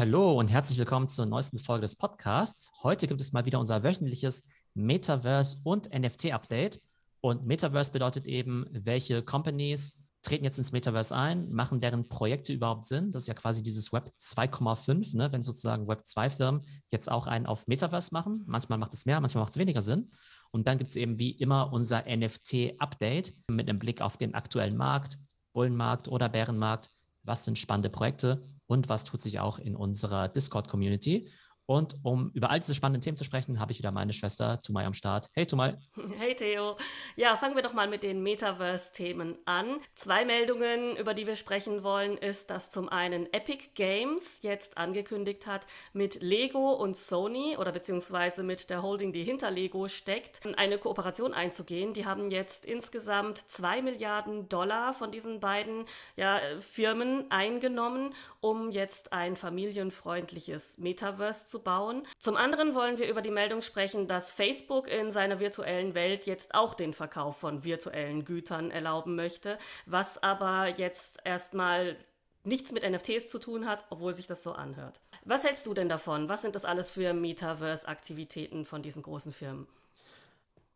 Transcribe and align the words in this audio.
Hallo 0.00 0.32
und 0.32 0.48
herzlich 0.48 0.78
willkommen 0.78 1.08
zur 1.08 1.26
neuesten 1.26 1.58
Folge 1.58 1.82
des 1.82 1.94
Podcasts. 1.94 2.72
Heute 2.82 3.06
gibt 3.06 3.20
es 3.20 3.34
mal 3.34 3.44
wieder 3.44 3.58
unser 3.58 3.82
wöchentliches 3.82 4.46
Metaverse 4.72 5.58
und 5.62 5.92
NFT-Update. 5.92 6.80
Und 7.20 7.44
Metaverse 7.44 7.92
bedeutet 7.92 8.26
eben, 8.26 8.64
welche 8.70 9.22
Companies 9.22 9.92
treten 10.22 10.46
jetzt 10.46 10.56
ins 10.56 10.72
Metaverse 10.72 11.14
ein, 11.14 11.52
machen 11.52 11.82
deren 11.82 12.08
Projekte 12.08 12.54
überhaupt 12.54 12.86
Sinn? 12.86 13.12
Das 13.12 13.24
ist 13.24 13.26
ja 13.28 13.34
quasi 13.34 13.62
dieses 13.62 13.92
Web 13.92 14.10
2,5, 14.18 15.18
ne? 15.18 15.30
wenn 15.34 15.42
sozusagen 15.42 15.86
Web 15.86 16.00
2-Firmen 16.06 16.62
jetzt 16.88 17.10
auch 17.10 17.26
einen 17.26 17.44
auf 17.44 17.66
Metaverse 17.66 18.14
machen. 18.14 18.42
Manchmal 18.46 18.78
macht 18.78 18.94
es 18.94 19.04
mehr, 19.04 19.20
manchmal 19.20 19.44
macht 19.44 19.52
es 19.52 19.58
weniger 19.58 19.82
Sinn. 19.82 20.10
Und 20.50 20.66
dann 20.66 20.78
gibt 20.78 20.88
es 20.88 20.96
eben 20.96 21.18
wie 21.18 21.32
immer 21.32 21.74
unser 21.74 22.04
NFT-Update 22.06 23.34
mit 23.48 23.68
einem 23.68 23.78
Blick 23.78 24.00
auf 24.00 24.16
den 24.16 24.34
aktuellen 24.34 24.78
Markt, 24.78 25.18
Bullenmarkt 25.52 26.08
oder 26.08 26.30
Bärenmarkt. 26.30 26.88
Was 27.22 27.44
sind 27.44 27.58
spannende 27.58 27.90
Projekte 27.90 28.48
und 28.70 28.88
was 28.88 29.02
tut 29.02 29.20
sich 29.20 29.40
auch 29.40 29.58
in 29.58 29.74
unserer 29.74 30.28
Discord-Community? 30.28 31.28
Und 31.70 31.98
um 32.02 32.32
über 32.34 32.50
all 32.50 32.58
diese 32.58 32.74
spannenden 32.74 33.00
Themen 33.00 33.16
zu 33.16 33.22
sprechen, 33.22 33.60
habe 33.60 33.70
ich 33.70 33.78
wieder 33.78 33.92
meine 33.92 34.12
Schwester 34.12 34.60
Tumai 34.60 34.84
am 34.86 34.92
Start. 34.92 35.28
Hey 35.34 35.46
Tumai. 35.46 35.76
Hey 36.18 36.34
Theo. 36.34 36.76
Ja, 37.14 37.36
fangen 37.36 37.54
wir 37.54 37.62
doch 37.62 37.74
mal 37.74 37.86
mit 37.86 38.02
den 38.02 38.24
Metaverse-Themen 38.24 39.38
an. 39.44 39.78
Zwei 39.94 40.24
Meldungen, 40.24 40.96
über 40.96 41.14
die 41.14 41.28
wir 41.28 41.36
sprechen 41.36 41.84
wollen, 41.84 42.16
ist, 42.16 42.50
dass 42.50 42.70
zum 42.70 42.88
einen 42.88 43.32
Epic 43.32 43.68
Games 43.76 44.40
jetzt 44.42 44.78
angekündigt 44.78 45.46
hat, 45.46 45.68
mit 45.92 46.20
Lego 46.20 46.72
und 46.72 46.96
Sony 46.96 47.56
oder 47.56 47.70
beziehungsweise 47.70 48.42
mit 48.42 48.68
der 48.68 48.82
Holding, 48.82 49.12
die 49.12 49.22
hinter 49.22 49.52
Lego 49.52 49.86
steckt, 49.86 50.40
eine 50.58 50.76
Kooperation 50.76 51.32
einzugehen. 51.32 51.92
Die 51.92 52.04
haben 52.04 52.32
jetzt 52.32 52.66
insgesamt 52.66 53.38
zwei 53.48 53.80
Milliarden 53.80 54.48
Dollar 54.48 54.92
von 54.92 55.12
diesen 55.12 55.38
beiden 55.38 55.84
ja, 56.16 56.40
Firmen 56.58 57.30
eingenommen, 57.30 58.12
um 58.40 58.72
jetzt 58.72 59.12
ein 59.12 59.36
familienfreundliches 59.36 60.76
Metaverse 60.78 61.46
zu 61.46 61.59
bauen. 61.64 62.06
Zum 62.18 62.36
anderen 62.36 62.74
wollen 62.74 62.98
wir 62.98 63.08
über 63.08 63.22
die 63.22 63.30
Meldung 63.30 63.62
sprechen, 63.62 64.06
dass 64.06 64.32
Facebook 64.32 64.88
in 64.88 65.10
seiner 65.10 65.40
virtuellen 65.40 65.94
Welt 65.94 66.26
jetzt 66.26 66.54
auch 66.54 66.74
den 66.74 66.92
Verkauf 66.92 67.38
von 67.38 67.64
virtuellen 67.64 68.24
Gütern 68.24 68.70
erlauben 68.70 69.14
möchte, 69.16 69.58
was 69.86 70.22
aber 70.22 70.68
jetzt 70.78 71.18
erstmal 71.24 71.96
nichts 72.44 72.72
mit 72.72 72.88
NFTs 72.88 73.28
zu 73.28 73.38
tun 73.38 73.66
hat, 73.66 73.84
obwohl 73.90 74.14
sich 74.14 74.26
das 74.26 74.42
so 74.42 74.52
anhört. 74.52 75.00
Was 75.24 75.44
hältst 75.44 75.66
du 75.66 75.74
denn 75.74 75.88
davon? 75.88 76.28
Was 76.28 76.42
sind 76.42 76.54
das 76.54 76.64
alles 76.64 76.90
für 76.90 77.12
Metaverse-Aktivitäten 77.12 78.64
von 78.64 78.82
diesen 78.82 79.02
großen 79.02 79.32
Firmen? 79.32 79.66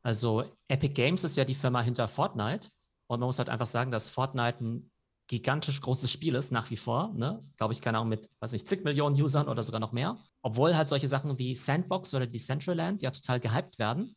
Also 0.03 0.45
Epic 0.69 0.93
Games 0.93 1.25
ist 1.25 1.37
ja 1.37 1.45
die 1.45 1.55
Firma 1.55 1.81
hinter 1.81 2.09
Fortnite 2.09 2.69
und 3.07 3.21
man 3.21 3.27
muss 3.27 3.39
halt 3.39 3.49
einfach 3.49 3.67
sagen, 3.67 3.91
dass 3.91 4.11
Fortnite 4.11 4.63
ein 4.63 4.91
gigantisch 5.27 5.81
großes 5.81 6.11
Spiel 6.11 6.35
ist, 6.35 6.53
nach 6.53 6.71
wie 6.71 6.77
vor. 6.77 7.13
Ne? 7.15 7.43
Glaube 7.57 7.73
ich, 7.73 7.81
keine 7.81 7.99
Ahnung, 7.99 8.11
mit, 8.11 8.29
weiß 8.41 8.53
nicht, 8.53 8.69
zig 8.69 8.85
Millionen 8.85 9.21
Usern 9.21 9.49
oder 9.49 9.63
sogar 9.63 9.81
noch 9.81 9.93
mehr. 9.93 10.19
Obwohl 10.43 10.77
halt 10.77 10.89
solche 10.89 11.09
Sachen 11.09 11.39
wie 11.39 11.55
Sandbox 11.55 12.15
oder 12.15 12.27
Decentraland 12.27 13.03
ja 13.03 13.11
total 13.11 13.41
gehypt 13.41 13.79
werden, 13.79 14.15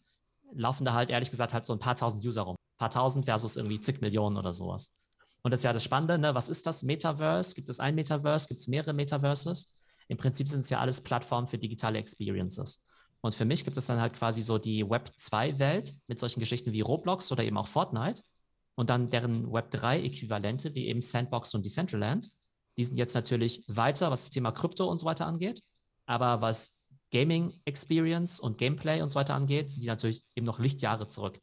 laufen 0.53 0.85
da 0.85 0.93
halt 0.93 1.09
ehrlich 1.09 1.31
gesagt 1.31 1.53
halt 1.53 1.65
so 1.65 1.73
ein 1.73 1.79
paar 1.79 1.95
tausend 1.95 2.25
User 2.25 2.41
rum. 2.41 2.55
Ein 2.55 2.79
paar 2.79 2.89
tausend 2.89 3.25
versus 3.25 3.55
irgendwie 3.55 3.79
zig 3.79 4.01
Millionen 4.01 4.37
oder 4.37 4.51
sowas. 4.51 4.93
Und 5.43 5.51
das 5.51 5.61
ist 5.61 5.63
ja 5.63 5.73
das 5.73 5.83
Spannende, 5.83 6.17
ne? 6.17 6.35
was 6.35 6.49
ist 6.49 6.65
das 6.65 6.83
Metaverse? 6.83 7.55
Gibt 7.55 7.69
es 7.69 7.79
ein 7.79 7.95
Metaverse? 7.95 8.47
Gibt 8.47 8.59
es 8.59 8.67
mehrere 8.67 8.93
Metaverses? 8.93 9.71
Im 10.09 10.17
Prinzip 10.17 10.49
sind 10.49 10.59
es 10.59 10.69
ja 10.69 10.79
alles 10.79 11.01
Plattformen 11.01 11.47
für 11.47 11.57
digitale 11.57 11.99
Experiences. 11.99 12.83
Und 13.21 13.33
für 13.33 13.45
mich 13.45 13.63
gibt 13.63 13.77
es 13.77 13.87
dann 13.87 13.99
halt 13.99 14.13
quasi 14.13 14.41
so 14.41 14.57
die 14.57 14.87
Web 14.89 15.11
2-Welt 15.17 15.95
mit 16.07 16.19
solchen 16.19 16.39
Geschichten 16.39 16.71
wie 16.71 16.81
Roblox 16.81 17.31
oder 17.31 17.43
eben 17.43 17.57
auch 17.57 17.67
Fortnite 17.67 18.21
und 18.77 18.91
dann 18.91 19.09
deren 19.09 19.47
Web3-Äquivalente 19.47 20.75
wie 20.75 20.85
eben 20.85 21.01
Sandbox 21.01 21.55
und 21.55 21.65
Decentraland. 21.65 22.29
Die 22.77 22.85
sind 22.85 22.97
jetzt 22.97 23.15
natürlich 23.15 23.63
weiter, 23.67 24.11
was 24.11 24.25
das 24.25 24.29
Thema 24.29 24.51
Krypto 24.51 24.85
und 24.85 24.99
so 24.99 25.07
weiter 25.07 25.25
angeht. 25.25 25.63
Aber 26.05 26.41
was 26.41 26.75
Gaming 27.11 27.59
Experience 27.65 28.39
und 28.39 28.59
Gameplay 28.59 29.01
und 29.01 29.09
so 29.09 29.19
weiter 29.19 29.33
angeht, 29.33 29.71
sind 29.71 29.81
die 29.81 29.87
natürlich 29.87 30.21
eben 30.35 30.45
noch 30.45 30.59
Lichtjahre 30.59 31.07
zurück. 31.07 31.41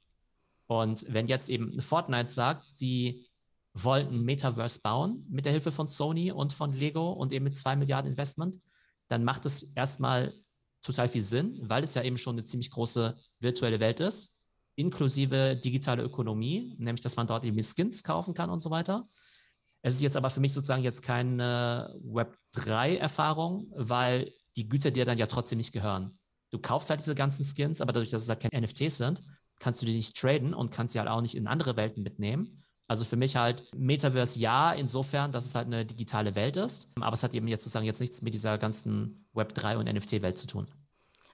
Und 0.68 1.06
wenn 1.08 1.26
jetzt 1.26 1.50
eben 1.50 1.82
Fortnite 1.82 2.28
sagt, 2.28 2.72
sie 2.72 3.26
wollten 3.72 4.22
Metaverse 4.22 4.80
bauen 4.80 5.26
mit 5.28 5.44
der 5.44 5.52
Hilfe 5.52 5.72
von 5.72 5.88
Sony 5.88 6.30
und 6.30 6.52
von 6.52 6.72
Lego 6.72 7.12
und 7.12 7.32
eben 7.32 7.44
mit 7.44 7.56
zwei 7.56 7.74
Milliarden 7.74 8.12
Investment, 8.12 8.60
dann 9.08 9.24
macht 9.24 9.44
es 9.44 9.64
erstmal 9.74 10.32
total 10.82 11.08
viel 11.08 11.24
Sinn, 11.24 11.58
weil 11.62 11.82
es 11.82 11.94
ja 11.94 12.04
eben 12.04 12.16
schon 12.16 12.36
eine 12.36 12.44
ziemlich 12.44 12.70
große 12.70 13.18
virtuelle 13.40 13.80
Welt 13.80 13.98
ist 13.98 14.33
inklusive 14.76 15.56
digitale 15.56 16.02
Ökonomie, 16.02 16.74
nämlich 16.78 17.02
dass 17.02 17.16
man 17.16 17.26
dort 17.26 17.44
eben 17.44 17.60
Skins 17.62 18.02
kaufen 18.02 18.34
kann 18.34 18.50
und 18.50 18.60
so 18.60 18.70
weiter. 18.70 19.08
Es 19.82 19.94
ist 19.94 20.02
jetzt 20.02 20.16
aber 20.16 20.30
für 20.30 20.40
mich 20.40 20.52
sozusagen 20.52 20.82
jetzt 20.82 21.02
keine 21.02 21.94
Web3-Erfahrung, 22.04 23.70
weil 23.76 24.32
die 24.56 24.68
Güter 24.68 24.90
dir 24.90 25.04
dann 25.04 25.18
ja 25.18 25.26
trotzdem 25.26 25.58
nicht 25.58 25.72
gehören. 25.72 26.18
Du 26.50 26.58
kaufst 26.58 26.88
halt 26.88 27.00
diese 27.00 27.14
ganzen 27.14 27.44
Skins, 27.44 27.80
aber 27.80 27.92
dadurch, 27.92 28.10
dass 28.10 28.22
es 28.22 28.28
halt 28.28 28.40
keine 28.40 28.64
NFTs 28.64 28.96
sind, 28.96 29.22
kannst 29.58 29.82
du 29.82 29.86
die 29.86 29.94
nicht 29.94 30.16
traden 30.16 30.54
und 30.54 30.70
kannst 30.70 30.92
sie 30.92 31.00
halt 31.00 31.08
auch 31.08 31.20
nicht 31.20 31.36
in 31.36 31.46
andere 31.46 31.76
Welten 31.76 32.02
mitnehmen. 32.02 32.62
Also 32.86 33.04
für 33.04 33.16
mich 33.16 33.36
halt 33.36 33.62
Metaverse 33.74 34.38
ja, 34.38 34.72
insofern, 34.72 35.32
dass 35.32 35.46
es 35.46 35.54
halt 35.54 35.66
eine 35.66 35.86
digitale 35.86 36.34
Welt 36.34 36.56
ist, 36.56 36.90
aber 37.00 37.14
es 37.14 37.22
hat 37.22 37.32
eben 37.34 37.48
jetzt 37.48 37.64
sozusagen 37.64 37.86
jetzt 37.86 38.00
nichts 38.00 38.22
mit 38.22 38.34
dieser 38.34 38.58
ganzen 38.58 39.26
Web3 39.34 39.76
und 39.76 39.86
NFT-Welt 39.86 40.36
zu 40.36 40.46
tun. 40.46 40.66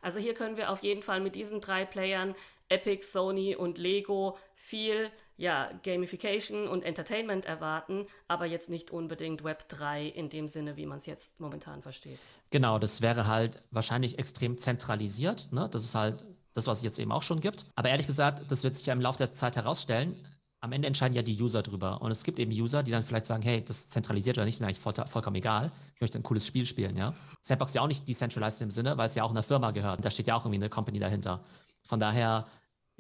Also 0.01 0.19
hier 0.19 0.35
können 0.35 0.57
wir 0.57 0.71
auf 0.71 0.83
jeden 0.83 1.03
Fall 1.03 1.21
mit 1.21 1.35
diesen 1.35 1.61
drei 1.61 1.85
Playern 1.85 2.35
Epic, 2.69 3.07
Sony 3.07 3.57
und 3.57 3.79
Lego 3.79 4.39
viel 4.55 5.11
ja, 5.37 5.71
Gamification 5.83 6.69
und 6.69 6.83
Entertainment 6.83 7.47
erwarten, 7.47 8.07
aber 8.29 8.45
jetzt 8.45 8.69
nicht 8.69 8.91
unbedingt 8.91 9.43
Web 9.43 9.69
3 9.71 10.07
in 10.07 10.29
dem 10.29 10.49
Sinne, 10.49 10.77
wie 10.77 10.85
man 10.85 10.99
es 10.99 11.07
jetzt 11.07 11.41
momentan 11.41 11.81
versteht. 11.81 12.19
Genau, 12.51 12.79
das 12.79 13.01
wäre 13.01 13.27
halt 13.27 13.63
wahrscheinlich 13.71 14.19
extrem 14.19 14.59
zentralisiert. 14.59 15.51
Ne? 15.51 15.69
Das 15.71 15.83
ist 15.83 15.95
halt 15.95 16.27
das, 16.53 16.67
was 16.67 16.79
es 16.79 16.85
jetzt 16.85 16.99
eben 16.99 17.11
auch 17.11 17.23
schon 17.23 17.41
gibt. 17.41 17.65
Aber 17.75 17.89
ehrlich 17.89 18.07
gesagt, 18.07 18.51
das 18.51 18.65
wird 18.65 18.77
sich 18.77 18.85
ja 18.85 18.93
im 18.93 19.01
Laufe 19.01 19.17
der 19.17 19.33
Zeit 19.33 19.57
herausstellen. 19.57 20.15
Am 20.63 20.73
Ende 20.73 20.89
entscheiden 20.89 21.15
ja 21.15 21.23
die 21.23 21.41
User 21.41 21.63
drüber. 21.63 22.03
Und 22.03 22.11
es 22.11 22.23
gibt 22.23 22.39
eben 22.39 22.53
User, 22.53 22.83
die 22.83 22.91
dann 22.91 23.03
vielleicht 23.03 23.27
sagen, 23.27 23.43
hey, 23.43 23.65
das 23.65 23.79
ist 23.79 23.93
zentralisiert 23.93 24.37
oder 24.37 24.45
nicht, 24.45 24.55
ist 24.55 24.61
mir 24.61 24.67
eigentlich 24.67 24.79
voll, 24.79 24.93
vollkommen 24.93 25.37
egal. 25.37 25.73
Ich 25.95 26.01
möchte 26.01 26.19
ein 26.19 26.23
cooles 26.23 26.47
Spiel 26.47 26.67
spielen, 26.67 26.97
ja. 26.97 27.15
Sandbox 27.41 27.71
ist 27.71 27.75
ja 27.77 27.83
auch 27.83 27.89
nicht 27.89 28.07
decentralized 28.07 28.61
im 28.61 28.71
Sinne, 28.71 28.99
weil 28.99 29.07
es 29.07 29.15
ja 29.15 29.25
auch 29.25 29.31
einer 29.31 29.43
Firma 29.43 29.71
gehört. 29.71 30.05
Da 30.05 30.11
steht 30.11 30.27
ja 30.27 30.35
auch 30.35 30.45
irgendwie 30.45 30.61
eine 30.61 30.69
Company 30.69 30.99
dahinter. 30.99 31.43
Von 31.85 31.99
daher 31.99 32.47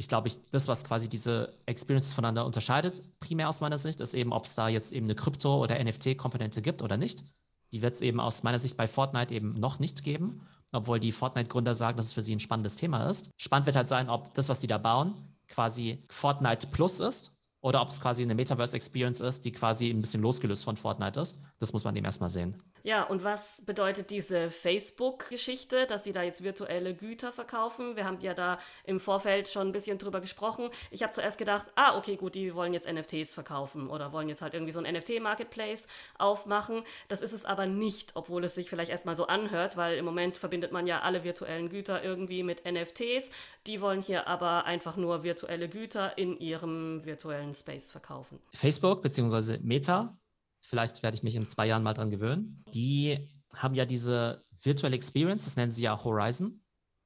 ich 0.01 0.09
glaube, 0.09 0.29
ich, 0.29 0.39
das, 0.51 0.67
was 0.67 0.85
quasi 0.85 1.11
diese 1.11 1.53
Experiences 1.67 2.15
voneinander 2.15 2.47
unterscheidet, 2.47 3.03
primär 3.21 3.51
aus 3.51 3.61
meiner 3.61 3.77
Sicht, 3.77 4.01
ist 4.01 4.15
eben, 4.15 4.33
ob 4.33 4.47
es 4.47 4.55
da 4.55 4.67
jetzt 4.67 4.93
eben 4.93 5.05
eine 5.05 5.15
Krypto- 5.15 5.63
oder 5.63 5.79
NFT-Komponente 5.79 6.63
gibt 6.63 6.81
oder 6.81 6.97
nicht. 6.97 7.23
Die 7.71 7.83
wird 7.83 7.97
es 7.97 8.01
eben 8.01 8.19
aus 8.19 8.43
meiner 8.43 8.59
Sicht 8.59 8.79
bei 8.79 8.89
Fortnite 8.89 9.35
eben 9.35 9.61
noch 9.61 9.79
nicht 9.79 10.03
geben, 10.03 10.49
obwohl 10.73 11.01
die 11.01 11.13
Fortnite-Gründer 11.13 11.75
sagen, 11.75 11.99
dass 11.99 12.07
es 12.07 12.13
für 12.15 12.23
sie 12.23 12.35
ein 12.35 12.41
spannendes 12.41 12.77
Thema 12.77 13.11
ist. 13.11 13.31
Spannend 13.37 13.67
wird 13.67 13.77
halt 13.77 13.89
sein, 13.89 14.09
ob 14.09 14.33
das, 14.33 14.49
was 14.49 14.61
die 14.61 14.67
da 14.67 14.79
bauen, 14.79 15.13
quasi 15.49 16.03
Fortnite 16.09 16.69
Plus 16.69 16.99
ist 16.99 17.31
oder 17.61 17.83
ob 17.83 17.89
es 17.89 18.01
quasi 18.01 18.23
eine 18.23 18.35
Metaverse-Experience 18.35 19.21
ist, 19.21 19.45
die 19.45 19.53
quasi 19.53 19.91
ein 19.91 20.01
bisschen 20.01 20.23
losgelöst 20.23 20.65
von 20.65 20.77
Fortnite 20.77 21.21
ist. 21.21 21.41
Das 21.59 21.73
muss 21.73 21.85
man 21.85 21.95
dem 21.95 22.05
erstmal 22.05 22.31
sehen. 22.31 22.57
Ja, 22.83 23.03
und 23.03 23.25
was 23.25 23.63
bedeutet 23.67 24.11
diese 24.11 24.51
Facebook-Geschichte, 24.51 25.87
dass 25.87 26.03
die 26.03 26.13
da 26.13 26.23
jetzt 26.23 26.43
virtuelle 26.43 26.95
Güter 26.95 27.33
verkaufen? 27.33 27.97
Wir 27.97 28.07
haben 28.07 28.21
ja 28.21 28.33
da 28.33 28.59
im 28.85 29.01
Vorfeld 29.01 29.49
schon 29.49 29.69
ein 29.69 29.73
bisschen 29.73 29.99
drüber 29.99 30.21
gesprochen. 30.21 30.71
Ich 30.91 31.03
habe 31.03 31.13
zuerst 31.13 31.39
gedacht, 31.39 31.67
ah, 31.75 31.99
okay, 31.99 32.17
gut, 32.17 32.35
die 32.35 32.55
wollen 32.55 32.73
jetzt 32.73 32.91
NFTs 32.91 33.35
verkaufen 33.35 33.89
oder 33.89 34.13
wollen 34.13 34.29
jetzt 34.29 34.41
halt 34.41 34.55
irgendwie 34.55 34.73
so 34.73 34.81
ein 34.81 34.95
NFT-Marketplace 34.95 35.89
aufmachen. 36.19 36.83
Das 37.09 37.21
ist 37.21 37.33
es 37.33 37.45
aber 37.45 37.67
nicht, 37.67 38.13
obwohl 38.15 38.45
es 38.45 38.55
sich 38.55 38.71
vielleicht 38.71 38.91
erstmal 38.91 39.17
so 39.17 39.27
anhört, 39.27 39.77
weil 39.77 39.99
im 39.99 40.05
Moment 40.05 40.37
verbindet 40.37 40.73
man 40.73 40.87
ja 40.87 41.01
alle 41.01 41.23
virtuellen 41.25 41.69
Güter 41.69 42.03
irgendwie 42.03 42.43
mit 42.43 42.65
NFTs. 42.65 43.31
Die 43.67 43.81
wollen 43.81 44.01
hier 44.01 44.27
aber 44.27 44.65
einfach 44.65 44.97
nur 44.97 45.23
virtuelle 45.23 45.69
Güter 45.69 46.17
in 46.17 46.39
ihrem 46.39 47.05
virtuellen 47.05 47.55
Space 47.55 47.91
verkaufen. 47.91 48.41
Facebook 48.55 49.03
bzw. 49.03 49.59
Meta 49.63 50.17
Vielleicht 50.61 51.03
werde 51.03 51.17
ich 51.17 51.23
mich 51.23 51.35
in 51.35 51.49
zwei 51.49 51.67
Jahren 51.67 51.83
mal 51.83 51.95
dran 51.95 52.11
gewöhnen. 52.11 52.65
Die 52.73 53.29
haben 53.55 53.75
ja 53.75 53.85
diese 53.85 54.45
Virtual 54.63 54.93
Experience, 54.93 55.45
das 55.45 55.57
nennen 55.57 55.71
sie 55.71 55.83
ja 55.83 56.03
Horizon. 56.03 56.63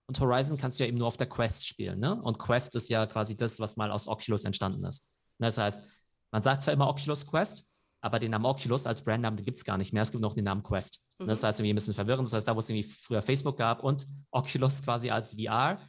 Und 0.06 0.20
Horizon 0.20 0.58
kannst 0.58 0.78
du 0.78 0.84
ja 0.84 0.88
eben 0.88 0.98
nur 0.98 1.06
auf 1.06 1.16
der 1.16 1.28
Quest 1.28 1.66
spielen. 1.66 1.98
Ne? 1.98 2.20
Und 2.22 2.38
Quest 2.38 2.74
ist 2.74 2.90
ja 2.90 3.06
quasi 3.06 3.36
das, 3.36 3.58
was 3.58 3.76
mal 3.76 3.90
aus 3.90 4.06
Oculus 4.06 4.44
entstanden 4.44 4.84
ist. 4.84 5.08
Das 5.38 5.58
heißt, 5.58 5.82
man 6.30 6.42
sagt 6.42 6.62
zwar 6.62 6.74
immer 6.74 6.88
Oculus 6.88 7.26
Quest, 7.26 7.64
aber 8.00 8.18
den 8.18 8.32
Namen 8.32 8.44
Oculus 8.44 8.86
als 8.86 9.02
Brandnamen 9.02 9.42
gibt 9.42 9.56
es 9.56 9.64
gar 9.64 9.78
nicht 9.78 9.92
mehr. 9.92 10.02
Es 10.02 10.10
gibt 10.10 10.20
noch 10.20 10.34
den 10.34 10.44
Namen 10.44 10.62
Quest. 10.62 11.02
Mhm. 11.18 11.26
Das 11.26 11.42
heißt, 11.42 11.58
irgendwie 11.58 11.72
ein 11.72 11.76
bisschen 11.76 11.94
verwirrend. 11.94 12.28
Das 12.28 12.34
heißt, 12.34 12.48
da 12.48 12.54
wo 12.54 12.58
es 12.58 12.68
irgendwie 12.68 12.88
früher 12.88 13.22
Facebook 13.22 13.56
gab 13.56 13.82
und 13.82 14.06
Oculus 14.30 14.82
quasi 14.82 15.10
als 15.10 15.34
VR, 15.40 15.80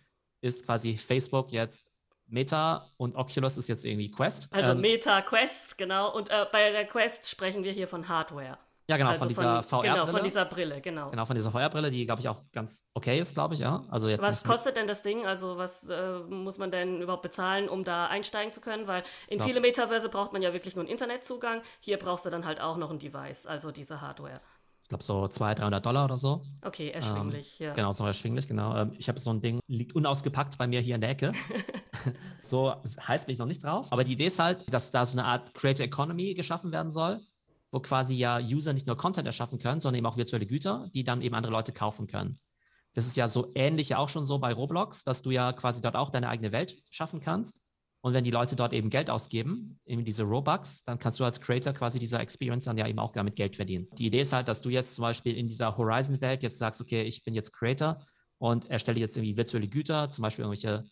ist 0.41 0.65
quasi 0.65 0.97
Facebook 0.97 1.51
jetzt 1.51 1.91
Meta 2.27 2.89
und 2.97 3.15
Oculus 3.15 3.57
ist 3.57 3.67
jetzt 3.67 3.85
irgendwie 3.85 4.11
Quest. 4.11 4.47
Also 4.51 4.71
ähm, 4.71 4.81
Meta, 4.81 5.21
Quest, 5.21 5.77
genau. 5.77 6.13
Und 6.13 6.29
äh, 6.29 6.45
bei 6.51 6.71
der 6.71 6.85
Quest 6.85 7.29
sprechen 7.29 7.63
wir 7.63 7.71
hier 7.71 7.87
von 7.87 8.07
Hardware. 8.07 8.57
Ja, 8.87 8.97
genau, 8.97 9.09
also 9.09 9.19
von 9.19 9.29
dieser 9.29 9.63
VR-Brille. 9.63 9.93
Genau, 9.93 10.05
von 10.05 10.23
dieser 10.23 10.45
Brille, 10.45 10.81
genau. 10.81 11.09
Genau, 11.09 11.25
von 11.25 11.35
dieser 11.35 11.49
VR-Brille, 11.49 11.89
die, 11.89 12.05
glaube 12.05 12.21
ich, 12.21 12.29
auch 12.29 12.41
ganz 12.51 12.85
okay 12.93 13.19
ist, 13.19 13.33
glaube 13.33 13.55
ich, 13.55 13.59
ja. 13.59 13.83
Also 13.89 14.09
jetzt 14.09 14.21
was 14.21 14.43
kostet 14.43 14.77
denn 14.77 14.85
das 14.85 15.01
Ding? 15.01 15.25
Also 15.25 15.57
was 15.57 15.89
äh, 15.89 16.19
muss 16.29 16.59
man 16.59 16.69
denn 16.69 17.01
überhaupt 17.01 17.23
bezahlen, 17.23 17.67
um 17.67 17.83
da 17.83 18.07
einsteigen 18.07 18.53
zu 18.53 18.61
können? 18.61 18.85
Weil 18.85 19.01
in 19.27 19.37
genau. 19.37 19.45
viele 19.45 19.59
Metaverse 19.59 20.09
braucht 20.09 20.33
man 20.33 20.43
ja 20.43 20.53
wirklich 20.53 20.75
nur 20.75 20.83
einen 20.83 20.91
Internetzugang. 20.91 21.63
Hier 21.79 21.97
brauchst 21.97 22.25
du 22.25 22.29
dann 22.29 22.45
halt 22.45 22.61
auch 22.61 22.77
noch 22.77 22.91
ein 22.91 22.99
Device, 22.99 23.47
also 23.47 23.71
diese 23.71 24.01
Hardware. 24.01 24.39
Ich 24.85 24.89
glaube 24.89 25.03
so 25.03 25.27
200, 25.27 25.61
300 25.61 25.83
Dollar 25.83 26.05
oder 26.05 26.15
so. 26.15 26.43
Okay, 26.61 26.91
erschwinglich, 26.91 27.59
ähm, 27.59 27.65
ja. 27.65 27.73
Genau, 27.73 27.91
so 27.91 28.05
erschwinglich, 28.05 28.47
genau. 28.47 28.77
Ähm, 28.77 28.93
ich 28.99 29.09
habe 29.09 29.19
so 29.19 29.31
ein 29.31 29.41
Ding, 29.41 29.59
liegt 29.65 29.95
unausgepackt 29.95 30.59
bei 30.59 30.67
mir 30.67 30.79
hier 30.79 30.93
in 30.93 31.01
der 31.01 31.09
Ecke. 31.09 31.31
so 32.43 32.75
heißt 33.07 33.25
bin 33.25 33.33
ich 33.33 33.39
noch 33.39 33.47
nicht 33.47 33.63
drauf. 33.63 33.87
Aber 33.89 34.03
die 34.03 34.13
Idee 34.13 34.27
ist 34.27 34.37
halt, 34.37 34.71
dass 34.71 34.91
da 34.91 35.03
so 35.07 35.17
eine 35.17 35.25
Art 35.27 35.55
Creator 35.55 35.87
Economy 35.87 36.35
geschaffen 36.35 36.71
werden 36.71 36.91
soll, 36.91 37.19
wo 37.71 37.79
quasi 37.79 38.13
ja 38.13 38.37
User 38.37 38.73
nicht 38.73 38.85
nur 38.85 38.95
Content 38.95 39.25
erschaffen 39.25 39.57
können, 39.57 39.79
sondern 39.79 39.97
eben 39.97 40.05
auch 40.05 40.17
virtuelle 40.17 40.45
Güter, 40.45 40.87
die 40.93 41.03
dann 41.03 41.23
eben 41.23 41.33
andere 41.33 41.51
Leute 41.51 41.73
kaufen 41.73 42.05
können. 42.05 42.39
Das 42.93 43.07
ist 43.07 43.17
ja 43.17 43.27
so 43.27 43.51
ähnlich 43.55 43.89
ja 43.89 43.97
auch 43.97 44.09
schon 44.09 44.23
so 44.23 44.37
bei 44.37 44.53
Roblox, 44.53 45.03
dass 45.03 45.23
du 45.23 45.31
ja 45.31 45.51
quasi 45.51 45.81
dort 45.81 45.95
auch 45.95 46.11
deine 46.11 46.29
eigene 46.29 46.51
Welt 46.51 46.77
schaffen 46.91 47.21
kannst. 47.21 47.63
Und 48.05 48.13
wenn 48.13 48.23
die 48.23 48.29
Leute 48.29 48.55
dort 48.55 48.71
eben 48.71 48.91
Geld 48.91 49.09
ausgeben, 49.09 49.79
eben 49.87 50.05
diese 50.05 50.21
Robux, 50.21 50.83
dann 50.83 50.99
kannst 50.99 51.19
du 51.19 51.23
als 51.23 51.41
Creator 51.41 51.73
quasi 51.73 51.97
dieser 51.97 52.19
Experience 52.19 52.65
dann 52.65 52.77
ja 52.77 52.87
eben 52.87 52.99
auch 52.99 53.11
damit 53.11 53.35
Geld 53.35 53.55
verdienen. 53.55 53.87
Die 53.93 54.05
Idee 54.05 54.21
ist 54.21 54.31
halt, 54.31 54.47
dass 54.47 54.61
du 54.61 54.69
jetzt 54.69 54.93
zum 54.93 55.01
Beispiel 55.01 55.35
in 55.35 55.47
dieser 55.47 55.75
Horizon-Welt 55.75 56.43
jetzt 56.43 56.59
sagst, 56.59 56.79
okay, 56.79 57.01
ich 57.01 57.23
bin 57.23 57.33
jetzt 57.33 57.51
Creator 57.51 57.99
und 58.37 58.69
erstelle 58.69 58.99
jetzt 58.99 59.17
irgendwie 59.17 59.35
virtuelle 59.35 59.67
Güter, 59.67 60.11
zum 60.11 60.21
Beispiel 60.21 60.45
irgendwelche 60.45 60.83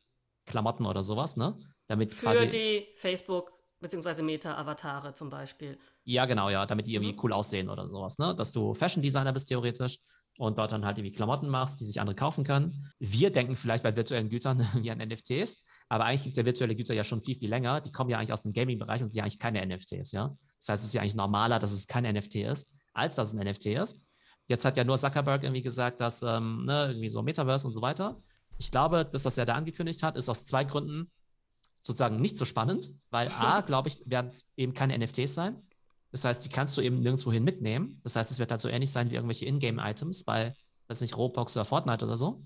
Klamotten 0.47 0.87
oder 0.87 1.03
sowas, 1.03 1.37
ne? 1.37 1.55
Damit 1.85 2.15
Für 2.15 2.31
quasi, 2.31 2.49
die 2.49 2.87
Facebook- 2.95 3.51
bzw. 3.79 4.23
Meta-Avatare 4.23 5.13
zum 5.13 5.29
Beispiel. 5.29 5.77
Ja, 6.05 6.25
genau, 6.25 6.49
ja, 6.49 6.65
damit 6.65 6.87
die 6.87 6.95
irgendwie 6.95 7.13
mhm. 7.13 7.19
cool 7.21 7.33
aussehen 7.33 7.69
oder 7.69 7.87
sowas, 7.87 8.17
ne? 8.17 8.33
Dass 8.33 8.51
du 8.53 8.73
Fashion 8.73 9.03
Designer 9.03 9.33
bist 9.33 9.49
theoretisch 9.49 9.99
und 10.37 10.57
dort 10.57 10.71
dann 10.71 10.85
halt 10.85 10.97
irgendwie 10.97 11.15
Klamotten 11.15 11.47
machst, 11.47 11.79
die 11.79 11.85
sich 11.85 11.99
andere 11.99 12.15
kaufen 12.15 12.43
können. 12.43 12.91
Wir 12.99 13.31
denken 13.31 13.55
vielleicht 13.55 13.83
bei 13.83 13.95
virtuellen 13.95 14.29
Gütern 14.29 14.59
irgendwie 14.73 14.91
an 14.91 14.97
NFTs, 14.97 15.63
aber 15.89 16.05
eigentlich 16.05 16.23
gibt 16.23 16.31
es 16.31 16.37
ja 16.37 16.45
virtuelle 16.45 16.75
Güter 16.75 16.93
ja 16.93 17.03
schon 17.03 17.21
viel, 17.21 17.35
viel 17.35 17.49
länger. 17.49 17.81
Die 17.81 17.91
kommen 17.91 18.09
ja 18.09 18.17
eigentlich 18.17 18.33
aus 18.33 18.41
dem 18.41 18.53
Gaming-Bereich 18.53 19.01
und 19.01 19.07
sind 19.07 19.17
ja 19.17 19.23
eigentlich 19.23 19.39
keine 19.39 19.65
NFTs, 19.65 20.11
ja. 20.11 20.35
Das 20.59 20.69
heißt, 20.69 20.83
es 20.83 20.89
ist 20.89 20.93
ja 20.93 21.01
eigentlich 21.01 21.15
normaler, 21.15 21.59
dass 21.59 21.71
es 21.71 21.87
kein 21.87 22.03
NFT 22.03 22.35
ist, 22.35 22.71
als 22.93 23.15
dass 23.15 23.33
es 23.33 23.39
ein 23.39 23.47
NFT 23.47 23.67
ist. 23.67 24.01
Jetzt 24.47 24.65
hat 24.65 24.75
ja 24.75 24.83
nur 24.83 24.97
Zuckerberg 24.97 25.43
irgendwie 25.43 25.61
gesagt, 25.61 26.01
dass 26.01 26.21
ähm, 26.21 26.65
ne, 26.65 26.87
irgendwie 26.89 27.09
so 27.09 27.21
Metaverse 27.21 27.67
und 27.67 27.73
so 27.73 27.81
weiter. 27.81 28.17
Ich 28.57 28.71
glaube, 28.71 29.05
das, 29.05 29.25
was 29.25 29.37
er 29.37 29.45
da 29.45 29.55
angekündigt 29.55 30.03
hat, 30.03 30.15
ist 30.15 30.29
aus 30.29 30.45
zwei 30.45 30.63
Gründen 30.63 31.11
sozusagen 31.79 32.17
nicht 32.17 32.37
so 32.37 32.45
spannend, 32.45 32.91
weil 33.09 33.29
A, 33.29 33.61
glaube 33.65 33.89
ich, 33.89 34.01
werden 34.05 34.27
es 34.27 34.49
eben 34.57 34.73
keine 34.73 34.97
NFTs 34.97 35.33
sein. 35.33 35.61
Das 36.13 36.25
heißt, 36.25 36.45
die 36.45 36.49
kannst 36.49 36.77
du 36.77 36.81
eben 36.81 36.99
nirgendwohin 36.99 37.43
mitnehmen. 37.43 37.99
Das 38.03 38.15
heißt, 38.15 38.29
es 38.29 38.37
wird 38.37 38.51
halt 38.51 38.61
so 38.61 38.69
ähnlich 38.69 38.91
sein 38.91 39.09
wie 39.09 39.15
irgendwelche 39.15 39.45
Ingame-Items 39.45 40.23
bei, 40.23 40.53
weiß 40.87 41.01
nicht, 41.01 41.17
Roblox 41.17 41.57
oder 41.57 41.65
Fortnite 41.65 42.05
oder 42.05 42.15
so. 42.15 42.43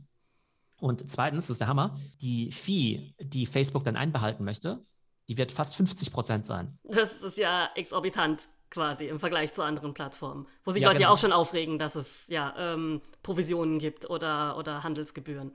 Und 0.80 1.10
zweitens, 1.12 1.48
das 1.48 1.56
ist 1.56 1.62
der 1.62 1.68
Hammer, 1.68 1.98
die 2.22 2.54
Fee, 2.54 3.14
die 3.20 3.46
Facebook 3.46 3.84
dann 3.84 3.98
einbehalten 3.98 4.46
möchte, 4.46 4.86
die 5.28 5.38
wird 5.38 5.52
fast 5.52 5.76
50 5.76 6.14
Prozent 6.14 6.46
sein. 6.46 6.80
Das 6.84 7.22
ist 7.22 7.38
ja 7.38 7.70
exorbitant 7.76 8.48
quasi 8.70 9.08
im 9.08 9.20
Vergleich 9.20 9.52
zu 9.52 9.64
anderen 9.64 9.94
Plattformen, 9.94 10.48
wo 10.64 10.72
sich 10.72 10.84
ja, 10.84 10.88
Leute 10.88 11.00
genau. 11.00 11.10
ja 11.10 11.14
auch 11.14 11.18
schon 11.20 11.34
aufregen, 11.34 11.78
dass 11.78 11.96
es 11.96 12.28
ja 12.28 12.54
ähm, 12.58 13.02
Provisionen 13.22 13.80
gibt 13.80 14.10
oder, 14.10 14.58
oder 14.58 14.84
Handelsgebühren. 14.84 15.52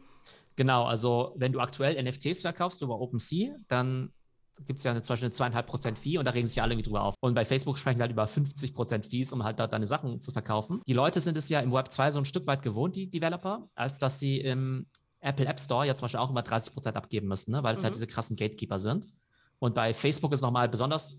Genau, 0.57 0.85
also 0.85 1.33
wenn 1.37 1.53
du 1.53 1.61
aktuell 1.61 2.03
NFTs 2.03 2.43
verkaufst 2.43 2.83
über 2.83 3.01
OpenSea, 3.01 3.55
dann 3.69 4.13
gibt 4.65 4.79
es 4.79 4.85
ja 4.85 4.93
eine, 4.93 5.03
zum 5.03 5.15
Beispiel 5.15 5.27
eine 5.27 5.33
zweieinhalb 5.33 5.67
Prozent 5.67 5.99
Fee 5.99 6.19
und 6.19 6.25
da 6.25 6.31
regen 6.31 6.47
sich 6.47 6.61
alle 6.63 6.75
irgendwie 6.75 6.89
drüber 6.89 7.03
auf. 7.03 7.15
Und 7.21 7.35
bei 7.35 7.45
Facebook 7.45 7.79
sprechen 7.79 7.99
wir 7.99 8.03
halt 8.03 8.13
über 8.13 8.27
50 8.27 8.75
Prozent 8.75 9.07
Fees, 9.07 9.33
um 9.33 9.45
halt 9.45 9.59
da 9.59 9.67
deine 9.67 9.87
Sachen 9.87 10.21
zu 10.21 10.33
verkaufen. 10.33 10.81
Die 10.87 10.93
Leute 10.93 11.21
sind 11.21 11.37
es 11.37 11.49
ja 11.49 11.61
im 11.61 11.73
Web 11.73 11.91
2 11.91 12.13
so 12.13 12.19
ein 12.19 12.25
Stück 12.25 12.47
weit 12.47 12.63
gewohnt, 12.63 12.97
die 12.97 13.11
Developer, 13.11 13.69
als 13.75 13.99
dass 13.99 14.19
sie 14.19 14.41
im 14.41 14.87
Apple 15.21 15.47
App 15.47 15.61
Store 15.61 15.87
ja 15.87 15.95
zum 15.95 16.05
Beispiel 16.05 16.21
auch 16.21 16.31
immer 16.31 16.43
30 16.43 16.73
Prozent 16.73 16.97
abgeben 16.97 17.29
müssen, 17.29 17.53
ne? 17.53 17.63
weil 17.63 17.73
es 17.73 17.79
halt 17.79 17.83
mhm. 17.83 17.85
halt 17.87 17.95
diese 17.95 18.07
krassen 18.07 18.37
Gatekeeper 18.37 18.79
sind. 18.79 19.09
Und 19.59 19.75
bei 19.75 19.95
Facebook 19.95 20.33
ist 20.33 20.41
nochmal 20.41 20.69
besonders 20.69 21.17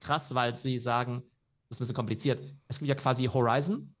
krass, 0.00 0.34
weil 0.34 0.54
sie 0.54 0.78
sagen, 0.78 1.22
das 1.68 1.76
ist 1.76 1.80
ein 1.80 1.84
bisschen 1.84 1.94
kompliziert. 1.94 2.42
Es 2.68 2.78
gibt 2.78 2.88
ja 2.88 2.94
quasi 2.94 3.26
Horizon, 3.26 3.94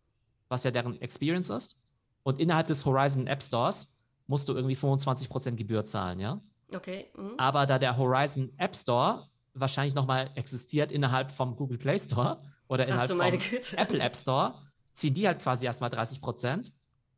was 0.48 0.64
ja 0.64 0.70
deren 0.70 1.00
Experience 1.00 1.50
ist. 1.50 1.78
Und 2.22 2.40
innerhalb 2.40 2.66
des 2.66 2.84
Horizon 2.84 3.26
App 3.26 3.42
Stores 3.42 3.92
musst 4.26 4.48
du 4.48 4.54
irgendwie 4.54 4.74
25 4.74 5.28
Prozent 5.28 5.56
Gebühr 5.56 5.84
zahlen, 5.84 6.18
ja? 6.18 6.40
Okay. 6.74 7.10
Mhm. 7.16 7.34
Aber 7.38 7.66
da 7.66 7.78
der 7.78 7.96
Horizon 7.96 8.52
App 8.58 8.74
Store 8.76 9.28
wahrscheinlich 9.54 9.94
nochmal 9.94 10.30
existiert 10.34 10.92
innerhalb 10.92 11.32
vom 11.32 11.56
Google 11.56 11.78
Play 11.78 11.98
Store 11.98 12.42
oder 12.68 12.86
innerhalb 12.86 13.10
vom 13.10 13.20
Apple 13.76 14.00
App 14.00 14.16
Store, 14.16 14.54
ziehen 14.92 15.14
die 15.14 15.26
halt 15.26 15.40
quasi 15.40 15.66
erstmal 15.66 15.90
30 15.90 16.20
Prozent. 16.20 16.72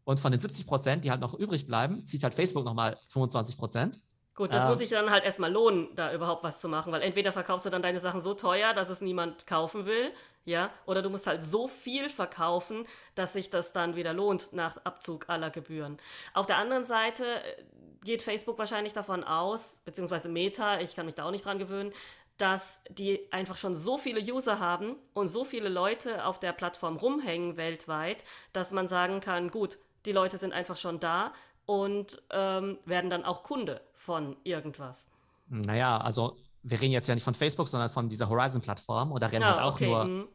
Und 0.04 0.20
von 0.20 0.32
den 0.32 0.40
70 0.40 0.66
Prozent, 0.66 1.04
die 1.04 1.10
halt 1.10 1.20
noch 1.20 1.34
übrig 1.34 1.66
bleiben, 1.66 2.04
zieht 2.04 2.22
halt 2.22 2.34
Facebook 2.34 2.64
nochmal 2.64 2.98
25 3.08 3.58
Prozent. 3.58 4.00
Gut, 4.38 4.54
das 4.54 4.62
ähm, 4.62 4.68
muss 4.68 4.78
sich 4.78 4.90
dann 4.90 5.10
halt 5.10 5.24
erstmal 5.24 5.50
lohnen, 5.50 5.88
da 5.96 6.12
überhaupt 6.12 6.44
was 6.44 6.60
zu 6.60 6.68
machen, 6.68 6.92
weil 6.92 7.02
entweder 7.02 7.32
verkaufst 7.32 7.66
du 7.66 7.70
dann 7.70 7.82
deine 7.82 7.98
Sachen 7.98 8.20
so 8.20 8.34
teuer, 8.34 8.72
dass 8.72 8.88
es 8.88 9.00
niemand 9.00 9.48
kaufen 9.48 9.84
will, 9.84 10.12
ja, 10.44 10.70
oder 10.86 11.02
du 11.02 11.10
musst 11.10 11.26
halt 11.26 11.42
so 11.42 11.66
viel 11.66 12.08
verkaufen, 12.08 12.86
dass 13.16 13.32
sich 13.32 13.50
das 13.50 13.72
dann 13.72 13.96
wieder 13.96 14.12
lohnt 14.12 14.52
nach 14.52 14.76
Abzug 14.84 15.28
aller 15.28 15.50
Gebühren. 15.50 15.96
Auf 16.34 16.46
der 16.46 16.58
anderen 16.58 16.84
Seite 16.84 17.24
äh, 17.24 17.64
geht 18.04 18.22
Facebook 18.22 18.60
wahrscheinlich 18.60 18.92
davon 18.92 19.24
aus, 19.24 19.82
beziehungsweise 19.84 20.28
Meta, 20.28 20.78
ich 20.78 20.94
kann 20.94 21.06
mich 21.06 21.16
da 21.16 21.24
auch 21.24 21.32
nicht 21.32 21.44
dran 21.44 21.58
gewöhnen, 21.58 21.92
dass 22.36 22.84
die 22.90 23.26
einfach 23.32 23.56
schon 23.56 23.76
so 23.76 23.98
viele 23.98 24.20
User 24.20 24.60
haben 24.60 24.94
und 25.14 25.26
so 25.26 25.42
viele 25.42 25.68
Leute 25.68 26.24
auf 26.24 26.38
der 26.38 26.52
Plattform 26.52 26.96
rumhängen 26.96 27.56
weltweit, 27.56 28.22
dass 28.52 28.70
man 28.70 28.86
sagen 28.86 29.18
kann, 29.18 29.50
gut, 29.50 29.78
die 30.06 30.12
Leute 30.12 30.38
sind 30.38 30.52
einfach 30.52 30.76
schon 30.76 31.00
da 31.00 31.32
und 31.66 32.22
ähm, 32.30 32.78
werden 32.84 33.10
dann 33.10 33.24
auch 33.24 33.42
Kunde 33.42 33.80
von 34.08 34.36
irgendwas. 34.42 35.10
Naja, 35.50 35.98
also 35.98 36.38
wir 36.62 36.80
reden 36.80 36.94
jetzt 36.94 37.08
ja 37.08 37.14
nicht 37.14 37.24
von 37.24 37.34
Facebook, 37.34 37.68
sondern 37.68 37.90
von 37.90 38.08
dieser 38.08 38.30
Horizon-Plattform 38.30 39.12
und 39.12 39.22
da 39.22 39.26
rennen 39.26 39.42
ja, 39.42 39.50
halt 39.50 39.60
auch 39.60 39.74
okay. 39.74 39.86
nur 39.86 40.00
ein 40.02 40.16
mhm. 40.20 40.28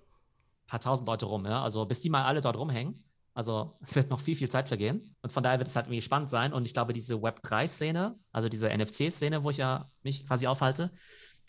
paar 0.68 0.80
tausend 0.80 1.08
Leute 1.08 1.26
rum. 1.26 1.44
Ja? 1.48 1.64
Also 1.64 1.84
bis 1.88 2.00
die 2.00 2.12
mal 2.12 2.24
alle 2.24 2.40
dort 2.40 2.56
rumhängen, 2.56 3.04
also 3.34 3.76
wird 3.94 4.12
noch 4.12 4.20
viel, 4.20 4.36
viel 4.36 4.48
Zeit 4.48 4.68
vergehen. 4.68 5.16
Und 5.24 5.32
von 5.32 5.42
daher 5.42 5.58
wird 5.58 5.70
es 5.70 5.76
halt 5.76 5.88
irgendwie 5.88 6.02
spannend 6.02 6.30
sein. 6.30 6.54
Und 6.54 6.66
ich 6.66 6.74
glaube, 6.76 6.94
diese 6.94 7.16
Web3-Szene, 7.16 8.16
also 8.32 8.48
diese 8.48 8.70
NFC-Szene, 8.70 9.44
wo 9.44 9.50
ich 9.50 9.58
ja 9.58 9.90
mich 10.04 10.28
quasi 10.28 10.46
aufhalte, 10.46 10.92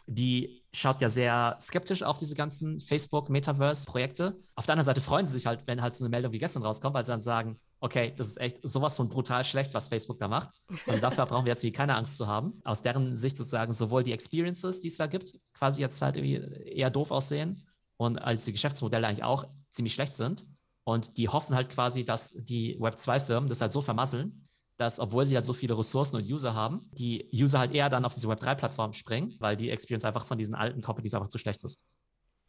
die 0.07 0.65
schaut 0.73 1.03
ja 1.03 1.11
sehr 1.11 1.59
skeptisch 1.61 2.03
auf 2.03 2.17
diese 2.17 2.35
ganzen 2.35 2.81
Facebook-Metaverse-Projekte. 2.81 4.39
Auf 4.55 4.65
der 4.65 4.73
anderen 4.73 4.87
Seite 4.87 5.03
freuen 5.03 5.27
sie 5.27 5.35
sich 5.35 5.45
halt, 5.45 5.67
wenn 5.67 5.83
halt 5.83 5.95
so 5.95 6.05
eine 6.05 6.09
Meldung 6.09 6.33
wie 6.33 6.39
gestern 6.39 6.63
rauskommt, 6.63 6.95
weil 6.95 7.05
sie 7.05 7.13
dann 7.13 7.21
sagen, 7.21 7.61
okay, 7.85 8.15
das 8.17 8.29
ist 8.29 8.41
echt 8.41 8.59
sowas 8.63 8.97
von 8.97 9.11
brutal 9.11 9.45
schlecht, 9.45 9.75
was 9.75 9.89
Facebook 9.89 10.19
da 10.19 10.27
macht. 10.27 10.49
Also 10.87 11.03
dafür 11.03 11.27
brauchen 11.27 11.45
wir 11.45 11.51
jetzt 11.51 11.61
hier 11.61 11.71
keine 11.71 11.95
Angst 11.95 12.17
zu 12.17 12.27
haben. 12.27 12.59
Aus 12.65 12.81
deren 12.81 13.15
Sicht 13.15 13.37
sozusagen 13.37 13.75
sowohl 13.75 14.03
die 14.03 14.13
Experiences, 14.13 14.81
die 14.81 14.89
es 14.89 14.97
da 14.97 15.07
gibt, 15.07 15.39
quasi 15.53 15.83
jetzt 15.83 16.01
halt 16.01 16.17
irgendwie 16.17 16.37
eher 16.71 16.89
doof 16.89 17.11
aussehen 17.11 17.63
und 17.99 18.19
als 18.19 18.47
die 18.47 18.53
Geschäftsmodelle 18.53 19.07
eigentlich 19.07 19.23
auch 19.23 19.45
ziemlich 19.71 19.93
schlecht 19.93 20.17
sind. 20.17 20.47
Und 20.85 21.19
die 21.19 21.29
hoffen 21.29 21.55
halt 21.55 21.69
quasi, 21.69 22.07
dass 22.07 22.33
die 22.35 22.79
Web2-Firmen 22.79 23.51
das 23.51 23.61
halt 23.61 23.73
so 23.73 23.83
vermasseln, 23.83 24.49
dass, 24.79 24.99
obwohl 24.99 25.27
sie 25.27 25.35
halt 25.35 25.45
so 25.45 25.53
viele 25.53 25.77
Ressourcen 25.77 26.17
und 26.17 26.25
User 26.25 26.55
haben, 26.55 26.89
die 26.93 27.29
User 27.35 27.59
halt 27.59 27.73
eher 27.73 27.91
dann 27.91 28.07
auf 28.07 28.15
diese 28.15 28.29
Web3-Plattform 28.29 28.95
springen, 28.95 29.35
weil 29.41 29.57
die 29.57 29.69
Experience 29.69 30.07
einfach 30.07 30.25
von 30.25 30.39
diesen 30.39 30.55
alten 30.55 30.81
Companies 30.81 31.13
einfach 31.13 31.29
zu 31.29 31.37
schlecht 31.37 31.63
ist. 31.65 31.85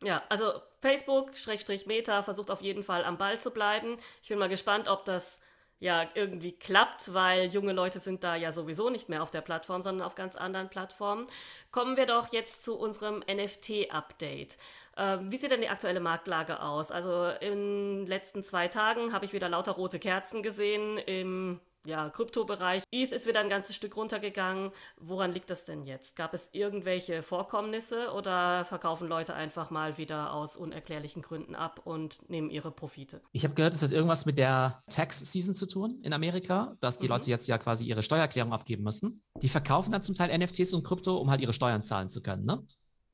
Ja, 0.03 0.23
also 0.29 0.61
Facebook, 0.81 1.37
Schrägstrich 1.37 1.85
Meta, 1.85 2.21
versucht 2.21 2.51
auf 2.51 2.61
jeden 2.61 2.83
Fall 2.83 3.03
am 3.03 3.17
Ball 3.17 3.39
zu 3.39 3.51
bleiben. 3.51 3.97
Ich 4.21 4.29
bin 4.29 4.37
mal 4.37 4.49
gespannt, 4.49 4.87
ob 4.87 5.05
das 5.05 5.41
ja 5.79 6.09
irgendwie 6.13 6.53
klappt, 6.53 7.13
weil 7.13 7.47
junge 7.47 7.73
Leute 7.73 7.99
sind 7.99 8.23
da 8.23 8.35
ja 8.35 8.51
sowieso 8.51 8.89
nicht 8.89 9.09
mehr 9.09 9.21
auf 9.23 9.31
der 9.31 9.41
Plattform, 9.41 9.83
sondern 9.83 10.05
auf 10.05 10.15
ganz 10.15 10.35
anderen 10.35 10.69
Plattformen. 10.69 11.27
Kommen 11.71 11.97
wir 11.97 12.05
doch 12.05 12.31
jetzt 12.31 12.63
zu 12.63 12.77
unserem 12.77 13.23
NFT-Update. 13.29 14.57
Ähm, 14.97 15.31
wie 15.31 15.37
sieht 15.37 15.51
denn 15.51 15.61
die 15.61 15.69
aktuelle 15.69 15.99
Marktlage 15.99 16.61
aus? 16.61 16.91
Also 16.91 17.27
in 17.41 18.01
den 18.01 18.07
letzten 18.07 18.43
zwei 18.43 18.67
Tagen 18.67 19.13
habe 19.13 19.25
ich 19.25 19.33
wieder 19.33 19.49
lauter 19.49 19.73
rote 19.73 19.99
Kerzen 19.99 20.41
gesehen 20.41 20.97
im 20.97 21.59
ja, 21.85 22.09
Kryptobereich. 22.09 22.83
ETH 22.91 23.11
ist 23.11 23.27
wieder 23.27 23.39
ein 23.39 23.49
ganzes 23.49 23.75
Stück 23.75 23.95
runtergegangen. 23.95 24.71
Woran 24.97 25.31
liegt 25.31 25.49
das 25.49 25.65
denn 25.65 25.83
jetzt? 25.83 26.15
Gab 26.15 26.33
es 26.33 26.49
irgendwelche 26.53 27.23
Vorkommnisse 27.23 28.11
oder 28.11 28.65
verkaufen 28.65 29.07
Leute 29.07 29.33
einfach 29.33 29.69
mal 29.69 29.97
wieder 29.97 30.33
aus 30.33 30.57
unerklärlichen 30.57 31.21
Gründen 31.21 31.55
ab 31.55 31.81
und 31.83 32.27
nehmen 32.29 32.49
ihre 32.49 32.71
Profite? 32.71 33.21
Ich 33.31 33.43
habe 33.43 33.53
gehört, 33.53 33.73
es 33.73 33.83
hat 33.83 33.91
irgendwas 33.91 34.25
mit 34.25 34.37
der 34.37 34.83
Tax 34.89 35.19
Season 35.31 35.55
zu 35.55 35.67
tun 35.67 35.99
in 36.03 36.13
Amerika, 36.13 36.75
dass 36.81 36.97
die 36.97 37.05
mhm. 37.05 37.13
Leute 37.13 37.29
jetzt 37.29 37.47
ja 37.47 37.57
quasi 37.57 37.85
ihre 37.85 38.03
Steuererklärung 38.03 38.53
abgeben 38.53 38.83
müssen. 38.83 39.21
Die 39.41 39.49
verkaufen 39.49 39.91
dann 39.91 40.01
zum 40.01 40.15
Teil 40.15 40.35
NFTs 40.37 40.73
und 40.73 40.83
Krypto, 40.83 41.17
um 41.17 41.29
halt 41.29 41.41
ihre 41.41 41.53
Steuern 41.53 41.83
zahlen 41.83 42.09
zu 42.09 42.21
können, 42.21 42.45
ne? 42.45 42.65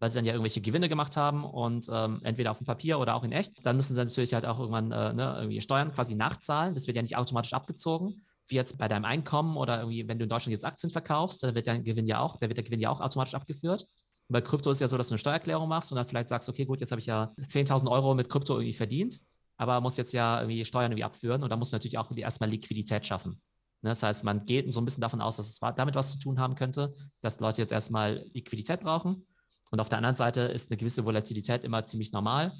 Weil 0.02 0.10
sie 0.10 0.16
dann 0.16 0.26
ja 0.26 0.34
irgendwelche 0.34 0.62
Gewinne 0.62 0.90
gemacht 0.90 1.16
haben 1.16 1.46
und 1.46 1.88
ähm, 1.92 2.22
entweder 2.24 2.50
auf 2.50 2.58
dem 2.58 2.66
Papier 2.66 2.98
oder 3.00 3.14
auch 3.14 3.24
in 3.24 3.32
echt. 3.32 3.64
Dann 3.64 3.76
müssen 3.76 3.94
sie 3.94 4.04
natürlich 4.04 4.34
halt 4.34 4.48
auch 4.48 4.60
irgendwann 4.60 4.92
äh, 4.92 5.14
ne, 5.14 5.36
irgendwie 5.38 5.62
Steuern 5.62 5.94
quasi 5.94 6.16
nachzahlen. 6.16 6.74
Das 6.74 6.88
wird 6.88 6.96
ja 6.96 7.04
nicht 7.04 7.18
automatisch 7.18 7.54
abgezogen. 7.54 8.26
Wie 8.48 8.56
jetzt 8.56 8.80
bei 8.80 8.88
deinem 8.88 9.06
Einkommen 9.06 9.58
oder 9.58 9.78
irgendwie, 9.78 10.08
wenn 10.08 10.18
du 10.18 10.24
in 10.24 10.30
Deutschland 10.30 10.54
jetzt 10.54 10.66
Aktien 10.66 10.90
verkaufst, 10.90 11.44
da 11.44 11.54
wird 11.54 11.68
dein 11.68 11.84
Gewinn 11.84 12.08
ja 12.08 12.20
auch, 12.20 12.38
da 12.38 12.48
wird 12.48 12.58
der 12.58 12.64
Gewinn 12.64 12.80
ja 12.80 12.90
auch 12.90 13.00
automatisch 13.00 13.36
abgeführt. 13.36 13.84
Und 14.28 14.34
bei 14.34 14.42
Krypto 14.42 14.72
ist 14.72 14.82
ja 14.82 14.88
so, 14.88 14.98
dass 14.98 15.10
du 15.10 15.14
eine 15.14 15.20
Steuererklärung 15.20 15.70
machst 15.70 15.92
und 15.92 15.98
dann 15.98 16.08
vielleicht 16.08 16.30
sagst, 16.30 16.50
okay, 16.50 16.66
gut, 16.66 16.80
jetzt 16.82 16.90
habe 16.90 17.00
ich 17.00 17.06
ja 17.06 17.32
10.000 17.40 17.88
Euro 17.88 18.16
mit 18.16 18.28
Krypto 18.28 18.56
irgendwie 18.56 18.74
verdient, 18.74 19.20
aber 19.58 19.80
muss 19.82 19.98
jetzt 19.98 20.14
ja 20.14 20.40
irgendwie 20.42 20.66
Steuern 20.66 20.92
irgendwie 20.92 21.04
abführen 21.04 21.44
und 21.44 21.52
da 21.52 21.58
muss 21.58 21.72
natürlich 21.72 22.00
auch 22.00 22.10
erstmal 22.18 22.50
Liquidität 22.50 23.06
schaffen. 23.06 23.40
Ne, 23.84 23.90
das 23.90 24.02
heißt, 24.02 24.24
man 24.24 24.48
geht 24.48 24.74
so 24.74 24.82
ein 24.82 24.86
bisschen 24.86 25.02
davon 25.02 25.22
aus, 25.22 25.38
dass 25.38 25.48
es 25.48 25.60
damit 25.60 25.94
was 25.94 26.14
zu 26.14 26.18
tun 26.18 26.40
haben 26.40 26.56
könnte, 26.56 26.96
dass 27.22 27.40
Leute 27.40 27.62
jetzt 27.62 27.72
erstmal 27.72 28.26
Liquidität 28.34 28.82
brauchen 28.82 29.28
und 29.72 29.80
auf 29.80 29.90
der 29.90 29.98
anderen 29.98 30.16
Seite 30.16 30.42
ist 30.42 30.70
eine 30.70 30.78
gewisse 30.78 31.06
Volatilität 31.06 31.64
immer 31.64 31.84
ziemlich 31.86 32.12
normal. 32.12 32.54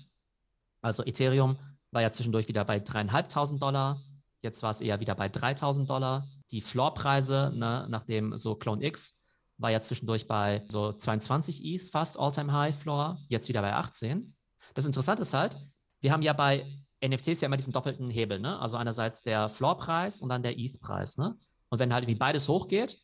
Also 0.82 1.04
Ethereum 1.06 1.60
war 1.92 2.02
ja 2.02 2.12
zwischendurch 2.12 2.48
wieder 2.48 2.66
bei 2.66 2.80
dreieinhalbtausend 2.80 3.62
Dollar. 3.62 4.02
Jetzt 4.42 4.64
war 4.64 4.72
es 4.72 4.82
eher 4.82 5.00
wieder 5.00 5.14
bei 5.14 5.30
3000 5.30 5.90
Dollar. 5.90 6.28
Die 6.50 6.62
Floorpreise, 6.62 7.52
ne, 7.54 7.86
nachdem 7.90 8.38
so 8.38 8.56
Clone 8.56 8.84
X 8.84 9.18
war 9.58 9.70
ja 9.70 9.82
zwischendurch 9.82 10.28
bei 10.28 10.66
so 10.72 10.94
22 10.94 11.64
ETH 11.64 11.92
fast 11.92 12.18
All-Time 12.18 12.52
High 12.52 12.76
Floor, 12.76 13.20
jetzt 13.28 13.48
wieder 13.48 13.62
bei 13.62 13.74
18. 13.74 14.36
Das 14.74 14.88
Interessante 14.88 15.22
ist 15.22 15.34
halt, 15.34 15.58
wir 16.00 16.12
haben 16.12 16.24
ja 16.24 16.34
bei 16.34 16.66
NFTs 17.06 17.42
ja 17.42 17.46
immer 17.46 17.58
diesen 17.58 17.74
doppelten 17.74 18.10
Hebel, 18.10 18.40
ne? 18.40 18.60
Also 18.60 18.78
einerseits 18.78 19.22
der 19.22 19.50
Floorpreis 19.50 20.22
und 20.22 20.30
dann 20.30 20.42
der 20.42 20.58
ETH-Preis, 20.58 21.18
ne? 21.18 21.38
Und 21.70 21.80
wenn 21.80 21.94
halt 21.94 22.08
wie 22.08 22.16
beides 22.16 22.48
hochgeht, 22.48 22.98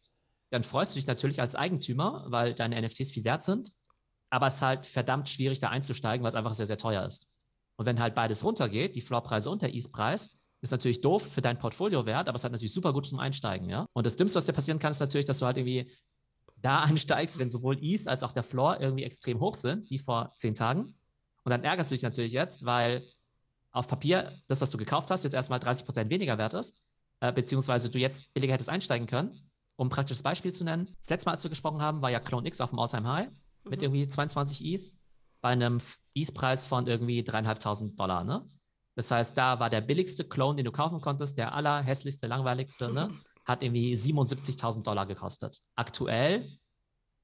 dann 0.49 0.63
freust 0.63 0.93
du 0.93 0.99
dich 0.99 1.07
natürlich 1.07 1.41
als 1.41 1.55
Eigentümer, 1.55 2.25
weil 2.27 2.53
deine 2.53 2.81
NFTs 2.81 3.11
viel 3.11 3.23
wert 3.23 3.43
sind. 3.43 3.71
Aber 4.29 4.48
es 4.48 4.55
ist 4.55 4.62
halt 4.62 4.86
verdammt 4.86 5.29
schwierig, 5.29 5.60
da 5.60 5.69
einzusteigen, 5.69 6.24
weil 6.24 6.29
es 6.29 6.36
einfach 6.36 6.53
sehr, 6.53 6.65
sehr 6.65 6.77
teuer 6.77 7.05
ist. 7.05 7.27
Und 7.77 7.86
wenn 7.86 8.00
halt 8.00 8.15
beides 8.15 8.43
runtergeht, 8.43 8.96
die 8.96 9.01
Floorpreise 9.01 9.50
und 9.50 9.62
der 9.62 9.74
ETH-Preis, 9.74 10.31
ist 10.62 10.72
natürlich 10.72 11.01
doof 11.01 11.22
für 11.22 11.41
dein 11.41 11.60
Portfolio 11.60 12.05
wert, 12.05 12.27
aber 12.27 12.36
es 12.36 12.43
halt 12.43 12.51
natürlich 12.51 12.74
super 12.74 12.91
gut 12.91 13.05
zum 13.05 13.19
Einsteigen, 13.19 13.69
ja. 13.69 13.86
Und 13.93 14.05
das 14.05 14.17
Dümmste, 14.17 14.38
was 14.38 14.46
dir 14.46 14.53
passieren 14.53 14.79
kann, 14.79 14.91
ist 14.91 15.00
natürlich, 15.00 15.25
dass 15.25 15.39
du 15.39 15.46
halt 15.46 15.57
irgendwie 15.57 15.91
da 16.57 16.79
einsteigst, 16.84 17.38
wenn 17.39 17.50
sowohl 17.50 17.77
ETH 17.81 18.07
als 18.07 18.24
auch 18.24 18.31
der 18.31 18.43
Floor 18.43 18.79
irgendwie 18.79 19.03
extrem 19.03 19.39
hoch 19.39 19.53
sind, 19.53 19.89
wie 19.89 20.00
vor 20.00 20.34
zehn 20.36 20.55
Tagen. 20.55 20.96
Und 21.43 21.51
dann 21.51 21.63
ärgerst 21.63 21.91
du 21.91 21.96
dich 21.96 22.01
natürlich 22.01 22.34
jetzt, 22.34 22.65
weil 22.65 23.07
auf 23.72 23.88
Papier 23.88 24.41
das, 24.48 24.60
was 24.60 24.72
du 24.72 24.77
gekauft 24.77 25.12
hast, 25.12 25.24
jetzt 25.24 25.34
erstmal 25.34 25.60
30 25.60 25.86
Prozent 25.86 26.10
weniger 26.10 26.38
wert 26.38 26.55
ist, 26.55 26.79
äh, 27.19 27.31
beziehungsweise 27.31 27.89
du 27.89 28.00
jetzt 28.00 28.34
billiger 28.34 28.53
hättest 28.53 28.69
einsteigen 28.69 29.07
können. 29.07 29.50
Um 29.75 29.88
ein 29.88 29.91
praktisches 29.91 30.24
Beispiel 30.24 30.51
zu 30.51 30.63
nennen, 30.63 30.96
das 30.98 31.12
letzte 31.12 31.27
Mal, 31.27 31.34
als 31.34 31.43
wir 31.43 31.50
gesprochen 31.50 31.84
haben, 31.84 32.01
war 32.01 32.10
ja 32.10 32.19
Clone 32.19 32.48
X 32.48 32.62
auf 32.62 32.72
dem 32.72 32.79
All-Time 32.79 33.07
High 33.07 33.29
mhm. 33.67 33.71
mit 33.71 33.81
irgendwie 33.81 34.07
22 34.07 34.65
ETH 34.65 34.91
bei 35.41 35.50
einem 35.50 35.79
ETH-Preis 36.15 36.65
von 36.65 36.88
irgendwie 36.88 37.24
dreieinhalbtausend 37.24 38.00
Dollar, 38.00 38.24
ne? 38.24 38.47
Das 38.95 39.12
heißt, 39.12 39.38
da 39.38 39.59
war 39.59 39.69
der 39.69 39.81
billigste 39.81 40.24
Clone, 40.24 40.55
den 40.55 40.65
du 40.65 40.71
kaufen 40.71 41.00
konntest, 41.01 41.38
der 41.38 41.53
allerhässlichste, 41.53 42.25
langweiligste, 42.25 42.91
ne? 42.91 43.12
hat 43.47 43.63
irgendwie 43.63 43.93
77.000 43.93 44.83
Dollar 44.83 45.05
gekostet. 45.05 45.62
Aktuell 45.75 46.51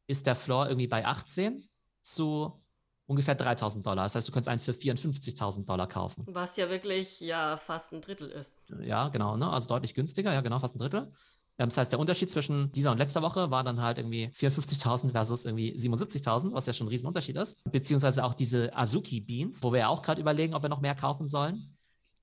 ist 0.08 0.26
der 0.26 0.36
Floor 0.36 0.68
irgendwie 0.68 0.88
bei 0.88 1.06
18 1.06 1.68
zu 2.02 2.64
ungefähr 3.06 3.38
3.000 3.38 3.82
Dollar. 3.82 4.04
Das 4.04 4.16
heißt, 4.16 4.28
du 4.28 4.32
könntest 4.32 4.50
einen 4.50 4.60
für 4.60 4.72
54.000 4.72 5.66
Dollar 5.66 5.88
kaufen. 5.88 6.24
Was 6.28 6.56
ja 6.56 6.70
wirklich 6.70 7.20
ja 7.20 7.58
fast 7.58 7.92
ein 7.92 8.02
Drittel 8.02 8.30
ist. 8.30 8.56
Ja, 8.82 9.10
genau, 9.10 9.36
ne? 9.36 9.50
also 9.50 9.68
deutlich 9.68 9.94
günstiger, 9.94 10.34
ja 10.34 10.42
genau, 10.42 10.60
fast 10.60 10.76
ein 10.76 10.80
Drittel. 10.80 11.12
Ähm, 11.58 11.70
das 11.70 11.78
heißt, 11.78 11.92
der 11.92 12.00
Unterschied 12.00 12.32
zwischen 12.32 12.72
dieser 12.72 12.92
und 12.92 12.98
letzter 12.98 13.22
Woche 13.22 13.52
war 13.52 13.64
dann 13.64 13.82
halt 13.82 13.98
irgendwie 13.98 14.28
54.000 14.28 15.12
versus 15.12 15.46
irgendwie 15.46 15.74
77.000, 15.76 16.54
was 16.54 16.66
ja 16.66 16.74
schon 16.74 16.88
ein 16.88 16.90
Riesenunterschied 16.90 17.38
ist. 17.38 17.64
Beziehungsweise 17.72 18.24
auch 18.24 18.34
diese 18.34 18.76
Azuki 18.76 19.22
Beans, 19.22 19.62
wo 19.64 19.72
wir 19.72 19.82
ja 19.82 19.88
auch 19.88 20.02
gerade 20.02 20.22
überlegen, 20.22 20.54
ob 20.54 20.64
wir 20.64 20.70
noch 20.70 20.82
mehr 20.82 20.96
kaufen 20.96 21.28
sollen. 21.28 21.78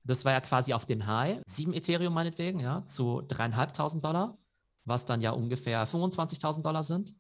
Das 0.05 0.25
war 0.25 0.33
ja 0.33 0.41
quasi 0.41 0.73
auf 0.73 0.87
dem 0.87 1.07
High, 1.07 1.41
7 1.47 1.75
Ethereum 1.75 2.15
meinetwegen, 2.15 2.59
ja, 2.59 2.85
zu 2.87 3.21
3.500 3.21 4.01
Dollar, 4.01 4.39
was 4.85 5.05
dann 5.05 5.21
ja 5.21 5.33
ungefähr 5.33 5.87
25.000 5.87 6.63
Dollar 6.63 6.83
sind. 6.83 7.15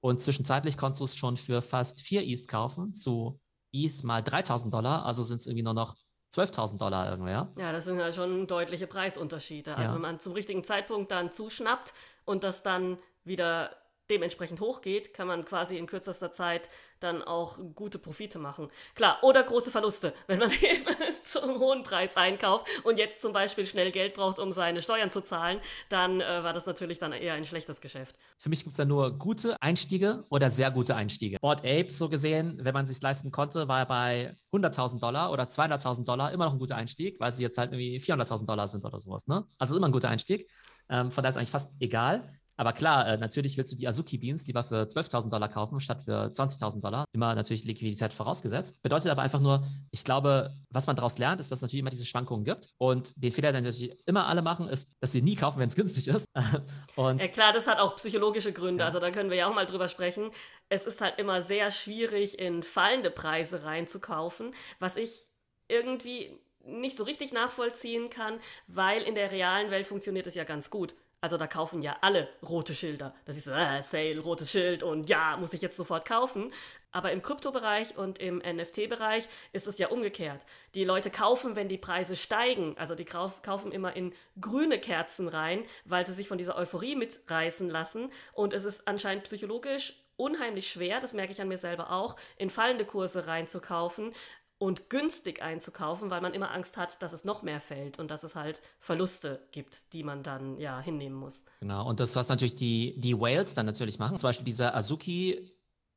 Und 0.00 0.20
zwischenzeitlich 0.20 0.76
konntest 0.76 1.00
du 1.00 1.04
es 1.04 1.16
schon 1.16 1.36
für 1.36 1.60
fast 1.60 2.00
4 2.00 2.26
ETH 2.26 2.48
kaufen, 2.48 2.94
zu 2.94 3.40
ETH 3.72 4.02
mal 4.04 4.22
3.000 4.22 4.70
Dollar, 4.70 5.04
also 5.04 5.22
sind 5.22 5.40
es 5.40 5.46
irgendwie 5.46 5.64
nur 5.64 5.74
noch 5.74 5.96
12.000 6.32 6.78
Dollar 6.78 7.10
irgendwer. 7.10 7.48
Ja, 7.58 7.72
das 7.72 7.84
sind 7.84 7.98
ja 7.98 8.12
schon 8.12 8.46
deutliche 8.46 8.86
Preisunterschiede. 8.86 9.76
Also 9.76 9.90
ja. 9.90 9.94
wenn 9.94 10.02
man 10.02 10.20
zum 10.20 10.32
richtigen 10.32 10.62
Zeitpunkt 10.62 11.10
dann 11.10 11.32
zuschnappt 11.32 11.92
und 12.24 12.44
das 12.44 12.62
dann 12.62 12.98
wieder 13.24 13.70
dementsprechend 14.10 14.60
hochgeht, 14.60 15.14
kann 15.14 15.28
man 15.28 15.44
quasi 15.44 15.78
in 15.78 15.86
kürzester 15.86 16.32
Zeit 16.32 16.68
dann 17.00 17.22
auch 17.22 17.58
gute 17.74 17.98
Profite 17.98 18.38
machen. 18.38 18.68
Klar, 18.94 19.18
oder 19.22 19.42
große 19.42 19.70
Verluste, 19.70 20.12
wenn 20.26 20.38
man 20.38 20.50
eben 20.50 20.84
zum 21.22 21.58
hohen 21.58 21.82
Preis 21.82 22.16
einkauft 22.16 22.66
und 22.84 22.98
jetzt 22.98 23.22
zum 23.22 23.32
Beispiel 23.32 23.66
schnell 23.66 23.90
Geld 23.90 24.14
braucht, 24.14 24.38
um 24.38 24.52
seine 24.52 24.82
Steuern 24.82 25.10
zu 25.10 25.22
zahlen, 25.22 25.60
dann 25.88 26.20
äh, 26.20 26.44
war 26.44 26.52
das 26.52 26.66
natürlich 26.66 26.98
dann 26.98 27.12
eher 27.12 27.34
ein 27.34 27.44
schlechtes 27.44 27.80
Geschäft. 27.80 28.16
Für 28.38 28.48
mich 28.48 28.60
gibt 28.60 28.72
es 28.72 28.76
da 28.76 28.84
nur 28.84 29.16
gute 29.18 29.60
Einstiege 29.62 30.24
oder 30.30 30.50
sehr 30.50 30.70
gute 30.70 30.94
Einstiege. 30.94 31.38
Board 31.40 31.60
Ape, 31.60 31.90
so 31.90 32.08
gesehen, 32.08 32.58
wenn 32.60 32.74
man 32.74 32.84
es 32.84 32.90
sich 32.90 33.00
leisten 33.00 33.30
konnte, 33.30 33.68
war 33.68 33.86
bei 33.86 34.36
100.000 34.52 35.00
Dollar 35.00 35.32
oder 35.32 35.44
200.000 35.44 36.04
Dollar 36.04 36.32
immer 36.32 36.46
noch 36.46 36.52
ein 36.52 36.58
guter 36.58 36.76
Einstieg, 36.76 37.18
weil 37.20 37.32
sie 37.32 37.42
jetzt 37.42 37.58
halt 37.58 37.72
irgendwie 37.72 37.98
400.000 37.98 38.46
Dollar 38.46 38.68
sind 38.68 38.84
oder 38.84 38.98
sowas. 38.98 39.26
Ne? 39.26 39.44
Also 39.58 39.76
immer 39.76 39.88
ein 39.88 39.92
guter 39.92 40.08
Einstieg. 40.08 40.50
Ähm, 40.88 41.10
von 41.10 41.22
daher 41.22 41.30
ist 41.30 41.36
eigentlich 41.36 41.50
fast 41.50 41.72
egal. 41.78 42.39
Aber 42.60 42.74
klar, 42.74 43.06
äh, 43.06 43.16
natürlich 43.16 43.56
willst 43.56 43.72
du 43.72 43.76
die 43.76 43.88
Azuki 43.88 44.18
Beans 44.18 44.46
lieber 44.46 44.62
für 44.62 44.82
12.000 44.86 45.30
Dollar 45.30 45.48
kaufen, 45.48 45.80
statt 45.80 46.02
für 46.02 46.30
20.000 46.30 46.82
Dollar. 46.82 47.06
Immer 47.14 47.34
natürlich 47.34 47.64
Liquidität 47.64 48.12
vorausgesetzt. 48.12 48.82
Bedeutet 48.82 49.10
aber 49.10 49.22
einfach 49.22 49.40
nur, 49.40 49.64
ich 49.90 50.04
glaube, 50.04 50.54
was 50.68 50.86
man 50.86 50.94
daraus 50.94 51.16
lernt, 51.16 51.40
ist, 51.40 51.50
dass 51.50 51.60
es 51.60 51.62
natürlich 51.62 51.80
immer 51.80 51.88
diese 51.88 52.04
Schwankungen 52.04 52.44
gibt. 52.44 52.68
Und 52.76 53.14
den 53.16 53.32
Fehler, 53.32 53.52
den 53.52 53.64
natürlich 53.64 53.96
immer 54.04 54.26
alle 54.26 54.42
machen, 54.42 54.68
ist, 54.68 54.92
dass 55.00 55.10
sie 55.10 55.22
nie 55.22 55.36
kaufen, 55.36 55.58
wenn 55.58 55.68
es 55.68 55.74
günstig 55.74 56.08
ist. 56.08 56.26
Und 56.96 57.22
ja, 57.22 57.28
klar, 57.28 57.54
das 57.54 57.66
hat 57.66 57.78
auch 57.78 57.96
psychologische 57.96 58.52
Gründe. 58.52 58.82
Ja. 58.82 58.88
Also 58.88 59.00
da 59.00 59.10
können 59.10 59.30
wir 59.30 59.38
ja 59.38 59.48
auch 59.48 59.54
mal 59.54 59.64
drüber 59.64 59.88
sprechen. 59.88 60.30
Es 60.68 60.84
ist 60.84 61.00
halt 61.00 61.18
immer 61.18 61.40
sehr 61.40 61.70
schwierig, 61.70 62.38
in 62.38 62.62
fallende 62.62 63.10
Preise 63.10 63.64
reinzukaufen, 63.64 64.52
was 64.78 64.96
ich 64.96 65.28
irgendwie 65.66 66.38
nicht 66.62 66.98
so 66.98 67.04
richtig 67.04 67.32
nachvollziehen 67.32 68.10
kann, 68.10 68.38
weil 68.66 69.00
in 69.00 69.14
der 69.14 69.30
realen 69.30 69.70
Welt 69.70 69.86
funktioniert 69.86 70.26
es 70.26 70.34
ja 70.34 70.44
ganz 70.44 70.68
gut. 70.68 70.94
Also 71.20 71.36
da 71.36 71.46
kaufen 71.46 71.82
ja 71.82 71.96
alle 72.00 72.28
rote 72.42 72.74
Schilder. 72.74 73.14
Das 73.26 73.36
ist 73.36 73.46
äh, 73.46 73.82
Sale, 73.82 74.20
rotes 74.20 74.50
Schild 74.50 74.82
und 74.82 75.08
ja, 75.08 75.36
muss 75.36 75.52
ich 75.52 75.60
jetzt 75.60 75.76
sofort 75.76 76.06
kaufen. 76.06 76.52
Aber 76.92 77.12
im 77.12 77.22
Kryptobereich 77.22 77.96
und 77.96 78.18
im 78.18 78.38
NFT-Bereich 78.38 79.28
ist 79.52 79.66
es 79.66 79.78
ja 79.78 79.88
umgekehrt. 79.88 80.44
Die 80.74 80.84
Leute 80.84 81.10
kaufen, 81.10 81.54
wenn 81.54 81.68
die 81.68 81.78
Preise 81.78 82.16
steigen. 82.16 82.76
Also 82.78 82.94
die 82.94 83.04
kaufen 83.04 83.70
immer 83.70 83.94
in 83.94 84.12
grüne 84.40 84.78
Kerzen 84.78 85.28
rein, 85.28 85.64
weil 85.84 86.04
sie 86.04 86.14
sich 86.14 86.26
von 86.26 86.38
dieser 86.38 86.56
Euphorie 86.56 86.96
mitreißen 86.96 87.68
lassen. 87.68 88.10
Und 88.32 88.54
es 88.54 88.64
ist 88.64 88.88
anscheinend 88.88 89.24
psychologisch 89.24 89.94
unheimlich 90.20 90.68
schwer, 90.68 91.00
das 91.00 91.14
merke 91.14 91.32
ich 91.32 91.40
an 91.40 91.48
mir 91.48 91.56
selber 91.56 91.90
auch, 91.90 92.14
in 92.36 92.50
fallende 92.50 92.84
Kurse 92.84 93.26
reinzukaufen, 93.26 94.12
und 94.60 94.90
günstig 94.90 95.40
einzukaufen, 95.40 96.10
weil 96.10 96.20
man 96.20 96.34
immer 96.34 96.50
Angst 96.52 96.76
hat, 96.76 97.02
dass 97.02 97.14
es 97.14 97.24
noch 97.24 97.42
mehr 97.42 97.62
fällt 97.62 97.98
und 97.98 98.10
dass 98.10 98.24
es 98.24 98.36
halt 98.36 98.60
Verluste 98.78 99.40
gibt, 99.52 99.94
die 99.94 100.02
man 100.02 100.22
dann 100.22 100.60
ja 100.60 100.78
hinnehmen 100.80 101.16
muss. 101.16 101.44
Genau, 101.60 101.88
und 101.88 101.98
das, 101.98 102.14
was 102.14 102.28
natürlich 102.28 102.56
die, 102.56 103.00
die 103.00 103.18
Whales 103.18 103.54
dann 103.54 103.64
natürlich 103.64 103.98
machen, 103.98 104.18
zum 104.18 104.28
Beispiel 104.28 104.44
dieser 104.44 104.76
Azuki 104.76 105.50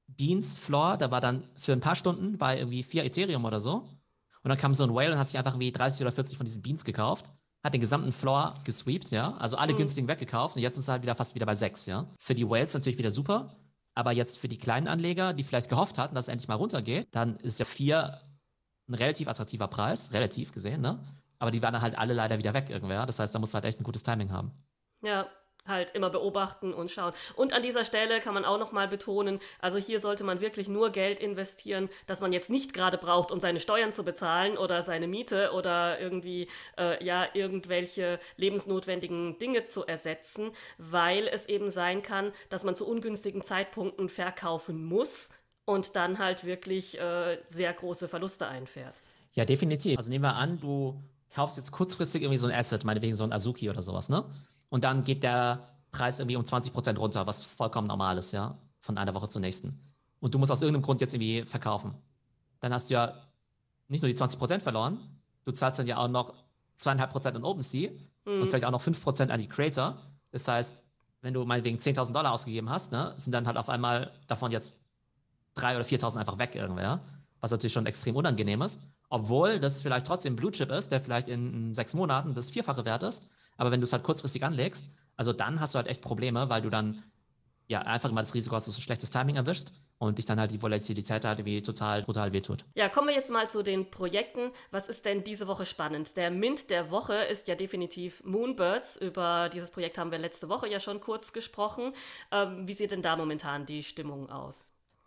Beans 0.08 0.58
Floor, 0.58 0.96
da 0.96 1.12
war 1.12 1.20
dann 1.20 1.50
für 1.58 1.74
ein 1.74 1.82
paar 1.82 1.98
Stunden 1.98 2.38
bei 2.38 2.58
irgendwie 2.58 2.84
4 2.84 3.04
Ethereum 3.04 3.44
oder 3.44 3.60
so. 3.60 3.74
Und 4.44 4.50
dann 4.50 4.58
kam 4.58 4.74
so 4.74 4.86
ein 4.86 4.94
Whale 4.96 5.12
und 5.12 5.20
hat 5.20 5.28
sich 5.28 5.38
einfach 5.38 5.54
irgendwie 5.54 5.74
30 5.74 6.02
oder 6.02 6.14
40 6.14 6.38
von 6.38 6.46
diesen 6.46 6.62
Beans 6.62 6.86
gekauft, 6.86 7.30
hat 7.64 7.74
den 7.74 7.82
gesamten 7.82 8.14
Floor 8.14 8.54
gesweept, 8.64 9.12
ja, 9.12 9.36
also 9.38 9.58
alle 9.58 9.74
mhm. 9.74 9.78
günstigen 9.78 10.08
weggekauft 10.08 10.56
und 10.56 10.62
jetzt 10.62 10.78
ist 10.78 10.86
es 10.86 10.90
halt 10.90 11.02
wieder 11.02 11.16
fast 11.16 11.36
wieder 11.36 11.46
bei 11.46 11.56
6, 11.56 11.86
ja. 11.88 12.08
Für 12.18 12.34
die 12.34 12.50
Whales 12.50 12.74
natürlich 12.74 12.98
wieder 12.98 13.12
super, 13.12 13.58
aber 13.94 14.14
jetzt 14.14 14.40
für 14.40 14.48
die 14.48 14.58
kleinen 14.58 14.88
Anleger, 14.88 15.34
die 15.34 15.44
vielleicht 15.44 15.70
gehofft 15.70 15.98
hatten, 15.98 16.16
dass 16.16 16.26
es 16.26 16.30
endlich 16.30 16.48
mal 16.48 16.56
runtergeht, 16.56 17.08
dann 17.12 17.36
ist 17.38 17.60
ja 17.60 17.66
4 17.66 18.22
ein 18.88 18.96
relativ 18.96 19.28
attraktiver 19.28 19.68
Preis, 19.68 20.14
relativ 20.14 20.52
gesehen, 20.52 20.82
ne? 20.82 21.00
Aber 21.40 21.52
die 21.52 21.62
waren 21.62 21.82
halt 21.82 21.98
alle 21.98 22.14
leider 22.14 22.38
wieder 22.38 22.54
weg 22.54 22.70
irgendwer. 22.70 23.06
Das 23.06 23.20
heißt, 23.20 23.36
da 23.36 23.40
musst 23.40 23.54
du 23.54 23.56
halt 23.56 23.66
echt 23.66 23.80
ein 23.80 23.84
gutes 23.84 24.04
Timing 24.04 24.32
haben. 24.32 24.52
Ja, 25.02 25.28
halt 25.66 25.92
immer 25.92 26.10
beobachten 26.10 26.74
und 26.74 26.92
schauen. 26.92 27.14
Und 27.36 27.54
an 27.54 27.64
dieser 27.64 27.86
Stelle 27.86 28.20
kann 28.20 28.34
man 28.34 28.46
auch 28.46 28.58
nochmal 28.60 28.88
betonen, 28.88 29.40
also 29.60 29.78
hier 29.78 30.00
sollte 30.00 30.24
man 30.24 30.42
wirklich 30.42 30.68
nur 30.68 30.90
Geld 30.90 31.20
investieren, 31.20 31.90
das 32.06 32.22
man 32.22 32.34
jetzt 32.34 32.50
nicht 32.50 32.74
gerade 32.74 32.98
braucht, 32.98 33.32
um 33.32 33.40
seine 33.40 33.60
Steuern 33.60 33.94
zu 33.94 34.04
bezahlen 34.04 34.58
oder 34.58 34.84
seine 34.84 35.08
Miete 35.08 35.52
oder 35.54 36.00
irgendwie, 36.00 36.50
äh, 36.78 37.04
ja, 37.04 37.28
irgendwelche 37.34 38.20
lebensnotwendigen 38.36 39.40
Dinge 39.40 39.66
zu 39.66 39.86
ersetzen, 39.86 40.52
weil 40.78 41.28
es 41.28 41.48
eben 41.48 41.70
sein 41.70 42.02
kann, 42.02 42.34
dass 42.50 42.64
man 42.64 42.76
zu 42.76 42.88
ungünstigen 42.88 43.42
Zeitpunkten 43.42 44.10
verkaufen 44.10 44.84
muss, 44.84 45.30
und 45.66 45.96
dann 45.96 46.20
halt 46.20 46.44
wirklich 46.44 47.00
äh, 47.00 47.40
sehr 47.46 47.74
große 47.74 48.08
Verluste 48.08 48.48
einfährt. 48.48 49.00
Ja, 49.34 49.46
definitiv. 49.46 49.98
Also 49.98 50.10
nehmen 50.10 50.24
wir 50.24 50.36
an, 50.36 50.60
du 50.60 51.02
kaufst 51.34 51.58
jetzt 51.58 51.72
kurzfristig 51.72 52.22
irgendwie 52.22 52.38
so 52.38 52.48
ein 52.48 52.54
Asset, 52.54 52.84
meinetwegen 52.84 53.14
so 53.14 53.24
ein 53.24 53.34
Azuki 53.34 53.70
oder 53.70 53.82
sowas, 53.82 54.10
ne? 54.10 54.24
Und 54.70 54.84
dann 54.84 55.04
geht 55.04 55.24
der 55.24 55.70
Preis 55.92 56.20
irgendwie 56.20 56.36
um 56.36 56.46
20 56.46 56.74
Prozent 56.74 57.00
runter, 57.00 57.28
was 57.28 57.44
vollkommen 57.44 57.88
normal 57.88 58.18
ist, 58.18 58.32
ja, 58.32 58.58
von 58.80 58.98
einer 58.98 59.14
Woche 59.14 59.30
zur 59.30 59.42
nächsten. 59.42 59.80
Und 60.20 60.34
du 60.34 60.40
musst 60.40 60.52
aus 60.52 60.62
irgendeinem 60.62 60.84
Grund 60.84 61.02
jetzt 61.02 61.14
irgendwie 61.14 61.44
verkaufen. 61.44 61.94
Dann 62.60 62.74
hast 62.74 62.90
du 62.90 62.96
ja 62.96 63.14
nicht 63.88 64.02
nur 64.02 64.10
die 64.10 64.16
20 64.16 64.40
Prozent 64.40 64.64
verloren, 64.64 65.00
du 65.46 65.52
zahlst 65.52 65.80
dann 65.80 65.88
ja 65.88 65.98
auch 65.98 66.08
noch 66.08 66.34
zweieinhalb 66.76 67.12
Prozent 67.12 67.36
an 67.36 67.44
OpenSea 67.44 67.92
mhm. 68.26 68.42
und 68.42 68.48
vielleicht 68.48 68.66
auch 68.66 68.72
noch 68.72 68.82
fünf 68.82 69.02
Prozent 69.04 69.32
an 69.32 69.40
die 69.40 69.48
Creator. 69.48 69.98
Das 70.32 70.48
heißt, 70.48 70.84
wenn 71.22 71.34
du 71.34 71.46
meinetwegen 71.46 71.78
10.000 71.78 72.12
Dollar 72.12 72.32
ausgegeben 72.34 72.70
hast, 72.70 72.92
ne, 72.92 73.14
sind 73.18 73.32
dann 73.34 73.48
halt 73.48 73.58
auf 73.58 73.70
einmal 73.70 74.12
davon 74.28 74.52
jetzt 74.52 74.78
3.000 75.58 75.76
oder 75.76 75.86
4.000 75.86 76.18
einfach 76.18 76.38
weg 76.38 76.56
irgendwer, 76.56 77.04
was 77.40 77.52
natürlich 77.52 77.74
schon 77.74 77.86
extrem 77.86 78.16
unangenehm 78.16 78.62
ist. 78.62 78.82
Obwohl 79.10 79.60
das 79.60 79.82
vielleicht 79.82 80.08
trotzdem 80.08 80.36
Blue 80.36 80.52
Chip 80.52 80.72
ist, 80.72 80.92
der 80.92 81.02
vielleicht 81.02 81.30
in 81.30 81.74
sechs 81.74 81.94
Monaten 81.94 82.34
das 82.34 82.50
Vierfache 82.50 82.86
wert 82.86 83.04
ist. 83.04 83.28
Aber 83.58 83.72
wenn 83.72 83.80
du 83.80 83.86
es 83.86 83.94
halt 83.94 84.04
kurzfristig 84.04 84.44
anlegst, 84.44 84.90
also 85.16 85.34
dann 85.34 85.60
hast 85.60 85.76
du 85.76 85.78
halt 85.78 85.88
echt 85.88 86.02
Probleme, 86.02 86.50
weil 86.50 86.62
du 86.62 86.70
dann 86.70 87.04
ja, 87.68 87.82
einfach 87.82 88.10
immer 88.10 88.22
das 88.22 88.34
Risiko 88.34 88.56
hast, 88.56 88.68
dass 88.68 88.76
du 88.76 88.82
schlechtes 88.82 89.10
Timing 89.10 89.36
erwischst 89.36 89.72
und 89.98 90.18
dich 90.18 90.26
dann 90.26 90.40
halt 90.40 90.52
die 90.52 90.62
Volatilität 90.62 91.24
halt 91.24 91.40
irgendwie 91.40 91.62
total 91.62 92.04
brutal 92.04 92.34
wehtut. 92.34 92.66
Ja, 92.76 92.90
kommen 92.90 93.08
wir 93.08 93.16
jetzt 93.16 93.32
mal 93.32 93.50
zu 93.50 93.64
den 93.64 93.90
Projekten. 93.90 94.52
Was 94.72 94.90
ist 94.90 95.06
denn 95.06 95.24
diese 95.24 95.48
Woche 95.48 95.66
spannend? 95.66 96.18
Der 96.18 96.30
Mint 96.30 96.70
der 96.70 96.92
Woche 96.92 97.14
ist 97.14 97.48
ja 97.48 97.56
definitiv 97.56 98.24
Moonbirds. 98.26 98.98
Über 98.98 99.50
dieses 99.50 99.72
Projekt 99.72 99.98
haben 99.98 100.12
wir 100.12 100.18
letzte 100.18 100.50
Woche 100.50 100.68
ja 100.68 100.80
schon 100.80 101.00
kurz 101.00 101.32
gesprochen. 101.32 101.94
Ähm, 102.32 102.68
wie 102.68 102.74
sieht 102.74 102.92
denn 102.92 103.02
da 103.02 103.16
momentan 103.16 103.66
die 103.66 103.84
Stimmung 103.84 104.30
aus? 104.30 104.66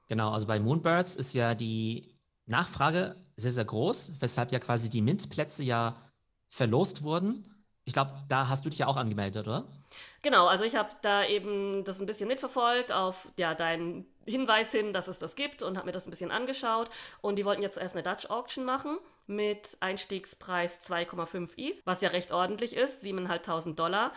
Genau, 0.08 0.30
also 0.30 0.46
bei 0.46 0.60
Moonbirds 0.60 1.16
ist 1.16 1.32
ja 1.32 1.54
die 1.54 2.14
Nachfrage 2.46 3.16
sehr, 3.36 3.50
sehr 3.50 3.64
groß, 3.64 4.12
weshalb 4.20 4.52
ja 4.52 4.58
quasi 4.58 4.88
die 4.88 5.02
Mint-Plätze 5.02 5.62
ja 5.64 5.96
verlost 6.48 7.02
wurden. 7.02 7.52
Ich 7.84 7.92
glaube, 7.92 8.12
da 8.28 8.48
hast 8.48 8.64
du 8.64 8.70
dich 8.70 8.80
ja 8.80 8.86
auch 8.86 8.96
angemeldet, 8.96 9.46
oder? 9.46 9.68
Genau, 10.22 10.46
also 10.46 10.64
ich 10.64 10.75
habe 10.75 10.90
da 11.02 11.25
eben 11.25 11.84
das 11.84 12.00
ein 12.00 12.06
bisschen 12.06 12.26
mitverfolgt 12.26 12.90
auf 12.90 13.28
ja, 13.36 13.54
deinen 13.54 14.06
Hinweis 14.25 14.72
hin, 14.72 14.92
dass 14.92 15.06
es 15.06 15.18
das 15.18 15.36
gibt 15.36 15.62
und 15.62 15.76
habe 15.76 15.86
mir 15.86 15.92
das 15.92 16.06
ein 16.06 16.10
bisschen 16.10 16.32
angeschaut. 16.32 16.90
Und 17.20 17.36
die 17.36 17.44
wollten 17.44 17.62
ja 17.62 17.70
zuerst 17.70 17.94
eine 17.94 18.02
Dutch 18.02 18.28
Auction 18.28 18.64
machen 18.64 18.98
mit 19.28 19.76
Einstiegspreis 19.80 20.82
2,5 20.88 21.50
ETH, 21.56 21.82
was 21.84 22.00
ja 22.00 22.08
recht 22.08 22.32
ordentlich 22.32 22.75
ist, 22.75 23.04
7.500 23.04 23.75
Dollar. 23.75 24.12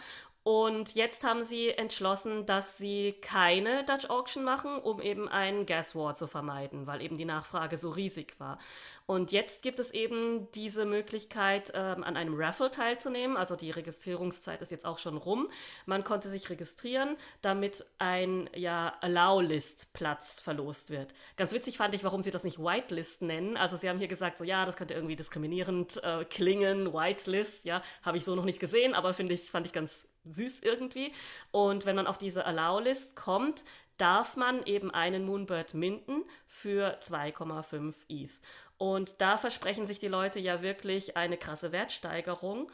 Und 0.50 0.96
jetzt 0.96 1.24
haben 1.24 1.44
sie 1.44 1.70
entschlossen, 1.70 2.48
dass 2.48 2.76
sie 2.76 3.14
keine 3.22 3.84
Dutch 3.84 4.10
Auction 4.10 4.44
machen, 4.44 4.80
um 4.80 5.00
eben 5.00 5.30
einen 5.30 5.68
Gas 5.68 5.94
War 5.94 6.16
zu 6.16 6.26
vermeiden, 6.26 6.88
weil 6.88 7.04
eben 7.04 7.20
die 7.20 7.26
Nachfrage 7.26 7.78
so 7.78 7.92
riesig 7.92 8.40
war. 8.40 8.58
Und 9.06 9.32
jetzt 9.32 9.62
gibt 9.62 9.78
es 9.78 9.92
eben 9.92 10.52
diese 10.54 10.86
Möglichkeit, 10.86 11.72
ähm, 11.76 12.04
an 12.04 12.18
einem 12.18 12.34
Raffle 12.36 12.72
teilzunehmen. 12.72 13.38
Also 13.38 13.56
die 13.56 13.70
Registrierungszeit 13.70 14.60
ist 14.62 14.72
jetzt 14.72 14.88
auch 14.88 14.98
schon 14.98 15.18
rum. 15.18 15.50
Man 15.86 16.04
konnte 16.04 16.30
sich 16.30 16.50
registrieren, 16.50 17.16
damit 17.44 17.86
ein 18.00 18.50
ja, 18.56 18.96
Allow-List-Platz 19.02 20.42
verlost 20.42 20.90
wird. 20.90 21.14
Ganz 21.38 21.54
witzig 21.54 21.78
fand 21.78 21.94
ich, 21.94 22.04
warum 22.04 22.24
sie 22.24 22.32
das 22.32 22.44
nicht 22.44 22.58
Whitelist 22.58 23.22
nennen. 23.22 23.56
Also 23.56 23.78
sie 23.78 23.88
haben 23.88 24.00
hier 24.00 24.08
gesagt, 24.08 24.40
so 24.40 24.44
ja, 24.44 24.66
das 24.66 24.78
könnte 24.78 24.96
irgendwie 24.96 25.16
diskriminierend 25.16 26.04
äh, 26.04 26.26
klingen, 26.26 26.92
Whitelist, 26.92 27.66
ja, 27.66 27.84
habe 28.02 28.18
ich 28.18 28.24
so 28.24 28.34
noch 28.34 28.46
nicht 28.46 28.60
gesehen, 28.60 28.96
aber 28.96 29.14
finde 29.14 29.36
ich, 29.36 29.52
fand 29.52 29.68
ich 29.68 29.74
ganz 29.74 30.08
süß 30.26 30.62
irgendwie. 30.62 31.12
Und 31.52 31.86
wenn 31.86 31.96
man 31.96 32.08
auf 32.08 32.18
diese 32.18 32.46
Allow-List 32.46 33.16
kommt, 33.16 33.64
darf 33.98 34.38
man 34.38 34.64
eben 34.64 34.92
einen 34.92 35.26
Moonbird 35.26 35.74
minden 35.74 36.24
für 36.48 36.98
2,5 37.02 37.94
ETH. 38.08 38.32
Und 38.78 39.20
da 39.20 39.38
versprechen 39.38 39.86
sich 39.86 40.00
die 40.00 40.08
Leute 40.08 40.40
ja 40.40 40.62
wirklich 40.62 41.18
eine 41.18 41.38
krasse 41.38 41.72
Wertsteigerung. 41.72 42.72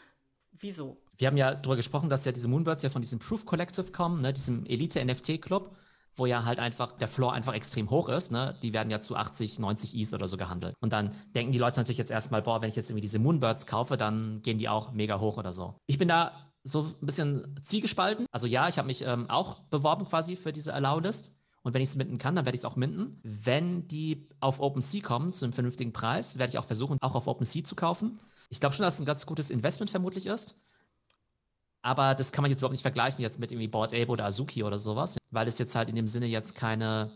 Wieso? 0.51 0.97
Wir 1.17 1.27
haben 1.27 1.37
ja 1.37 1.55
darüber 1.55 1.75
gesprochen, 1.75 2.09
dass 2.09 2.25
ja 2.25 2.31
diese 2.31 2.47
Moonbirds 2.47 2.83
ja 2.83 2.89
von 2.89 3.01
diesem 3.01 3.19
Proof 3.19 3.45
Collective 3.45 3.91
kommen, 3.91 4.21
ne, 4.21 4.31
diesem 4.31 4.65
Elite-NFT-Club, 4.65 5.75
wo 6.15 6.25
ja 6.27 6.45
halt 6.45 6.59
einfach 6.59 6.91
der 6.93 7.07
Floor 7.07 7.33
einfach 7.33 7.53
extrem 7.53 7.89
hoch 7.89 8.07
ist. 8.07 8.31
Ne? 8.31 8.57
Die 8.61 8.71
werden 8.71 8.91
ja 8.91 8.99
zu 8.99 9.15
80, 9.15 9.59
90 9.59 9.95
ETH 9.95 10.13
oder 10.13 10.27
so 10.27 10.37
gehandelt. 10.37 10.75
Und 10.79 10.93
dann 10.93 11.15
denken 11.33 11.51
die 11.51 11.57
Leute 11.57 11.79
natürlich 11.79 11.97
jetzt 11.97 12.11
erstmal, 12.11 12.43
boah, 12.43 12.61
wenn 12.61 12.69
ich 12.69 12.75
jetzt 12.75 12.89
irgendwie 12.89 13.01
diese 13.01 13.19
Moonbirds 13.19 13.65
kaufe, 13.65 13.97
dann 13.97 14.41
gehen 14.43 14.59
die 14.59 14.69
auch 14.69 14.91
mega 14.91 15.19
hoch 15.19 15.37
oder 15.37 15.51
so. 15.51 15.75
Ich 15.87 15.97
bin 15.97 16.07
da 16.07 16.53
so 16.65 16.81
ein 17.00 17.05
bisschen 17.05 17.60
zwiegespalten. 17.63 18.25
Also 18.31 18.48
ja, 18.48 18.67
ich 18.67 18.77
habe 18.77 18.88
mich 18.88 19.03
ähm, 19.03 19.29
auch 19.29 19.60
beworben 19.69 20.05
quasi 20.05 20.36
für 20.36 20.51
diese 20.51 20.74
Allow-List. 20.74 21.31
Und 21.62 21.74
wenn 21.74 21.81
ich 21.81 21.89
es 21.89 21.95
minden 21.95 22.17
kann, 22.17 22.36
dann 22.36 22.45
werde 22.45 22.55
ich 22.55 22.62
es 22.62 22.65
auch 22.65 22.75
minden. 22.75 23.19
Wenn 23.24 23.88
die 23.88 24.27
auf 24.39 24.60
OpenSea 24.60 25.01
kommen 25.01 25.31
zu 25.31 25.45
einem 25.45 25.53
vernünftigen 25.53 25.93
Preis, 25.93 26.38
werde 26.38 26.51
ich 26.51 26.57
auch 26.57 26.65
versuchen, 26.65 26.98
auch 27.01 27.15
auf 27.15 27.27
OpenSea 27.27 27.63
zu 27.63 27.75
kaufen. 27.75 28.19
Ich 28.50 28.60
glaube 28.60 28.75
schon, 28.75 28.84
dass 28.84 28.95
es 28.95 29.00
ein 29.00 29.05
ganz 29.05 29.25
gutes 29.25 29.50
Investment 29.50 29.89
vermutlich 29.89 30.25
ist. 30.25 30.55
Aber 31.81 32.15
das 32.15 32.31
kann 32.31 32.41
man 32.41 32.50
jetzt 32.50 32.62
überhaupt 32.62 32.74
nicht 32.74 32.81
vergleichen 32.81 33.22
jetzt 33.22 33.39
mit 33.39 33.51
irgendwie 33.51 33.67
Board 33.67 33.93
Ape 33.93 34.07
oder 34.07 34.25
Azuki 34.25 34.63
oder 34.63 34.79
sowas, 34.79 35.17
weil 35.29 35.48
es 35.48 35.60
jetzt 35.60 35.75
halt 35.75 35.89
in 35.89 35.95
dem 35.95 36.07
Sinne 36.07 36.25
jetzt 36.25 36.55
keine, 36.55 37.12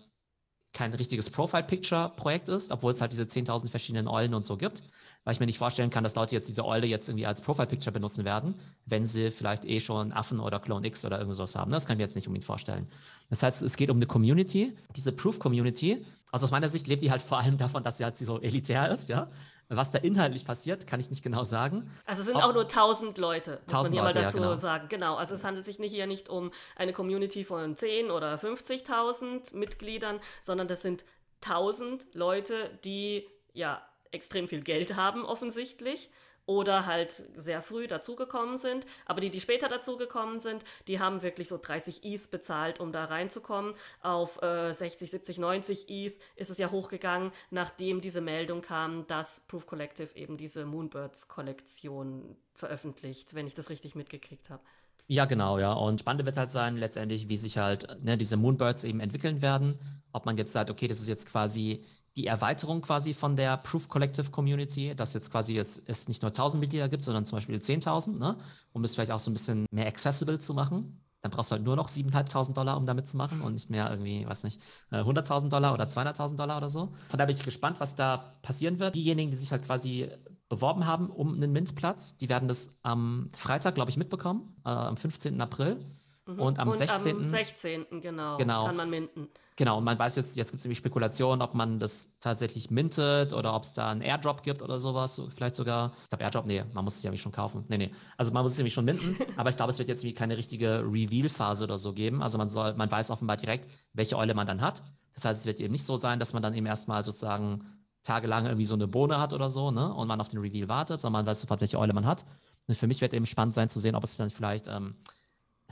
kein 0.74 0.94
richtiges 0.94 1.32
Profile-Picture-Projekt 1.32 2.50
ist, 2.50 2.72
obwohl 2.72 2.94
es 2.94 3.02
halt 3.02 3.12
diese 3.12 3.24
10.000 3.24 3.70
verschiedenen 3.70 4.08
Eulen 4.08 4.36
und 4.36 4.46
so 4.46 4.58
gibt 4.58 4.84
weil 5.30 5.34
ich 5.34 5.40
mir 5.40 5.46
nicht 5.46 5.60
vorstellen 5.60 5.92
kann, 5.92 6.04
dass 6.04 6.16
Leute 6.16 6.34
jetzt 6.34 6.50
diese 6.50 6.66
Eule 6.66 6.88
jetzt 6.88 7.08
irgendwie 7.08 7.28
als 7.28 7.40
Profile-Picture 7.40 7.94
benutzen 7.94 8.26
werden, 8.26 8.56
wenn 8.88 9.06
sie 9.06 9.30
vielleicht 9.30 9.64
eh 9.64 9.80
schon 9.80 10.12
Affen 10.12 10.40
oder 10.40 10.60
Clone 10.60 10.88
X 10.88 11.06
oder 11.06 11.20
irgendwas 11.20 11.56
haben. 11.56 11.70
Das 11.70 11.86
kann 11.86 11.94
ich 11.94 11.98
mir 12.00 12.06
jetzt 12.06 12.16
nicht 12.16 12.26
unbedingt 12.28 12.46
vorstellen. 12.46 12.88
Das 13.30 13.44
heißt, 13.44 13.62
es 13.62 13.78
geht 13.78 13.92
um 13.92 13.98
eine 13.98 14.08
Community, 14.08 14.76
diese 14.96 15.12
Proof-Community. 15.12 16.04
Also 16.32 16.46
aus 16.46 16.52
meiner 16.52 16.68
Sicht 16.68 16.88
lebt 16.88 17.04
die 17.04 17.12
halt 17.12 17.22
vor 17.22 17.38
allem 17.38 17.58
davon, 17.58 17.84
dass 17.84 17.98
sie 17.98 18.06
halt 18.06 18.18
so 18.18 18.42
elitär 18.42 18.90
ist, 18.90 19.08
ja. 19.08 19.30
Was 19.68 19.92
da 19.92 20.00
inhaltlich 20.00 20.46
passiert, 20.46 20.88
kann 20.88 21.00
ich 21.00 21.12
nicht 21.12 21.22
genau 21.22 21.44
sagen. 21.44 21.92
Also 22.08 22.22
es 22.22 22.26
sind 22.26 22.38
Ob, 22.38 22.46
auch 22.46 22.54
nur 22.54 22.64
1000 22.64 23.20
Leute, 23.20 23.60
muss 23.66 23.72
1000 23.72 23.74
man 23.74 23.94
hier 23.94 24.02
Leute, 24.02 24.18
mal 24.18 24.26
dazu 24.26 24.38
ja, 24.40 24.44
genau. 24.46 24.56
sagen. 24.56 24.88
Genau, 24.90 25.16
also 25.16 25.36
es 25.36 25.44
handelt 25.44 25.64
sich 25.64 25.78
nicht 25.78 25.94
hier 25.94 26.08
nicht 26.08 26.28
um 26.28 26.50
eine 26.76 26.92
Community 26.92 27.44
von 27.44 27.76
10 27.76 28.10
oder 28.10 28.34
50.000 28.38 29.56
Mitgliedern, 29.56 30.20
sondern 30.42 30.68
das 30.68 30.82
sind 30.82 31.06
1000 31.44 32.16
Leute, 32.16 32.72
die 32.84 33.28
ja 33.54 33.80
extrem 34.12 34.48
viel 34.48 34.62
Geld 34.62 34.96
haben 34.96 35.26
offensichtlich 35.26 36.10
oder 36.50 36.88
halt 36.88 37.22
sehr 37.36 37.62
früh 37.62 37.86
dazugekommen 37.86 38.58
sind. 38.58 38.88
Aber 39.06 39.22
die, 39.22 39.30
die 39.30 39.40
später 39.40 39.68
dazugekommen 39.68 40.40
sind, 40.40 40.64
die 40.88 41.00
haben 41.00 41.22
wirklich 41.22 41.48
so 41.48 41.60
30 41.62 42.04
ETH 42.04 42.32
bezahlt, 42.32 42.80
um 42.80 42.92
da 42.92 43.06
reinzukommen. 43.06 43.76
Auf 44.02 44.42
äh, 44.42 44.74
60, 44.74 45.12
70, 45.12 45.38
90 45.38 45.90
ETH 45.90 46.16
ist 46.36 46.50
es 46.50 46.58
ja 46.58 46.72
hochgegangen, 46.72 47.32
nachdem 47.52 48.02
diese 48.02 48.20
Meldung 48.20 48.64
kam, 48.64 49.06
dass 49.06 49.42
Proof 49.42 49.68
Collective 49.68 50.16
eben 50.16 50.38
diese 50.38 50.66
Moonbirds-Kollektion 50.66 52.36
veröffentlicht, 52.56 53.36
wenn 53.36 53.46
ich 53.46 53.54
das 53.54 53.70
richtig 53.70 53.94
mitgekriegt 53.94 54.50
habe. 54.50 54.64
Ja, 55.06 55.26
genau, 55.26 55.60
ja. 55.60 55.74
Und 55.74 56.00
spannend 56.00 56.26
wird 56.26 56.38
halt 56.38 56.50
sein, 56.50 56.78
letztendlich, 56.78 57.30
wie 57.30 57.38
sich 57.38 57.60
halt 57.60 58.04
ne, 58.04 58.18
diese 58.18 58.38
Moonbirds 58.38 58.84
eben 58.86 59.02
entwickeln 59.02 59.44
werden. 59.44 59.78
Ob 60.14 60.26
man 60.26 60.36
jetzt 60.38 60.54
sagt, 60.54 60.72
okay, 60.72 60.88
das 60.88 61.00
ist 61.00 61.10
jetzt 61.10 61.28
quasi 61.28 61.84
die 62.20 62.28
Erweiterung 62.28 62.82
quasi 62.82 63.14
von 63.14 63.38
der 63.38 63.56
Proof 63.56 63.88
Collective 63.88 64.30
Community, 64.30 64.94
dass 64.94 65.14
jetzt 65.14 65.32
quasi 65.32 65.54
jetzt 65.56 65.82
es 65.86 66.10
nicht 66.10 66.22
nur 66.22 66.32
1000 66.32 66.60
Mitglieder 66.60 66.90
gibt, 66.90 67.02
sondern 67.02 67.26
zum 67.26 67.38
Beispiel 67.38 67.56
10.000, 67.56 68.18
ne? 68.18 68.36
um 68.74 68.84
es 68.84 68.94
vielleicht 68.94 69.12
auch 69.12 69.20
so 69.20 69.32
ein 69.32 69.34
bisschen 69.34 69.66
mehr 69.72 69.88
accessible 69.88 70.38
zu 70.38 70.54
machen. 70.54 71.02
Dann 71.22 71.32
brauchst 71.32 71.50
du 71.52 71.56
halt 71.56 71.64
nur 71.64 71.78
noch 71.78 71.88
7.500 71.88 72.54
Dollar, 72.54 72.76
um 72.76 72.86
damit 72.86 73.08
zu 73.08 73.16
machen 73.16 73.40
und 73.40 73.54
nicht 73.54 73.70
mehr 73.70 73.90
irgendwie, 73.90 74.28
weiß 74.28 74.44
nicht, 74.44 74.62
100.000 74.92 75.46
äh, 75.46 75.50
Dollar 75.50 75.74
oder 75.74 75.86
200.000 75.86 76.36
Dollar 76.36 76.58
oder 76.58 76.68
so. 76.68 76.92
Von 77.08 77.18
daher 77.18 77.28
bin 77.28 77.38
ich 77.38 77.44
gespannt, 77.44 77.80
was 77.80 77.96
da 77.96 78.36
passieren 78.42 78.80
wird. 78.80 78.96
Diejenigen, 78.96 79.32
die 79.32 79.38
sich 79.38 79.54
halt 79.54 79.64
quasi 79.64 80.10
beworben 80.50 80.86
haben 80.86 81.10
um 81.10 81.36
einen 81.36 81.54
Mint-Platz, 81.54 82.18
die 82.18 82.28
werden 82.28 82.50
das 82.50 82.76
am 82.82 83.30
Freitag, 83.34 83.76
glaube 83.76 83.92
ich, 83.92 83.98
mitbekommen, 83.98 84.58
äh, 84.66 84.70
am 84.70 84.98
15. 84.98 85.40
April. 85.40 85.86
Mhm. 86.26 86.40
Und 86.40 86.60
am 86.60 86.68
und 86.68 86.78
16. 86.78 87.16
Am 87.16 87.24
16. 87.24 87.86
Genau, 88.02 88.38
genau. 88.38 88.66
kann 88.66 88.76
man 88.76 88.90
minten. 88.90 89.30
Genau, 89.60 89.78
und 89.78 89.84
man 89.84 90.00
weiß 90.00 90.16
jetzt, 90.16 90.38
jetzt 90.38 90.52
gibt 90.52 90.62
es 90.62 90.66
irgendwie 90.66 90.78
Spekulationen, 90.78 91.42
ob 91.42 91.54
man 91.54 91.80
das 91.80 92.18
tatsächlich 92.22 92.72
mintet 92.72 93.34
oder 93.34 93.54
ob 93.54 93.64
es 93.64 93.74
da 93.74 93.90
einen 93.90 94.00
Airdrop 94.00 94.42
gibt 94.42 94.62
oder 94.62 94.80
sowas. 94.80 95.22
Vielleicht 95.36 95.56
sogar, 95.56 95.92
ich 96.04 96.08
glaube, 96.08 96.24
Airdrop, 96.24 96.46
nee, 96.46 96.64
man 96.72 96.86
muss 96.86 96.96
es 96.96 97.04
ja 97.04 97.14
schon 97.18 97.34
kaufen. 97.34 97.66
Nee, 97.68 97.78
nee. 97.78 97.92
Also 98.16 98.32
man 98.32 98.44
muss 98.44 98.54
es 98.54 98.58
nämlich 98.58 98.74
schon 98.74 98.86
minten, 98.86 99.18
aber 99.36 99.50
ich 99.50 99.58
glaube, 99.58 99.72
es 99.72 99.78
wird 99.78 99.90
jetzt 99.90 100.06
wie 100.06 100.14
keine 100.14 100.38
richtige 100.38 100.86
Reveal-Phase 100.86 101.66
oder 101.66 101.78
so 101.78 101.92
geben. 101.92 102.24
Also 102.24 102.38
man 102.38 102.48
soll, 102.48 102.74
man 102.76 102.90
weiß 102.90 103.12
offenbar 103.12 103.36
direkt, 103.36 103.70
welche 103.92 104.16
Eule 104.16 104.34
man 104.34 104.48
dann 104.48 104.62
hat. 104.62 104.82
Das 105.14 105.26
heißt, 105.26 105.42
es 105.42 105.46
wird 105.46 105.60
eben 105.60 105.74
nicht 105.74 105.84
so 105.84 105.98
sein, 105.98 106.20
dass 106.20 106.32
man 106.32 106.42
dann 106.42 106.54
eben 106.54 106.66
erstmal 106.66 107.04
sozusagen 107.04 107.66
tagelang 108.02 108.46
irgendwie 108.46 108.66
so 108.66 108.76
eine 108.76 108.88
Bohne 108.88 109.20
hat 109.20 109.34
oder 109.34 109.50
so, 109.50 109.72
ne? 109.72 109.94
Und 109.94 110.08
man 110.08 110.22
auf 110.22 110.30
den 110.30 110.40
Reveal 110.40 110.70
wartet, 110.70 111.02
sondern 111.02 111.26
man 111.26 111.30
weiß 111.30 111.42
sofort, 111.42 111.60
welche 111.60 111.80
Eule 111.80 111.94
man 111.94 112.06
hat. 112.06 112.24
Und 112.68 112.76
für 112.76 112.88
mich 112.88 113.02
wird 113.02 113.14
eben 113.14 113.26
spannend 113.26 113.56
sein 113.56 113.68
zu 113.68 113.82
sehen, 113.82 113.96
ob 113.96 114.06
es 114.06 114.16
dann 114.16 114.30
vielleicht 114.30 114.70
ähm, 114.70 114.96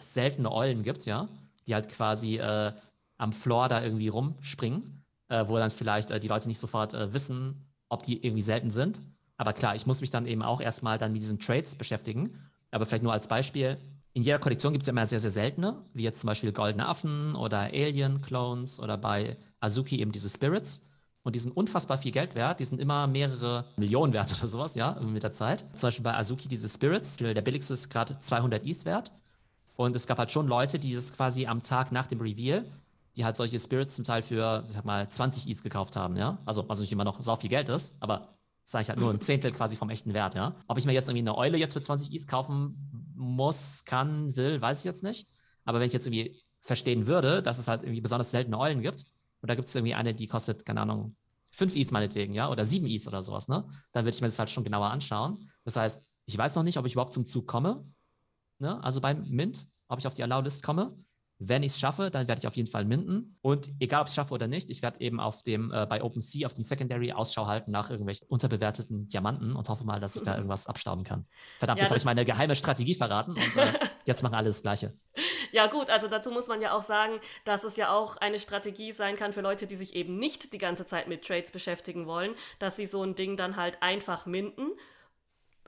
seltene 0.01 0.51
Eulen 0.51 0.83
gibt, 0.83 1.05
ja, 1.05 1.29
die 1.67 1.73
halt 1.73 1.87
quasi 1.87 2.35
äh, 2.37 2.73
am 3.17 3.31
Floor 3.31 3.67
da 3.67 3.81
irgendwie 3.81 4.07
rumspringen, 4.07 5.03
äh, 5.29 5.47
wo 5.47 5.57
dann 5.57 5.69
vielleicht 5.69 6.11
äh, 6.11 6.19
die 6.19 6.27
Leute 6.27 6.47
nicht 6.47 6.59
sofort 6.59 6.93
äh, 6.93 7.13
wissen, 7.13 7.67
ob 7.89 8.03
die 8.03 8.23
irgendwie 8.23 8.41
selten 8.41 8.69
sind. 8.69 9.01
Aber 9.37 9.53
klar, 9.53 9.75
ich 9.75 9.85
muss 9.85 10.01
mich 10.01 10.09
dann 10.09 10.25
eben 10.25 10.41
auch 10.41 10.61
erstmal 10.61 10.97
dann 10.97 11.13
mit 11.13 11.21
diesen 11.21 11.39
Trades 11.39 11.75
beschäftigen. 11.75 12.39
Aber 12.71 12.85
vielleicht 12.85 13.03
nur 13.03 13.13
als 13.13 13.27
Beispiel. 13.27 13.77
In 14.13 14.23
jeder 14.23 14.39
Kollektion 14.39 14.73
gibt 14.73 14.81
es 14.81 14.87
ja 14.87 14.91
immer 14.91 15.05
sehr, 15.05 15.19
sehr 15.19 15.31
seltene, 15.31 15.85
wie 15.93 16.03
jetzt 16.03 16.19
zum 16.19 16.27
Beispiel 16.27 16.51
goldene 16.51 16.87
Affen 16.87 17.35
oder 17.35 17.59
Alien-Clones 17.59 18.79
oder 18.79 18.97
bei 18.97 19.37
Azuki 19.59 19.99
eben 20.01 20.11
diese 20.11 20.29
Spirits. 20.29 20.83
Und 21.21 21.35
die 21.35 21.39
sind 21.39 21.55
unfassbar 21.55 21.97
viel 21.97 22.11
Geld 22.11 22.35
wert. 22.35 22.59
Die 22.59 22.65
sind 22.65 22.79
immer 22.81 23.05
mehrere 23.05 23.65
Millionen 23.77 24.13
wert 24.13 24.33
oder 24.37 24.47
sowas, 24.47 24.75
ja, 24.75 24.99
mit 25.01 25.23
der 25.23 25.33
Zeit. 25.33 25.65
Zum 25.75 25.87
Beispiel 25.87 26.03
bei 26.03 26.15
Azuki 26.15 26.47
diese 26.47 26.67
Spirits, 26.67 27.17
der 27.17 27.41
billigste 27.41 27.73
ist 27.73 27.89
gerade 27.89 28.17
200 28.17 28.65
ETH 28.65 28.85
wert. 28.85 29.11
Und 29.75 29.95
es 29.95 30.07
gab 30.07 30.17
halt 30.17 30.31
schon 30.31 30.47
Leute, 30.47 30.79
die 30.79 30.95
das 30.95 31.13
quasi 31.13 31.45
am 31.45 31.61
Tag 31.61 31.91
nach 31.91 32.07
dem 32.07 32.19
Reveal 32.19 32.65
die 33.17 33.25
halt 33.25 33.35
solche 33.35 33.59
Spirits 33.59 33.95
zum 33.95 34.05
Teil 34.05 34.21
für, 34.21 34.63
ich 34.65 34.71
sag 34.71 34.85
mal, 34.85 35.09
20 35.09 35.49
ETH 35.49 35.63
gekauft 35.63 35.95
haben, 35.95 36.15
ja. 36.15 36.39
Also, 36.45 36.69
was 36.69 36.79
nicht 36.79 36.91
immer 36.91 37.03
noch 37.03 37.21
sau 37.21 37.35
viel 37.35 37.49
Geld 37.49 37.67
ist, 37.67 37.97
aber 37.99 38.37
sage 38.63 38.83
ich 38.83 38.89
halt 38.89 38.99
nur 38.99 39.11
ein 39.11 39.21
Zehntel 39.21 39.51
quasi 39.51 39.75
vom 39.75 39.89
echten 39.89 40.13
Wert, 40.13 40.35
ja. 40.35 40.55
Ob 40.67 40.77
ich 40.77 40.85
mir 40.85 40.93
jetzt 40.93 41.09
irgendwie 41.09 41.23
eine 41.23 41.35
Eule 41.35 41.57
jetzt 41.57 41.73
für 41.73 41.81
20 41.81 42.13
ETH 42.13 42.27
kaufen 42.27 42.77
muss, 43.15 43.83
kann, 43.85 44.35
will, 44.35 44.61
weiß 44.61 44.79
ich 44.79 44.85
jetzt 44.85 45.03
nicht. 45.03 45.27
Aber 45.65 45.79
wenn 45.79 45.87
ich 45.87 45.93
jetzt 45.93 46.05
irgendwie 46.05 46.39
verstehen 46.59 47.07
würde, 47.07 47.41
dass 47.41 47.57
es 47.57 47.67
halt 47.67 47.83
irgendwie 47.83 48.01
besonders 48.01 48.31
seltene 48.31 48.57
Eulen 48.59 48.81
gibt, 48.81 49.05
und 49.41 49.49
da 49.49 49.55
gibt 49.55 49.67
es 49.67 49.75
irgendwie 49.75 49.95
eine, 49.95 50.13
die 50.13 50.27
kostet, 50.27 50.65
keine 50.65 50.81
Ahnung, 50.81 51.15
5 51.51 51.75
ETH 51.75 51.91
meinetwegen, 51.91 52.33
ja, 52.33 52.49
oder 52.49 52.63
7 52.65 52.85
ETH 52.87 53.07
oder 53.07 53.21
sowas, 53.21 53.47
ne? 53.47 53.67
Dann 53.93 54.05
würde 54.05 54.15
ich 54.15 54.21
mir 54.21 54.27
das 54.27 54.37
halt 54.37 54.49
schon 54.49 54.63
genauer 54.63 54.89
anschauen. 54.89 55.49
Das 55.63 55.75
heißt, 55.75 56.03
ich 56.25 56.37
weiß 56.37 56.55
noch 56.55 56.63
nicht, 56.63 56.77
ob 56.77 56.85
ich 56.85 56.93
überhaupt 56.93 57.13
zum 57.13 57.25
Zug 57.25 57.47
komme, 57.47 57.83
ne? 58.59 58.83
Also 58.83 59.01
beim 59.01 59.27
Mint, 59.27 59.67
ob 59.87 59.99
ich 59.99 60.07
auf 60.07 60.13
die 60.13 60.23
Allow-List 60.23 60.61
komme. 60.63 60.95
Wenn 61.39 61.63
ich 61.63 61.73
es 61.73 61.79
schaffe, 61.79 62.09
dann 62.09 62.27
werde 62.27 62.39
ich 62.39 62.47
auf 62.47 62.55
jeden 62.55 62.69
Fall 62.69 62.85
minden. 62.85 63.37
Und 63.41 63.69
egal, 63.79 64.01
ob 64.01 64.07
ich 64.07 64.11
es 64.11 64.15
schaffe 64.15 64.33
oder 64.33 64.47
nicht, 64.47 64.69
ich 64.69 64.81
werde 64.81 64.99
eben 65.01 65.19
auf 65.19 65.43
dem, 65.43 65.71
äh, 65.71 65.85
bei 65.85 66.03
OpenSea, 66.03 66.47
auf 66.47 66.53
dem 66.53 66.63
Secondary 66.63 67.11
Ausschau 67.11 67.45
halten 67.45 67.71
nach 67.71 67.89
irgendwelchen 67.89 68.27
unterbewerteten 68.27 69.07
Diamanten 69.07 69.55
und 69.55 69.69
hoffe 69.69 69.83
mal, 69.83 69.99
dass 69.99 70.15
ich 70.15 70.23
da 70.23 70.35
irgendwas 70.35 70.67
abstauben 70.67 71.03
kann. 71.03 71.27
Verdammt, 71.57 71.79
ja, 71.79 71.83
jetzt 71.83 71.91
habe 71.91 71.99
ich 71.99 72.05
meine 72.05 72.25
geheime 72.25 72.55
Strategie 72.55 72.95
verraten 72.95 73.31
und 73.31 73.57
äh, 73.57 73.67
jetzt 74.05 74.23
machen 74.23 74.35
alle 74.35 74.47
das 74.47 74.61
Gleiche. 74.61 74.93
Ja, 75.51 75.67
gut, 75.67 75.89
also 75.89 76.07
dazu 76.07 76.31
muss 76.31 76.47
man 76.47 76.61
ja 76.61 76.75
auch 76.75 76.81
sagen, 76.81 77.19
dass 77.45 77.63
es 77.63 77.77
ja 77.77 77.95
auch 77.95 78.17
eine 78.17 78.39
Strategie 78.39 78.91
sein 78.91 79.15
kann 79.15 79.31
für 79.31 79.41
Leute, 79.41 79.67
die 79.67 79.75
sich 79.75 79.95
eben 79.95 80.17
nicht 80.17 80.53
die 80.53 80.57
ganze 80.57 80.85
Zeit 80.85 81.07
mit 81.07 81.25
Trades 81.25 81.51
beschäftigen 81.51 82.07
wollen, 82.07 82.33
dass 82.59 82.75
sie 82.75 82.85
so 82.85 83.03
ein 83.03 83.15
Ding 83.15 83.37
dann 83.37 83.55
halt 83.55 83.81
einfach 83.81 84.25
minden 84.25 84.71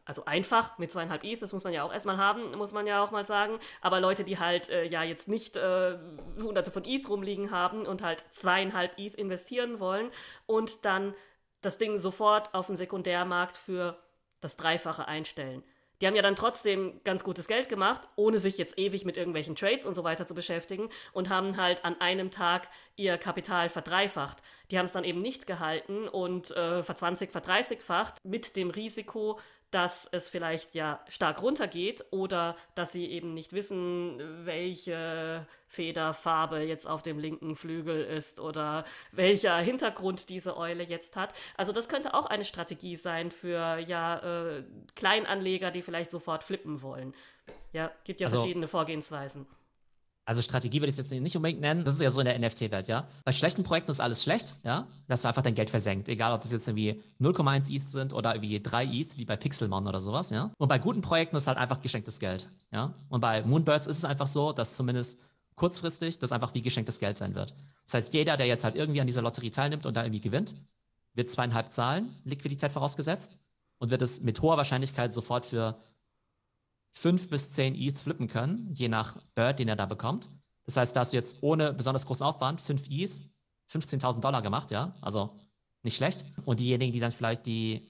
also 0.10 0.26
einfach 0.26 0.80
mit 0.80 0.92
zweieinhalb 0.92 1.24
ETH, 1.24 1.40
das 1.40 1.54
muss 1.54 1.64
man 1.64 1.72
ja 1.72 1.84
auch 1.84 1.94
erstmal 1.94 2.18
haben, 2.18 2.58
muss 2.58 2.74
man 2.74 2.88
ja 2.88 3.04
auch 3.04 3.12
mal 3.12 3.26
sagen. 3.26 3.60
Aber 3.80 4.00
Leute, 4.00 4.24
die 4.24 4.40
halt 4.40 4.68
äh, 4.68 4.84
ja 4.86 5.04
jetzt 5.04 5.28
nicht 5.28 5.56
äh, 5.56 6.00
hunderte 6.42 6.72
von 6.72 6.84
ETH 6.84 7.08
rumliegen 7.08 7.52
haben 7.52 7.86
und 7.86 8.02
halt 8.02 8.26
zweieinhalb 8.32 8.98
ETH 8.98 9.14
investieren 9.14 9.80
wollen 9.80 10.10
und 10.48 10.84
dann 10.84 11.14
das 11.62 11.78
Ding 11.78 12.00
sofort 12.00 12.56
auf 12.56 12.66
den 12.66 12.76
Sekundärmarkt 12.76 13.56
für 13.56 14.00
das 14.42 14.58
Dreifache 14.58 15.08
einstellen. 15.08 15.64
Die 16.02 16.08
haben 16.08 16.16
ja 16.16 16.22
dann 16.22 16.38
trotzdem 16.38 17.02
ganz 17.04 17.24
gutes 17.24 17.48
Geld 17.48 17.68
gemacht, 17.68 18.08
ohne 18.16 18.40
sich 18.40 18.58
jetzt 18.58 18.80
ewig 18.80 19.04
mit 19.04 19.18
irgendwelchen 19.18 19.56
Trades 19.56 19.86
und 19.86 19.94
so 19.94 20.04
weiter 20.06 20.26
zu 20.26 20.34
beschäftigen 20.34 20.90
und 21.12 21.30
haben 21.30 21.58
halt 21.58 21.84
an 21.84 22.00
einem 22.00 22.32
Tag 22.32 22.70
ihr 22.96 23.18
Kapital 23.18 23.70
verdreifacht. 23.70 24.38
Die 24.72 24.78
haben 24.78 24.86
es 24.86 24.94
dann 24.94 25.04
eben 25.04 25.22
nicht 25.22 25.46
gehalten 25.46 26.08
und 26.08 26.52
äh, 26.52 26.84
verzwanzig, 26.84 27.32
verdreißigfacht 27.32 28.24
mit 28.24 28.56
dem 28.56 28.70
Risiko, 28.70 29.40
dass 29.72 30.08
es 30.12 30.30
vielleicht 30.30 30.74
ja 30.76 31.00
stark 31.08 31.42
runtergeht 31.42 32.06
oder 32.12 32.56
dass 32.76 32.92
sie 32.92 33.06
eben 33.06 33.34
nicht 33.34 33.54
wissen, 33.54 34.20
welche 34.46 35.46
Federfarbe 35.68 36.62
jetzt 36.62 36.88
auf 36.88 37.04
dem 37.04 37.20
linken 37.20 37.56
Flügel 37.56 38.04
ist 38.04 38.40
oder 38.40 38.86
welcher 39.12 39.58
Hintergrund 39.58 40.30
diese 40.30 40.58
Eule 40.58 40.84
jetzt 40.84 41.16
hat. 41.16 41.34
Also 41.56 41.72
das 41.72 41.88
könnte 41.88 42.14
auch 42.16 42.26
eine 42.26 42.46
Strategie 42.46 42.96
sein 42.96 43.30
für 43.30 43.78
ja 43.78 44.18
äh, 44.20 44.64
Kleinanleger, 44.96 45.70
die 45.70 45.84
vielleicht 45.84 46.10
sofort 46.10 46.44
flippen 46.44 46.82
wollen. 46.82 47.14
Ja, 47.72 47.92
gibt 48.04 48.22
ja 48.22 48.28
also, 48.28 48.40
verschiedene 48.40 48.68
Vorgehensweisen. 48.68 49.46
Also 50.30 50.44
Strategie 50.44 50.80
würde 50.80 50.92
ich 50.92 50.98
jetzt 50.98 51.12
nicht 51.12 51.36
unbedingt 51.36 51.60
nennen. 51.60 51.84
Das 51.84 51.96
ist 51.96 52.02
ja 52.02 52.12
so 52.12 52.20
in 52.20 52.26
der 52.26 52.38
NFT-Welt, 52.38 52.88
ja. 52.88 53.08
Bei 53.26 53.32
schlechten 53.32 53.64
Projekten 53.64 53.90
ist 53.90 54.00
alles 54.00 54.22
schlecht, 54.22 54.56
ja. 54.64 54.88
Dass 55.08 55.24
du 55.24 55.28
einfach 55.28 55.42
dein 55.42 55.56
Geld 55.56 55.72
versenkt. 55.72 56.08
Egal, 56.08 56.34
ob 56.34 56.42
das 56.42 56.52
jetzt 56.52 56.68
irgendwie 56.68 57.02
0,1 57.20 57.74
ETH 57.74 57.90
sind 57.90 58.14
oder 58.14 58.36
irgendwie 58.36 58.62
3 58.62 58.86
ETH, 58.86 59.18
wie 59.18 59.26
bei 59.26 59.36
Pixelmon 59.36 59.88
oder 59.88 60.00
sowas, 60.00 60.30
ja. 60.30 60.52
Und 60.60 60.68
bei 60.68 60.78
guten 60.78 61.02
Projekten 61.02 61.36
ist 61.36 61.48
halt 61.48 61.58
einfach 61.58 61.82
geschenktes 61.82 62.20
Geld, 62.20 62.48
ja. 62.72 62.94
Und 63.10 63.22
bei 63.22 63.42
Moonbirds 63.42 63.88
ist 63.88 63.98
es 63.98 64.06
einfach 64.06 64.28
so, 64.28 64.54
dass 64.54 64.76
zumindest 64.76 65.20
kurzfristig 65.56 66.20
das 66.20 66.32
einfach 66.32 66.54
wie 66.54 66.62
geschenktes 66.62 67.00
Geld 67.00 67.18
sein 67.18 67.34
wird. 67.34 67.56
Das 67.86 67.96
heißt, 67.96 68.14
jeder, 68.14 68.38
der 68.38 68.46
jetzt 68.46 68.64
halt 68.64 68.76
irgendwie 68.76 69.02
an 69.02 69.08
dieser 69.08 69.24
Lotterie 69.24 69.50
teilnimmt 69.50 69.88
und 69.88 69.98
da 69.98 70.04
irgendwie 70.04 70.22
gewinnt, 70.22 70.54
wird 71.16 71.32
zweieinhalb 71.32 71.72
zahlen, 71.72 72.16
Liquidität 72.24 72.72
vorausgesetzt, 72.72 73.36
und 73.80 73.90
wird 73.90 74.04
es 74.04 74.22
mit 74.22 74.42
hoher 74.42 74.58
Wahrscheinlichkeit 74.58 75.12
sofort 75.12 75.46
für 75.46 75.78
5 76.92 77.30
bis 77.30 77.52
10 77.54 77.76
ETH 77.76 77.98
flippen 77.98 78.28
können, 78.28 78.70
je 78.74 78.90
nach 78.90 79.18
Bird, 79.36 79.60
den 79.60 79.68
er 79.68 79.76
da 79.76 79.86
bekommt. 79.86 80.30
Das 80.66 80.78
heißt, 80.78 80.96
da 80.96 81.02
hast 81.02 81.14
du 81.14 81.18
jetzt 81.18 81.42
ohne 81.42 81.74
besonders 81.74 82.06
großen 82.06 82.26
Aufwand 82.26 82.62
5 82.62 82.88
ETH, 82.90 83.12
15.000 83.72 84.20
Dollar 84.20 84.42
gemacht, 84.42 84.72
ja, 84.72 84.96
also 85.02 85.38
nicht 85.84 85.96
schlecht. 85.96 86.26
Und 86.46 86.60
diejenigen, 86.60 86.92
die 86.92 87.00
dann 87.00 87.12
vielleicht 87.12 87.46
die 87.46 87.88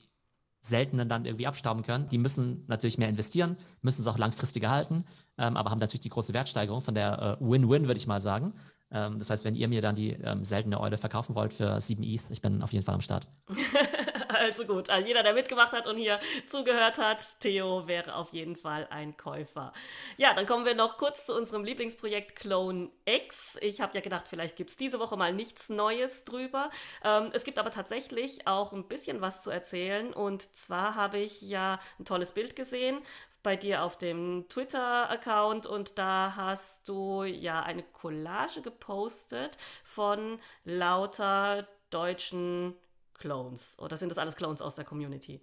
seltenen 0.61 1.07
dann 1.07 1.25
irgendwie 1.25 1.47
abstauben 1.47 1.83
können, 1.83 2.09
die 2.09 2.17
müssen 2.17 2.65
natürlich 2.67 2.97
mehr 2.97 3.09
investieren, 3.09 3.57
müssen 3.81 4.01
es 4.01 4.07
auch 4.07 4.17
langfristiger 4.17 4.69
halten, 4.69 5.05
ähm, 5.37 5.55
aber 5.55 5.71
haben 5.71 5.79
natürlich 5.79 6.01
die 6.01 6.09
große 6.09 6.33
Wertsteigerung 6.33 6.81
von 6.81 6.95
der 6.95 7.37
äh, 7.39 7.43
Win-Win, 7.43 7.87
würde 7.87 7.97
ich 7.97 8.07
mal 8.07 8.19
sagen. 8.19 8.53
Ähm, 8.91 9.19
das 9.19 9.29
heißt, 9.29 9.45
wenn 9.45 9.55
ihr 9.55 9.67
mir 9.69 9.81
dann 9.81 9.95
die 9.95 10.11
ähm, 10.11 10.43
seltene 10.43 10.79
Eule 10.79 10.97
verkaufen 10.97 11.35
wollt 11.35 11.53
für 11.53 11.79
7 11.79 12.03
ETH, 12.03 12.29
ich 12.29 12.41
bin 12.41 12.61
auf 12.61 12.73
jeden 12.73 12.83
Fall 12.83 12.95
am 12.95 13.01
Start. 13.01 13.27
Also 14.39 14.65
gut, 14.65 14.89
also 14.89 15.07
jeder, 15.07 15.23
der 15.23 15.33
mitgemacht 15.33 15.71
hat 15.71 15.87
und 15.87 15.97
hier 15.97 16.19
zugehört 16.45 16.97
hat, 16.97 17.39
Theo 17.39 17.87
wäre 17.87 18.15
auf 18.15 18.29
jeden 18.29 18.55
Fall 18.55 18.87
ein 18.91 19.17
Käufer. 19.17 19.73
Ja, 20.17 20.33
dann 20.33 20.45
kommen 20.45 20.65
wir 20.65 20.75
noch 20.75 20.97
kurz 20.97 21.25
zu 21.25 21.35
unserem 21.35 21.63
Lieblingsprojekt 21.63 22.35
Clone 22.35 22.89
X. 23.05 23.57
Ich 23.61 23.81
habe 23.81 23.95
ja 23.95 24.01
gedacht, 24.01 24.27
vielleicht 24.27 24.55
gibt 24.55 24.69
es 24.69 24.77
diese 24.77 24.99
Woche 24.99 25.17
mal 25.17 25.33
nichts 25.33 25.69
Neues 25.69 26.25
drüber. 26.25 26.69
Ähm, 27.03 27.31
es 27.33 27.43
gibt 27.43 27.57
aber 27.57 27.71
tatsächlich 27.71 28.45
auch 28.47 28.71
ein 28.71 28.87
bisschen 28.87 29.19
was 29.21 29.41
zu 29.41 29.49
erzählen. 29.49 30.13
Und 30.13 30.55
zwar 30.55 30.95
habe 30.95 31.17
ich 31.17 31.41
ja 31.41 31.79
ein 31.99 32.05
tolles 32.05 32.33
Bild 32.33 32.55
gesehen 32.55 32.99
bei 33.41 33.55
dir 33.55 33.83
auf 33.83 33.97
dem 33.97 34.45
Twitter-Account 34.49 35.65
und 35.65 35.97
da 35.97 36.33
hast 36.35 36.87
du 36.89 37.23
ja 37.23 37.63
eine 37.63 37.83
Collage 37.83 38.61
gepostet 38.61 39.57
von 39.83 40.39
lauter 40.65 41.67
deutschen 41.89 42.75
Clones? 43.19 43.77
Oder 43.77 43.97
sind 43.97 44.09
das 44.09 44.17
alles 44.17 44.35
Clones 44.35 44.61
aus 44.61 44.75
der 44.75 44.85
Community? 44.85 45.41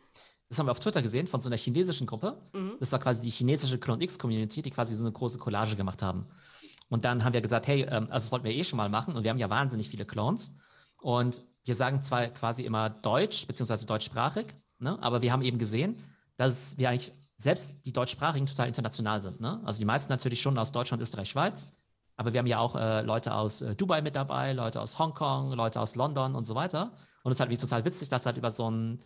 Das 0.48 0.58
haben 0.58 0.66
wir 0.66 0.72
auf 0.72 0.80
Twitter 0.80 1.02
gesehen 1.02 1.26
von 1.26 1.40
so 1.40 1.48
einer 1.48 1.56
chinesischen 1.56 2.06
Gruppe. 2.06 2.40
Mhm. 2.52 2.76
Das 2.80 2.90
war 2.92 2.98
quasi 2.98 3.20
die 3.20 3.30
chinesische 3.30 3.78
Clone 3.78 4.02
X 4.02 4.18
Community, 4.18 4.62
die 4.62 4.70
quasi 4.70 4.94
so 4.94 5.04
eine 5.04 5.12
große 5.12 5.38
Collage 5.38 5.76
gemacht 5.76 6.02
haben. 6.02 6.26
Und 6.88 7.04
dann 7.04 7.24
haben 7.24 7.32
wir 7.32 7.40
gesagt, 7.40 7.66
hey, 7.66 7.82
ähm, 7.82 8.04
also 8.04 8.24
das 8.24 8.32
wollten 8.32 8.44
wir 8.44 8.54
eh 8.54 8.64
schon 8.64 8.76
mal 8.76 8.88
machen 8.88 9.14
und 9.16 9.24
wir 9.24 9.30
haben 9.30 9.38
ja 9.38 9.50
wahnsinnig 9.50 9.88
viele 9.88 10.04
Clones. 10.04 10.54
Und 11.00 11.42
wir 11.64 11.74
sagen 11.74 12.02
zwar 12.02 12.28
quasi 12.28 12.62
immer 12.64 12.90
Deutsch, 12.90 13.46
beziehungsweise 13.46 13.86
deutschsprachig, 13.86 14.46
ne? 14.78 15.00
aber 15.02 15.20
wir 15.20 15.32
haben 15.32 15.42
eben 15.42 15.58
gesehen, 15.58 15.98
dass 16.36 16.78
wir 16.78 16.90
eigentlich 16.90 17.12
selbst 17.36 17.84
die 17.84 17.92
deutschsprachigen 17.92 18.46
total 18.46 18.68
international 18.68 19.20
sind. 19.20 19.40
Ne? 19.40 19.60
Also 19.64 19.78
die 19.78 19.84
meisten 19.84 20.12
natürlich 20.12 20.40
schon 20.40 20.56
aus 20.58 20.72
Deutschland, 20.72 21.02
Österreich, 21.02 21.28
Schweiz. 21.28 21.68
Aber 22.16 22.32
wir 22.32 22.38
haben 22.38 22.46
ja 22.46 22.58
auch 22.58 22.76
äh, 22.76 23.02
Leute 23.02 23.34
aus 23.34 23.60
äh, 23.60 23.74
Dubai 23.74 24.00
mit 24.00 24.16
dabei, 24.16 24.52
Leute 24.52 24.80
aus 24.80 24.98
Hongkong, 24.98 25.52
Leute 25.52 25.80
aus 25.80 25.96
London 25.96 26.34
und 26.34 26.44
so 26.44 26.54
weiter. 26.54 26.92
Und 27.26 27.32
es 27.32 27.38
ist 27.38 27.40
halt 27.40 27.50
wie 27.50 27.56
total 27.56 27.84
witzig, 27.84 28.08
dass 28.08 28.24
halt 28.24 28.36
über 28.36 28.52
so 28.52 28.70
ein 28.70 29.02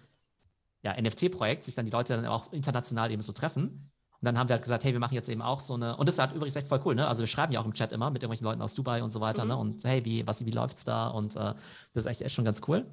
ja, 0.83 0.95
NFT-Projekt 1.01 1.65
sich 1.65 1.75
dann 1.75 1.87
die 1.87 1.91
Leute 1.91 2.15
dann 2.15 2.27
auch 2.27 2.53
international 2.53 3.11
eben 3.11 3.23
so 3.23 3.33
treffen. 3.33 3.91
Und 4.11 4.27
dann 4.27 4.37
haben 4.37 4.51
wir 4.51 4.57
halt 4.57 4.63
gesagt, 4.63 4.85
hey, 4.85 4.93
wir 4.93 5.01
machen 5.01 5.15
jetzt 5.15 5.31
eben 5.31 5.41
auch 5.41 5.59
so 5.59 5.73
eine, 5.73 5.97
und 5.97 6.07
das 6.07 6.17
ist 6.17 6.19
halt 6.19 6.35
übrigens 6.35 6.55
echt 6.55 6.69
voll 6.69 6.83
cool, 6.85 6.95
ne? 6.95 7.09
Also 7.09 7.21
wir 7.21 7.27
schreiben 7.27 7.51
ja 7.55 7.61
auch 7.61 7.65
im 7.65 7.73
Chat 7.73 7.93
immer 7.93 8.11
mit 8.11 8.23
irgendwelchen 8.23 8.45
Leuten 8.45 8.61
aus 8.61 8.75
Dubai 8.75 9.03
und 9.03 9.11
so 9.11 9.23
weiter, 9.23 9.47
ne? 9.47 9.55
mhm. 9.55 9.61
ne? 9.63 9.73
Und 9.73 9.85
hey, 9.85 10.05
wie, 10.05 10.27
was, 10.27 10.45
wie 10.45 10.51
läuft's 10.51 10.85
da? 10.85 11.09
Und 11.09 11.35
äh, 11.35 11.55
das 11.95 12.05
ist 12.05 12.07
echt, 12.07 12.21
echt 12.21 12.35
schon 12.35 12.45
ganz 12.45 12.61
cool. 12.69 12.85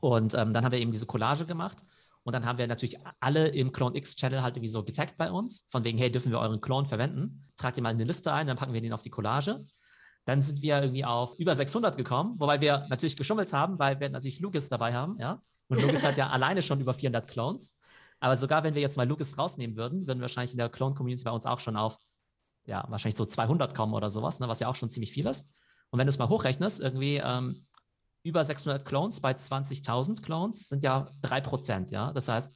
Und 0.00 0.34
ähm, 0.34 0.52
dann 0.52 0.64
haben 0.64 0.72
wir 0.72 0.80
eben 0.80 0.90
diese 0.90 1.06
Collage 1.06 1.46
gemacht. 1.46 1.78
Und 2.24 2.32
dann 2.32 2.44
haben 2.44 2.58
wir 2.58 2.66
natürlich 2.66 2.98
alle 3.20 3.46
im 3.46 3.70
Clone 3.70 3.96
X 3.96 4.16
Channel 4.16 4.42
halt 4.42 4.56
irgendwie 4.56 4.70
so 4.70 4.82
getaggt 4.82 5.16
bei 5.18 5.30
uns, 5.30 5.66
von 5.68 5.84
wegen, 5.84 5.98
hey, 5.98 6.10
dürfen 6.10 6.32
wir 6.32 6.40
euren 6.40 6.60
Clone 6.60 6.86
verwenden? 6.86 7.46
Tragt 7.56 7.76
ihr 7.76 7.84
mal 7.84 7.90
eine 7.90 8.02
Liste 8.02 8.32
ein, 8.32 8.48
dann 8.48 8.56
packen 8.56 8.72
wir 8.72 8.80
den 8.80 8.92
auf 8.92 9.02
die 9.02 9.10
Collage. 9.10 9.64
Dann 10.24 10.40
sind 10.40 10.62
wir 10.62 10.80
irgendwie 10.80 11.04
auf 11.04 11.34
über 11.38 11.54
600 11.54 11.96
gekommen, 11.96 12.34
wobei 12.38 12.60
wir 12.60 12.86
natürlich 12.88 13.16
geschummelt 13.16 13.52
haben, 13.52 13.78
weil 13.78 13.98
wir 13.98 14.08
natürlich 14.08 14.40
Lucas 14.40 14.68
dabei 14.68 14.94
haben, 14.94 15.18
ja. 15.18 15.42
Und 15.68 15.80
Lucas 15.82 16.04
hat 16.04 16.16
ja 16.16 16.30
alleine 16.30 16.62
schon 16.62 16.80
über 16.80 16.94
400 16.94 17.28
Clones. 17.28 17.74
Aber 18.20 18.36
sogar 18.36 18.62
wenn 18.62 18.74
wir 18.74 18.82
jetzt 18.82 18.96
mal 18.96 19.08
Lucas 19.08 19.36
rausnehmen 19.36 19.76
würden, 19.76 20.06
würden 20.06 20.18
wir 20.20 20.22
wahrscheinlich 20.22 20.52
in 20.52 20.58
der 20.58 20.68
Clone-Community 20.68 21.24
bei 21.24 21.32
uns 21.32 21.44
auch 21.44 21.58
schon 21.58 21.76
auf, 21.76 21.98
ja, 22.66 22.84
wahrscheinlich 22.88 23.16
so 23.16 23.24
200 23.24 23.74
kommen 23.74 23.94
oder 23.94 24.10
sowas, 24.10 24.38
ne, 24.38 24.46
was 24.46 24.60
ja 24.60 24.68
auch 24.68 24.76
schon 24.76 24.88
ziemlich 24.88 25.10
viel 25.10 25.26
ist. 25.26 25.48
Und 25.90 25.98
wenn 25.98 26.06
du 26.06 26.10
es 26.10 26.18
mal 26.18 26.28
hochrechnest, 26.28 26.80
irgendwie 26.80 27.16
ähm, 27.16 27.66
über 28.22 28.44
600 28.44 28.84
Clones 28.84 29.20
bei 29.20 29.32
20.000 29.32 30.22
Clones 30.22 30.68
sind 30.68 30.84
ja 30.84 31.10
3%, 31.22 31.90
ja. 31.90 32.12
Das 32.12 32.28
heißt, 32.28 32.54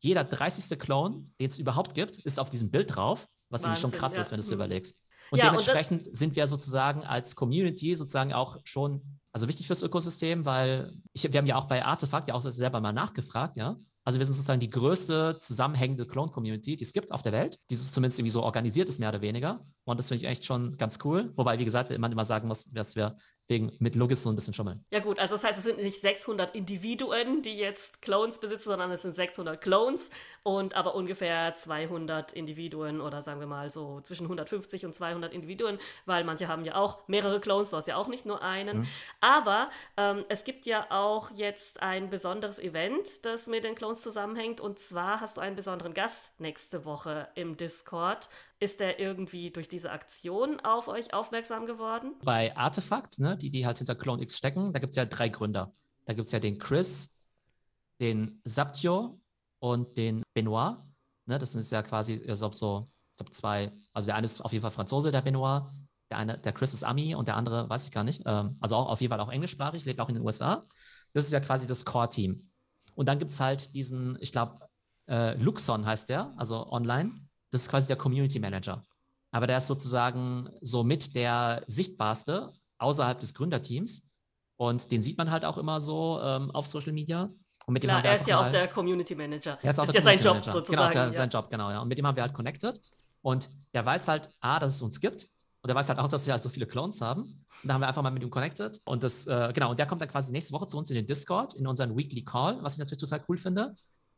jeder 0.00 0.24
30. 0.24 0.78
Clone, 0.78 1.30
den 1.40 1.46
es 1.46 1.58
überhaupt 1.58 1.94
gibt, 1.94 2.18
ist 2.18 2.38
auf 2.38 2.50
diesem 2.50 2.70
Bild 2.70 2.94
drauf, 2.94 3.26
was 3.48 3.62
Wahnsinn, 3.62 3.68
nämlich 3.70 3.80
schon 3.80 3.92
krass 3.92 4.16
ja. 4.16 4.20
ist, 4.20 4.30
wenn 4.30 4.36
du 4.36 4.42
es 4.42 4.48
mhm. 4.48 4.54
überlegst. 4.54 4.98
Und 5.30 5.38
ja, 5.38 5.46
dementsprechend 5.46 6.06
und 6.06 6.16
sind 6.16 6.36
wir 6.36 6.46
sozusagen 6.46 7.04
als 7.04 7.34
Community 7.34 7.94
sozusagen 7.96 8.32
auch 8.32 8.58
schon, 8.64 9.18
also 9.32 9.48
wichtig 9.48 9.66
fürs 9.66 9.82
Ökosystem, 9.82 10.44
weil 10.44 10.92
ich, 11.12 11.30
wir 11.30 11.38
haben 11.38 11.46
ja 11.46 11.56
auch 11.56 11.66
bei 11.66 11.84
Artefakt 11.84 12.28
ja 12.28 12.34
auch 12.34 12.42
selber 12.42 12.80
mal 12.80 12.92
nachgefragt, 12.92 13.56
ja. 13.56 13.76
Also 14.04 14.20
wir 14.20 14.24
sind 14.24 14.34
sozusagen 14.34 14.60
die 14.60 14.70
größte 14.70 15.38
zusammenhängende 15.40 16.06
Clone-Community, 16.06 16.76
die 16.76 16.84
es 16.84 16.92
gibt 16.92 17.10
auf 17.10 17.22
der 17.22 17.32
Welt, 17.32 17.58
die 17.70 17.76
zumindest 17.76 18.20
irgendwie 18.20 18.30
so 18.30 18.44
organisiert 18.44 18.88
ist, 18.88 19.00
mehr 19.00 19.08
oder 19.08 19.20
weniger. 19.20 19.66
Und 19.84 19.98
das 19.98 20.08
finde 20.08 20.24
ich 20.24 20.30
echt 20.30 20.44
schon 20.44 20.76
ganz 20.76 21.00
cool. 21.02 21.32
Wobei, 21.34 21.58
wie 21.58 21.64
gesagt, 21.64 21.96
man 21.98 22.12
immer 22.12 22.24
sagen 22.24 22.46
muss, 22.46 22.66
dass 22.66 22.94
wir 22.94 23.16
wegen 23.48 23.72
mit 23.78 23.94
Logis 23.94 24.22
so 24.22 24.30
ein 24.30 24.34
bisschen 24.34 24.54
schummeln. 24.54 24.84
Ja 24.90 24.98
gut, 24.98 25.18
also 25.18 25.34
das 25.34 25.44
heißt, 25.44 25.58
es 25.58 25.64
sind 25.64 25.78
nicht 25.78 26.00
600 26.00 26.54
Individuen, 26.54 27.42
die 27.42 27.56
jetzt 27.56 28.02
Clones 28.02 28.38
besitzen, 28.40 28.70
sondern 28.70 28.90
es 28.90 29.02
sind 29.02 29.14
600 29.14 29.60
Clones 29.60 30.10
und 30.42 30.74
aber 30.74 30.94
ungefähr 30.94 31.54
200 31.54 32.32
Individuen 32.32 33.00
oder 33.00 33.22
sagen 33.22 33.38
wir 33.40 33.46
mal 33.46 33.70
so 33.70 34.00
zwischen 34.00 34.24
150 34.24 34.84
und 34.84 34.94
200 34.94 35.32
Individuen, 35.32 35.78
weil 36.06 36.24
manche 36.24 36.48
haben 36.48 36.64
ja 36.64 36.74
auch 36.74 37.06
mehrere 37.06 37.40
Clones, 37.40 37.70
du 37.70 37.76
hast 37.76 37.86
ja 37.86 37.96
auch 37.96 38.08
nicht 38.08 38.26
nur 38.26 38.42
einen. 38.42 38.78
Mhm. 38.78 38.88
Aber 39.20 39.70
ähm, 39.96 40.24
es 40.28 40.44
gibt 40.44 40.66
ja 40.66 40.86
auch 40.90 41.30
jetzt 41.34 41.82
ein 41.82 42.10
besonderes 42.10 42.58
Event, 42.58 43.24
das 43.24 43.46
mit 43.46 43.62
den 43.64 43.76
Clones 43.76 44.02
zusammenhängt 44.02 44.60
und 44.60 44.80
zwar 44.80 45.20
hast 45.20 45.36
du 45.36 45.40
einen 45.40 45.56
besonderen 45.56 45.94
Gast 45.94 46.38
nächste 46.40 46.84
Woche 46.84 47.28
im 47.36 47.56
Discord 47.56 48.28
ist 48.58 48.80
er 48.80 48.98
irgendwie 48.98 49.50
durch 49.50 49.68
diese 49.68 49.90
Aktion 49.90 50.60
auf 50.60 50.88
euch 50.88 51.12
aufmerksam 51.12 51.66
geworden? 51.66 52.14
Bei 52.22 52.56
Artefakt, 52.56 53.18
ne, 53.18 53.36
die, 53.36 53.50
die 53.50 53.66
halt 53.66 53.78
hinter 53.78 53.94
Clone 53.94 54.22
X 54.22 54.36
stecken, 54.36 54.72
da 54.72 54.78
gibt 54.78 54.90
es 54.92 54.96
ja 54.96 55.04
drei 55.04 55.28
Gründer. 55.28 55.74
Da 56.06 56.14
gibt 56.14 56.26
es 56.26 56.32
ja 56.32 56.40
den 56.40 56.58
Chris, 56.58 57.14
den 58.00 58.40
Saptio 58.44 59.20
und 59.58 59.96
den 59.96 60.22
Benoit. 60.34 60.76
Ne, 61.26 61.38
das 61.38 61.52
sind 61.52 61.68
ja 61.70 61.82
quasi, 61.82 62.24
also 62.28 62.50
so, 62.52 62.90
ich 63.12 63.16
glaube, 63.16 63.32
zwei, 63.32 63.72
also 63.92 64.06
der 64.06 64.16
eine 64.16 64.24
ist 64.24 64.40
auf 64.40 64.52
jeden 64.52 64.62
Fall 64.62 64.70
Franzose, 64.70 65.10
der 65.12 65.22
Benoit, 65.22 65.64
Der 66.10 66.18
eine, 66.18 66.38
der 66.38 66.52
Chris 66.52 66.72
ist 66.74 66.84
Ami 66.84 67.14
und 67.14 67.26
der 67.28 67.36
andere 67.36 67.68
weiß 67.68 67.84
ich 67.86 67.90
gar 67.92 68.04
nicht. 68.04 68.22
Ähm, 68.26 68.56
also 68.60 68.76
auch 68.76 68.88
auf 68.88 69.00
jeden 69.00 69.10
Fall 69.10 69.20
auch 69.20 69.30
englischsprachig, 69.30 69.84
lebt 69.84 70.00
auch 70.00 70.08
in 70.08 70.14
den 70.14 70.24
USA. 70.24 70.66
Das 71.12 71.24
ist 71.24 71.32
ja 71.32 71.40
quasi 71.40 71.66
das 71.66 71.84
Core-Team. 71.84 72.50
Und 72.94 73.08
dann 73.08 73.18
gibt 73.18 73.32
es 73.32 73.40
halt 73.40 73.74
diesen, 73.74 74.16
ich 74.20 74.32
glaube, 74.32 74.60
äh, 75.08 75.34
Luxon 75.34 75.84
heißt 75.84 76.08
der, 76.08 76.32
also 76.36 76.70
online. 76.70 77.12
Das 77.50 77.62
ist 77.62 77.68
quasi 77.68 77.86
der 77.86 77.96
Community 77.96 78.38
Manager. 78.38 78.82
Aber 79.30 79.46
der 79.46 79.58
ist 79.58 79.66
sozusagen 79.66 80.48
so 80.60 80.84
mit 80.84 81.14
der 81.14 81.62
sichtbarste 81.66 82.52
außerhalb 82.78 83.20
des 83.20 83.34
Gründerteams. 83.34 84.02
Und 84.56 84.90
den 84.90 85.02
sieht 85.02 85.18
man 85.18 85.30
halt 85.30 85.44
auch 85.44 85.58
immer 85.58 85.80
so 85.80 86.20
ähm, 86.22 86.50
auf 86.52 86.66
Social 86.66 86.92
Media. 86.92 87.28
Und 87.66 87.72
mit 87.72 87.82
Klar, 87.82 88.00
dem 88.00 88.06
er 88.06 88.16
ist 88.16 88.26
ja 88.26 88.40
auch 88.40 88.48
der 88.48 88.68
Community 88.68 89.14
Manager. 89.14 89.58
Er 89.60 89.70
ist, 89.70 89.78
auch 89.78 89.84
ist 89.84 89.92
der 89.92 90.00
ja 90.00 90.04
sein 90.04 90.18
Job 90.18 90.34
Manager. 90.34 90.52
sozusagen. 90.52 90.76
Genau, 90.76 90.88
ist 90.88 90.94
ja, 90.94 91.04
ja. 91.04 91.12
sein 91.12 91.30
Job, 91.30 91.50
genau, 91.50 91.70
ja. 91.70 91.80
Und 91.80 91.88
mit 91.88 91.98
dem 91.98 92.06
haben 92.06 92.16
wir 92.16 92.22
halt 92.22 92.32
connected. 92.32 92.80
Und 93.22 93.50
der 93.74 93.84
weiß 93.84 94.08
halt, 94.08 94.30
A, 94.40 94.58
dass 94.58 94.76
es 94.76 94.82
uns 94.82 95.00
gibt. 95.00 95.28
Und 95.62 95.70
er 95.70 95.74
weiß 95.74 95.88
halt 95.88 95.98
auch, 95.98 96.06
dass 96.06 96.26
wir 96.26 96.32
halt 96.32 96.44
so 96.44 96.48
viele 96.48 96.66
Clones 96.66 97.00
haben. 97.00 97.22
Und 97.22 97.68
da 97.68 97.74
haben 97.74 97.80
wir 97.80 97.88
einfach 97.88 98.02
mal 98.02 98.12
mit 98.12 98.22
ihm 98.22 98.30
connected. 98.30 98.80
Und 98.84 99.02
das, 99.02 99.26
äh, 99.26 99.50
genau, 99.52 99.72
und 99.72 99.78
der 99.78 99.86
kommt 99.86 100.00
dann 100.00 100.08
quasi 100.08 100.30
nächste 100.30 100.52
Woche 100.54 100.68
zu 100.68 100.78
uns 100.78 100.90
in 100.90 100.94
den 100.94 101.06
Discord, 101.06 101.54
in 101.54 101.66
unseren 101.66 101.96
Weekly 101.96 102.24
Call, 102.24 102.62
was 102.62 102.74
ich 102.74 102.78
natürlich 102.78 103.00
total 103.00 103.24
cool 103.28 103.36
finde. 103.36 103.74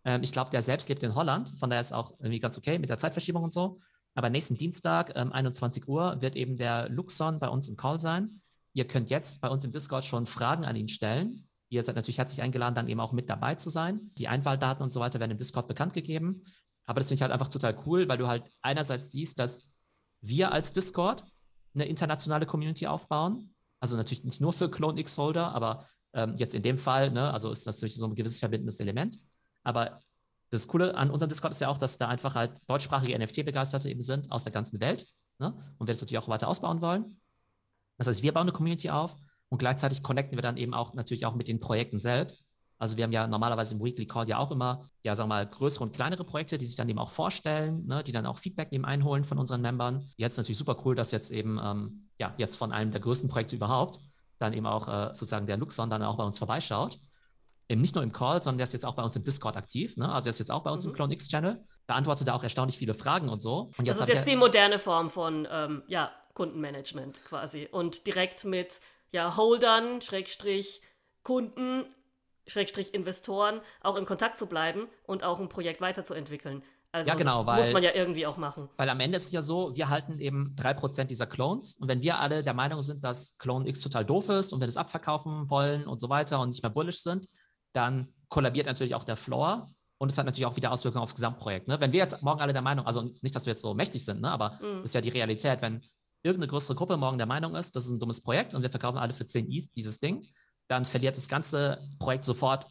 Ähm, 0.09 0.23
ich 0.23 0.33
glaube, 0.33 0.51
der 0.51 0.63
selbst 0.63 0.89
lebt 0.89 1.03
in 1.03 1.15
Holland, 1.15 1.53
von 1.59 1.69
daher 1.69 1.83
ist 1.83 1.93
auch 1.93 2.13
irgendwie 2.19 2.41
ganz 2.41 2.57
okay 2.57 2.79
mit 2.79 2.89
der 2.89 2.97
Zeitverschiebung 2.97 3.45
und 3.45 3.53
so. 3.53 3.79
Aber 4.15 4.31
nächsten 4.31 4.57
Dienstag, 4.57 5.13
ähm, 5.17 5.35
21 5.35 5.87
Uhr, 5.87 6.23
wird 6.23 6.35
eben 6.35 6.57
der 6.57 6.89
Luxon 6.89 7.39
bei 7.39 7.49
uns 7.49 7.69
im 7.69 7.77
Call 7.77 8.01
sein. 8.01 8.41
Ihr 8.73 8.87
könnt 8.87 9.11
jetzt 9.11 9.43
bei 9.43 9.51
uns 9.51 9.67
im 9.67 9.71
Discord 9.71 10.07
schon 10.07 10.25
Fragen 10.25 10.65
an 10.65 10.77
ihn 10.77 10.89
stellen. 10.89 11.47
Ihr 11.69 11.83
seid 11.83 11.95
natürlich 11.95 12.17
herzlich 12.17 12.41
eingeladen, 12.41 12.75
dann 12.75 12.89
eben 12.89 13.01
auch 13.01 13.13
mit 13.13 13.29
dabei 13.29 13.57
zu 13.57 13.69
sein. 13.69 14.11
Die 14.17 14.29
Einwahldaten 14.29 14.83
und 14.83 14.89
so 14.89 15.01
weiter 15.01 15.21
werden 15.21 15.33
im 15.33 15.37
Discord 15.37 15.69
bekannt 15.69 15.93
gegeben. 15.93 16.43
Aber 16.87 17.01
das 17.01 17.09
finde 17.09 17.17
ich 17.17 17.23
halt 17.23 17.33
einfach 17.33 17.49
total 17.49 17.77
cool, 17.85 18.09
weil 18.09 18.17
du 18.17 18.29
halt 18.29 18.45
einerseits 18.63 19.11
siehst, 19.11 19.39
dass 19.39 19.69
wir 20.23 20.53
als 20.53 20.73
Discord 20.73 21.27
eine 21.75 21.85
internationale 21.85 22.47
Community 22.47 22.87
aufbauen. 22.87 23.55
Also 23.79 23.99
natürlich 23.99 24.25
nicht 24.25 24.41
nur 24.41 24.55
für 24.55 24.71
Clone 24.71 24.99
X-Holder, 24.99 25.55
aber 25.55 25.87
ähm, 26.15 26.35
jetzt 26.39 26.55
in 26.55 26.63
dem 26.63 26.79
Fall, 26.79 27.11
ne, 27.11 27.31
also 27.31 27.51
ist 27.51 27.67
das 27.67 27.77
natürlich 27.77 27.97
so 27.97 28.07
ein 28.07 28.15
gewisses 28.15 28.39
verbindendes 28.39 28.81
Element. 28.81 29.19
Aber 29.69 30.01
das 30.49 30.67
Coole 30.67 30.97
an 30.97 31.11
unserem 31.11 31.29
Discord 31.29 31.53
ist 31.53 31.61
ja 31.61 31.69
auch, 31.69 31.77
dass 31.77 31.99
da 31.99 32.09
einfach 32.09 32.35
halt 32.35 32.59
deutschsprachige 32.69 33.19
NFT-Begeisterte 33.19 33.91
eben 33.91 34.01
sind 34.01 34.33
aus 34.33 34.45
der 34.45 34.53
ganzen 34.53 34.81
Welt. 34.81 35.07
Ne? 35.39 35.49
Und 35.77 35.87
wir 35.87 35.93
das 35.93 36.01
natürlich 36.01 36.17
auch 36.17 36.29
weiter 36.29 36.49
ausbauen 36.49 36.81
wollen. 36.81 37.21
Das 37.99 38.09
heißt, 38.09 38.23
wir 38.23 38.33
bauen 38.33 38.45
eine 38.45 38.53
Community 38.53 38.89
auf 38.89 39.15
und 39.51 39.59
gleichzeitig 39.59 40.03
connecten 40.03 40.39
wir 40.39 40.43
dann 40.43 40.57
eben 40.57 40.73
auch 40.73 40.95
natürlich 40.95 41.27
auch 41.27 41.35
mit 41.35 41.49
den 41.49 41.61
Projekten 41.61 41.99
selbst. 41.99 42.47
Also 42.79 42.97
wir 42.97 43.05
haben 43.05 43.13
ja 43.13 43.27
normalerweise 43.27 43.75
im 43.75 43.85
Weekly 43.85 44.07
Call 44.07 44.27
ja 44.27 44.39
auch 44.39 44.53
immer, 44.53 44.89
ja, 45.03 45.15
sagen 45.15 45.29
wir 45.29 45.35
mal, 45.35 45.47
größere 45.47 45.85
und 45.85 45.93
kleinere 45.93 46.25
Projekte, 46.25 46.57
die 46.57 46.65
sich 46.65 46.77
dann 46.77 46.89
eben 46.89 46.99
auch 46.99 47.11
vorstellen, 47.11 47.85
ne, 47.87 48.03
die 48.03 48.13
dann 48.13 48.25
auch 48.25 48.39
Feedback 48.39 48.73
eben 48.73 48.87
einholen 48.87 49.25
von 49.25 49.37
unseren 49.37 49.61
Membern. 49.61 50.09
Jetzt 50.17 50.39
natürlich 50.39 50.57
super 50.57 50.81
cool, 50.87 50.95
dass 50.95 51.11
jetzt 51.11 51.31
eben, 51.31 51.61
ähm, 51.63 52.09
ja, 52.19 52.33
jetzt 52.39 52.55
von 52.55 52.73
einem 52.73 52.91
der 52.91 53.03
größten 53.03 53.29
Projekte 53.29 53.57
überhaupt 53.57 53.99
dann 54.39 54.55
eben 54.55 54.67
auch 54.67 54.89
äh, 54.89 55.09
sozusagen 55.09 55.47
der 55.47 55.59
Luxon 55.59 55.91
dann 55.91 56.03
auch 56.03 56.17
bei 56.17 56.25
uns 56.25 56.39
vorbeischaut. 56.39 56.99
Nicht 57.71 57.95
nur 57.95 58.03
im 58.03 58.13
Call, 58.13 58.43
sondern 58.43 58.59
der 58.59 58.65
ist 58.67 58.73
jetzt 58.73 58.87
auch 58.87 58.95
bei 58.95 59.03
uns 59.03 59.15
im 59.17 59.25
Discord 59.25 59.57
aktiv. 59.57 59.97
Ne? 59.99 60.11
Also 60.11 60.29
er 60.29 60.31
ist 60.31 60.39
jetzt 60.39 60.51
auch 60.51 60.63
bei 60.63 60.71
uns 60.71 60.85
Mhm. 60.85 60.91
im 60.91 60.95
Clone 60.97 61.13
X-Channel, 61.15 61.65
beantwortet 61.87 62.27
da 62.29 62.35
auch 62.35 62.43
erstaunlich 62.43 62.79
viele 62.79 62.95
Fragen 62.95 63.29
und 63.29 63.41
so. 63.43 63.71
Und 63.77 63.87
Das 63.87 64.01
ist 64.01 64.09
jetzt 64.09 64.27
die 64.27 64.37
moderne 64.37 64.79
Form 64.79 65.11
von 65.11 65.47
ähm, 65.51 65.83
ja, 65.87 66.11
Kundenmanagement 66.35 67.23
quasi. 67.25 67.69
Und 67.71 68.07
direkt 68.07 68.45
mit 68.45 68.81
ja, 69.11 69.37
Holdern, 69.37 70.01
Schrägstrich 70.01 70.81
Kunden, 71.23 71.85
Schrägstrich 72.47 72.95
Investoren 72.95 73.61
auch 73.83 73.97
in 73.97 74.07
Kontakt 74.07 74.39
zu 74.39 74.47
bleiben 74.47 74.89
und 75.05 75.23
auch 75.23 75.39
ein 75.39 75.49
Projekt 75.51 75.81
weiterzuentwickeln. 75.83 76.63
Also 76.91 77.09
Ja, 77.11 77.17
genau, 77.17 77.41
das 77.41 77.47
weil- 77.47 77.59
muss 77.59 77.73
man 77.75 77.83
ja 77.83 77.91
irgendwie 77.95 78.27
auch 78.27 78.39
machen. 78.39 78.71
Weil 78.79 78.89
am 78.89 78.99
Ende 79.01 79.19
ist 79.19 79.27
es 79.27 79.33
ja 79.33 79.43
so, 79.43 79.77
wir 79.77 79.91
halten 79.91 80.19
eben 80.21 80.55
3% 80.57 81.11
dieser 81.11 81.27
Clones. 81.27 81.77
Und 81.77 81.89
wenn 81.89 82.01
wir 82.01 82.19
alle 82.19 82.43
der 82.43 82.55
Meinung 82.55 82.81
sind, 82.81 83.05
dass 83.05 83.37
Clone 83.37 83.69
X 83.69 83.83
total 83.83 84.07
doof 84.07 84.31
ist 84.31 84.55
und 84.55 84.61
wir 84.61 84.67
das 84.67 84.79
abverkaufen 84.79 85.51
wollen 85.51 85.87
und 85.87 86.01
so 86.01 86.09
weiter 86.09 86.41
und 86.41 86.49
nicht 86.49 86.63
mehr 86.63 86.71
bullish 86.71 87.03
sind, 87.03 87.27
dann 87.73 88.09
kollabiert 88.29 88.67
natürlich 88.67 88.95
auch 88.95 89.05
der 89.05 89.17
Floor. 89.17 89.69
Und 90.01 90.13
es 90.13 90.19
hat 90.19 90.27
natürlich 90.27 90.47
auch 90.47 90.55
wieder 90.57 90.71
Auswirkungen 90.71 91.03
aufs 91.03 91.15
Gesamtprojekt. 91.17 91.67
Ne? 91.67 91.81
Wenn 91.81 91.93
wir 91.93 91.99
jetzt 91.99 92.23
morgen 92.23 92.41
alle 92.41 92.53
der 92.53 92.63
Meinung, 92.63 92.87
also 92.87 93.03
nicht, 93.21 93.35
dass 93.35 93.47
wir 93.47 93.53
jetzt 93.53 93.63
so 93.63 93.75
mächtig 93.75 94.05
sind, 94.05 94.21
ne? 94.21 94.31
aber 94.31 94.53
Mhm. 94.63 94.77
das 94.83 94.91
ist 94.91 94.95
ja 94.95 95.01
die 95.01 95.09
Realität, 95.09 95.61
wenn 95.61 95.83
irgendeine 96.23 96.51
größere 96.51 96.77
Gruppe 96.77 96.97
morgen 96.97 97.19
der 97.19 97.27
Meinung 97.27 97.57
ist, 97.57 97.75
das 97.75 97.85
ist 97.87 97.91
ein 97.91 97.99
dummes 97.99 98.21
Projekt 98.21 98.55
und 98.55 98.63
wir 98.63 98.71
verkaufen 98.71 98.99
alle 98.99 99.13
für 99.13 99.27
10 99.27 99.51
ETH 99.51 99.75
dieses 99.75 99.99
Ding, 99.99 100.25
dann 100.69 100.85
verliert 100.85 101.17
das 101.17 101.29
ganze 101.29 101.81
Projekt 101.99 102.25
sofort 102.25 102.67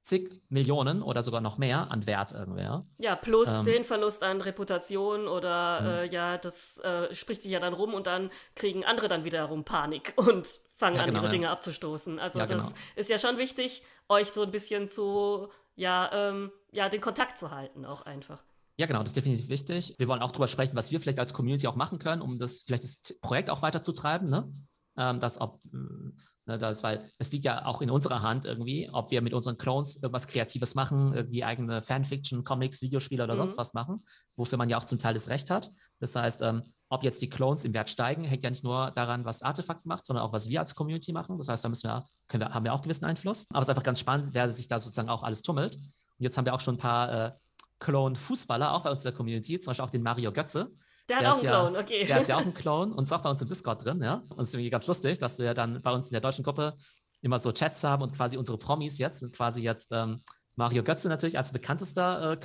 zig 0.00 0.40
Millionen 0.48 1.02
oder 1.02 1.22
sogar 1.22 1.40
noch 1.42 1.58
mehr 1.58 1.90
an 1.90 2.06
Wert 2.06 2.32
irgendwie. 2.32 2.62
Ja? 2.62 2.86
Ja, 2.98 3.16
plus 3.16 3.50
Ähm. 3.50 3.64
den 3.66 3.84
Verlust 3.84 4.22
an 4.22 4.40
Reputation 4.40 5.28
oder 5.28 5.80
Mhm. 5.82 5.86
äh, 5.86 6.04
ja, 6.06 6.38
das 6.38 6.78
äh, 6.78 7.12
spricht 7.14 7.42
sich 7.42 7.52
ja 7.52 7.60
dann 7.60 7.74
rum 7.74 7.92
und 7.92 8.06
dann 8.06 8.30
kriegen 8.54 8.84
andere 8.84 9.08
dann 9.08 9.24
wiederum 9.24 9.64
Panik 9.64 10.14
und 10.16 10.48
fangen 10.76 10.96
Ja, 10.96 11.02
an, 11.02 11.08
genau, 11.08 11.18
ihre 11.18 11.26
ja. 11.26 11.30
Dinge 11.30 11.50
abzustoßen. 11.50 12.18
Also 12.18 12.38
Ja, 12.38 12.46
das 12.46 12.68
genau. 12.68 12.78
ist 12.96 13.10
ja 13.10 13.18
schon 13.18 13.36
wichtig, 13.36 13.82
euch 14.08 14.28
so 14.28 14.42
ein 14.42 14.50
bisschen 14.50 14.88
zu, 14.88 15.48
ja, 15.76 16.10
ähm, 16.12 16.50
ja, 16.72 16.88
den 16.88 17.00
Kontakt 17.00 17.38
zu 17.38 17.50
halten 17.50 17.84
auch 17.84 18.02
einfach. 18.02 18.42
Ja, 18.78 18.86
genau, 18.86 19.00
das 19.00 19.10
ist 19.10 19.16
definitiv 19.16 19.48
wichtig. 19.48 19.94
Wir 19.98 20.06
wollen 20.08 20.22
auch 20.22 20.30
darüber 20.30 20.46
sprechen, 20.46 20.76
was 20.76 20.92
wir 20.92 21.00
vielleicht 21.00 21.18
als 21.18 21.32
Community 21.32 21.66
auch 21.66 21.74
machen 21.76 21.98
können, 21.98 22.22
um 22.22 22.38
das 22.38 22.60
vielleicht 22.60 22.84
das 22.84 23.18
Projekt 23.20 23.50
auch 23.50 23.62
weiterzutreiben, 23.62 24.28
ne? 24.30 24.52
Ähm, 24.96 25.18
das 25.20 25.40
ob, 25.40 25.60
mh, 25.72 26.12
ne, 26.46 26.58
das, 26.58 26.82
weil 26.84 27.10
es 27.18 27.32
liegt 27.32 27.44
ja 27.44 27.66
auch 27.66 27.82
in 27.82 27.90
unserer 27.90 28.22
Hand 28.22 28.44
irgendwie, 28.44 28.88
ob 28.92 29.10
wir 29.10 29.20
mit 29.20 29.34
unseren 29.34 29.58
Clones 29.58 29.96
irgendwas 29.96 30.28
Kreatives 30.28 30.76
machen, 30.76 31.12
irgendwie 31.12 31.42
eigene 31.42 31.82
Fanfiction, 31.82 32.44
Comics, 32.44 32.80
Videospiele 32.80 33.24
oder 33.24 33.34
Mhm. 33.34 33.38
sonst 33.38 33.58
was 33.58 33.74
machen, 33.74 34.04
wofür 34.36 34.58
man 34.58 34.68
ja 34.68 34.78
auch 34.78 34.84
zum 34.84 34.98
Teil 34.98 35.14
das 35.14 35.28
Recht 35.28 35.50
hat. 35.50 35.70
Das 35.98 36.14
heißt, 36.14 36.42
ähm, 36.42 36.62
ob 36.90 37.04
jetzt 37.04 37.20
die 37.20 37.28
Clones 37.28 37.64
im 37.64 37.74
Wert 37.74 37.90
steigen, 37.90 38.24
hängt 38.24 38.42
ja 38.42 38.50
nicht 38.50 38.64
nur 38.64 38.90
daran, 38.92 39.24
was 39.24 39.42
Artefakt 39.42 39.84
macht, 39.84 40.06
sondern 40.06 40.24
auch, 40.24 40.32
was 40.32 40.48
wir 40.48 40.60
als 40.60 40.74
Community 40.74 41.12
machen. 41.12 41.36
Das 41.38 41.48
heißt, 41.48 41.64
da 41.64 41.68
müssen 41.68 41.88
wir, 41.88 42.04
können 42.28 42.42
wir, 42.44 42.54
haben 42.54 42.64
wir 42.64 42.72
auch 42.72 42.80
gewissen 42.80 43.04
Einfluss. 43.04 43.46
Aber 43.50 43.60
es 43.60 43.66
ist 43.66 43.70
einfach 43.70 43.82
ganz 43.82 44.00
spannend, 44.00 44.30
wer 44.32 44.48
sich 44.48 44.68
da 44.68 44.78
sozusagen 44.78 45.08
auch 45.10 45.22
alles 45.22 45.42
tummelt. 45.42 45.76
Und 45.76 45.84
jetzt 46.18 46.36
haben 46.38 46.46
wir 46.46 46.54
auch 46.54 46.60
schon 46.60 46.76
ein 46.76 46.78
paar 46.78 47.12
äh, 47.26 47.32
Clone-Fußballer, 47.80 48.72
auch 48.72 48.82
bei 48.82 48.90
uns 48.90 49.04
in 49.04 49.10
der 49.10 49.16
Community, 49.16 49.58
zum 49.60 49.70
Beispiel 49.70 49.84
auch 49.84 49.90
den 49.90 50.02
Mario 50.02 50.32
Götze. 50.32 50.70
Der 51.08 51.16
hat 51.16 51.22
Der 51.22 51.30
auch 51.32 51.36
ist 51.36 51.44
einen 51.44 51.52
ja- 51.52 51.60
Clone, 51.60 51.78
okay. 51.78 52.06
Der 52.06 52.18
ist 52.18 52.28
ja 52.28 52.36
auch 52.36 52.40
ein 52.44 52.54
Clone 52.54 52.94
und 52.94 53.04
ist 53.04 53.12
auch 53.12 53.22
bei 53.22 53.30
uns 53.30 53.40
im 53.42 53.48
Discord 53.48 53.84
drin, 53.84 54.02
ja. 54.02 54.22
Und 54.28 54.40
es 54.40 54.48
ist 54.48 54.54
irgendwie 54.54 54.70
ganz 54.70 54.86
lustig, 54.86 55.18
dass 55.18 55.38
wir 55.38 55.54
dann 55.54 55.80
bei 55.82 55.92
uns 55.92 56.06
in 56.08 56.12
der 56.12 56.20
deutschen 56.20 56.44
Gruppe 56.44 56.74
immer 57.20 57.38
so 57.38 57.50
Chats 57.52 57.82
haben 57.84 58.02
und 58.02 58.14
quasi 58.14 58.36
unsere 58.36 58.58
Promis 58.58 58.98
jetzt 58.98 59.20
sind 59.20 59.34
quasi 59.34 59.62
jetzt 59.62 59.90
ähm, 59.92 60.22
Mario 60.54 60.82
Götze 60.82 61.08
natürlich 61.08 61.36
als 61.38 61.52
bekanntester 61.52 62.32
äh, 62.32 62.38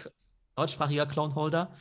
deutschsprachiger 0.56 1.06
Clone-Holder, 1.06 1.74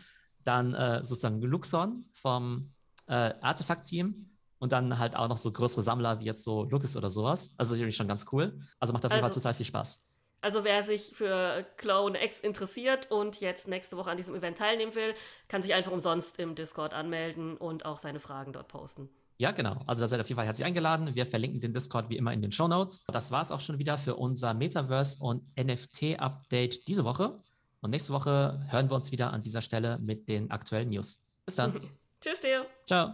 dann 0.44 0.74
äh, 0.74 1.04
sozusagen 1.04 1.40
Luxon 1.42 2.06
vom 2.12 2.72
äh, 3.06 3.34
Artefakt-Team 3.40 4.30
und 4.58 4.72
dann 4.72 4.98
halt 4.98 5.16
auch 5.16 5.28
noch 5.28 5.36
so 5.36 5.50
größere 5.52 5.82
Sammler 5.82 6.20
wie 6.20 6.24
jetzt 6.24 6.44
so 6.44 6.64
Lucas 6.64 6.96
oder 6.96 7.10
sowas. 7.10 7.52
Also 7.56 7.74
irgendwie 7.74 7.92
schon 7.92 8.08
ganz 8.08 8.26
cool. 8.32 8.60
Also 8.78 8.92
macht 8.92 9.04
auf 9.04 9.10
jeden 9.12 9.20
Fall 9.20 9.30
Also- 9.30 9.40
total 9.40 9.54
viel 9.54 9.66
Spaß. 9.66 10.02
Also 10.44 10.64
wer 10.64 10.82
sich 10.82 11.12
für 11.14 11.64
Clone 11.76 12.20
X 12.24 12.40
interessiert 12.40 13.08
und 13.12 13.40
jetzt 13.40 13.68
nächste 13.68 13.96
Woche 13.96 14.10
an 14.10 14.16
diesem 14.16 14.34
Event 14.34 14.58
teilnehmen 14.58 14.92
will, 14.96 15.14
kann 15.46 15.62
sich 15.62 15.72
einfach 15.72 15.92
umsonst 15.92 16.36
im 16.40 16.56
Discord 16.56 16.94
anmelden 16.94 17.56
und 17.56 17.84
auch 17.84 17.98
seine 17.98 18.18
Fragen 18.18 18.52
dort 18.52 18.66
posten. 18.66 19.08
Ja, 19.38 19.52
genau. 19.52 19.80
Also 19.86 20.00
da 20.00 20.08
seid 20.08 20.18
ihr 20.18 20.22
auf 20.22 20.28
jeden 20.28 20.36
Fall 20.36 20.46
herzlich 20.46 20.66
eingeladen. 20.66 21.14
Wir 21.14 21.26
verlinken 21.26 21.60
den 21.60 21.72
Discord 21.72 22.10
wie 22.10 22.16
immer 22.16 22.32
in 22.32 22.42
den 22.42 22.50
Show 22.50 22.66
Notes. 22.66 23.04
Das 23.04 23.30
war 23.30 23.40
es 23.40 23.52
auch 23.52 23.60
schon 23.60 23.78
wieder 23.78 23.98
für 23.98 24.16
unser 24.16 24.52
Metaverse 24.52 25.22
und 25.22 25.44
NFT-Update 25.56 26.86
diese 26.88 27.04
Woche. 27.04 27.40
Und 27.82 27.90
nächste 27.90 28.12
Woche 28.12 28.64
hören 28.70 28.88
wir 28.88 28.94
uns 28.94 29.12
wieder 29.12 29.32
an 29.32 29.42
dieser 29.42 29.60
Stelle 29.60 29.98
mit 29.98 30.28
den 30.28 30.50
aktuellen 30.50 30.88
News. 30.88 31.20
Bis 31.44 31.56
dann. 31.56 31.74
Tschüss 32.20 32.40
dir! 32.40 32.64
Ciao. 32.86 33.10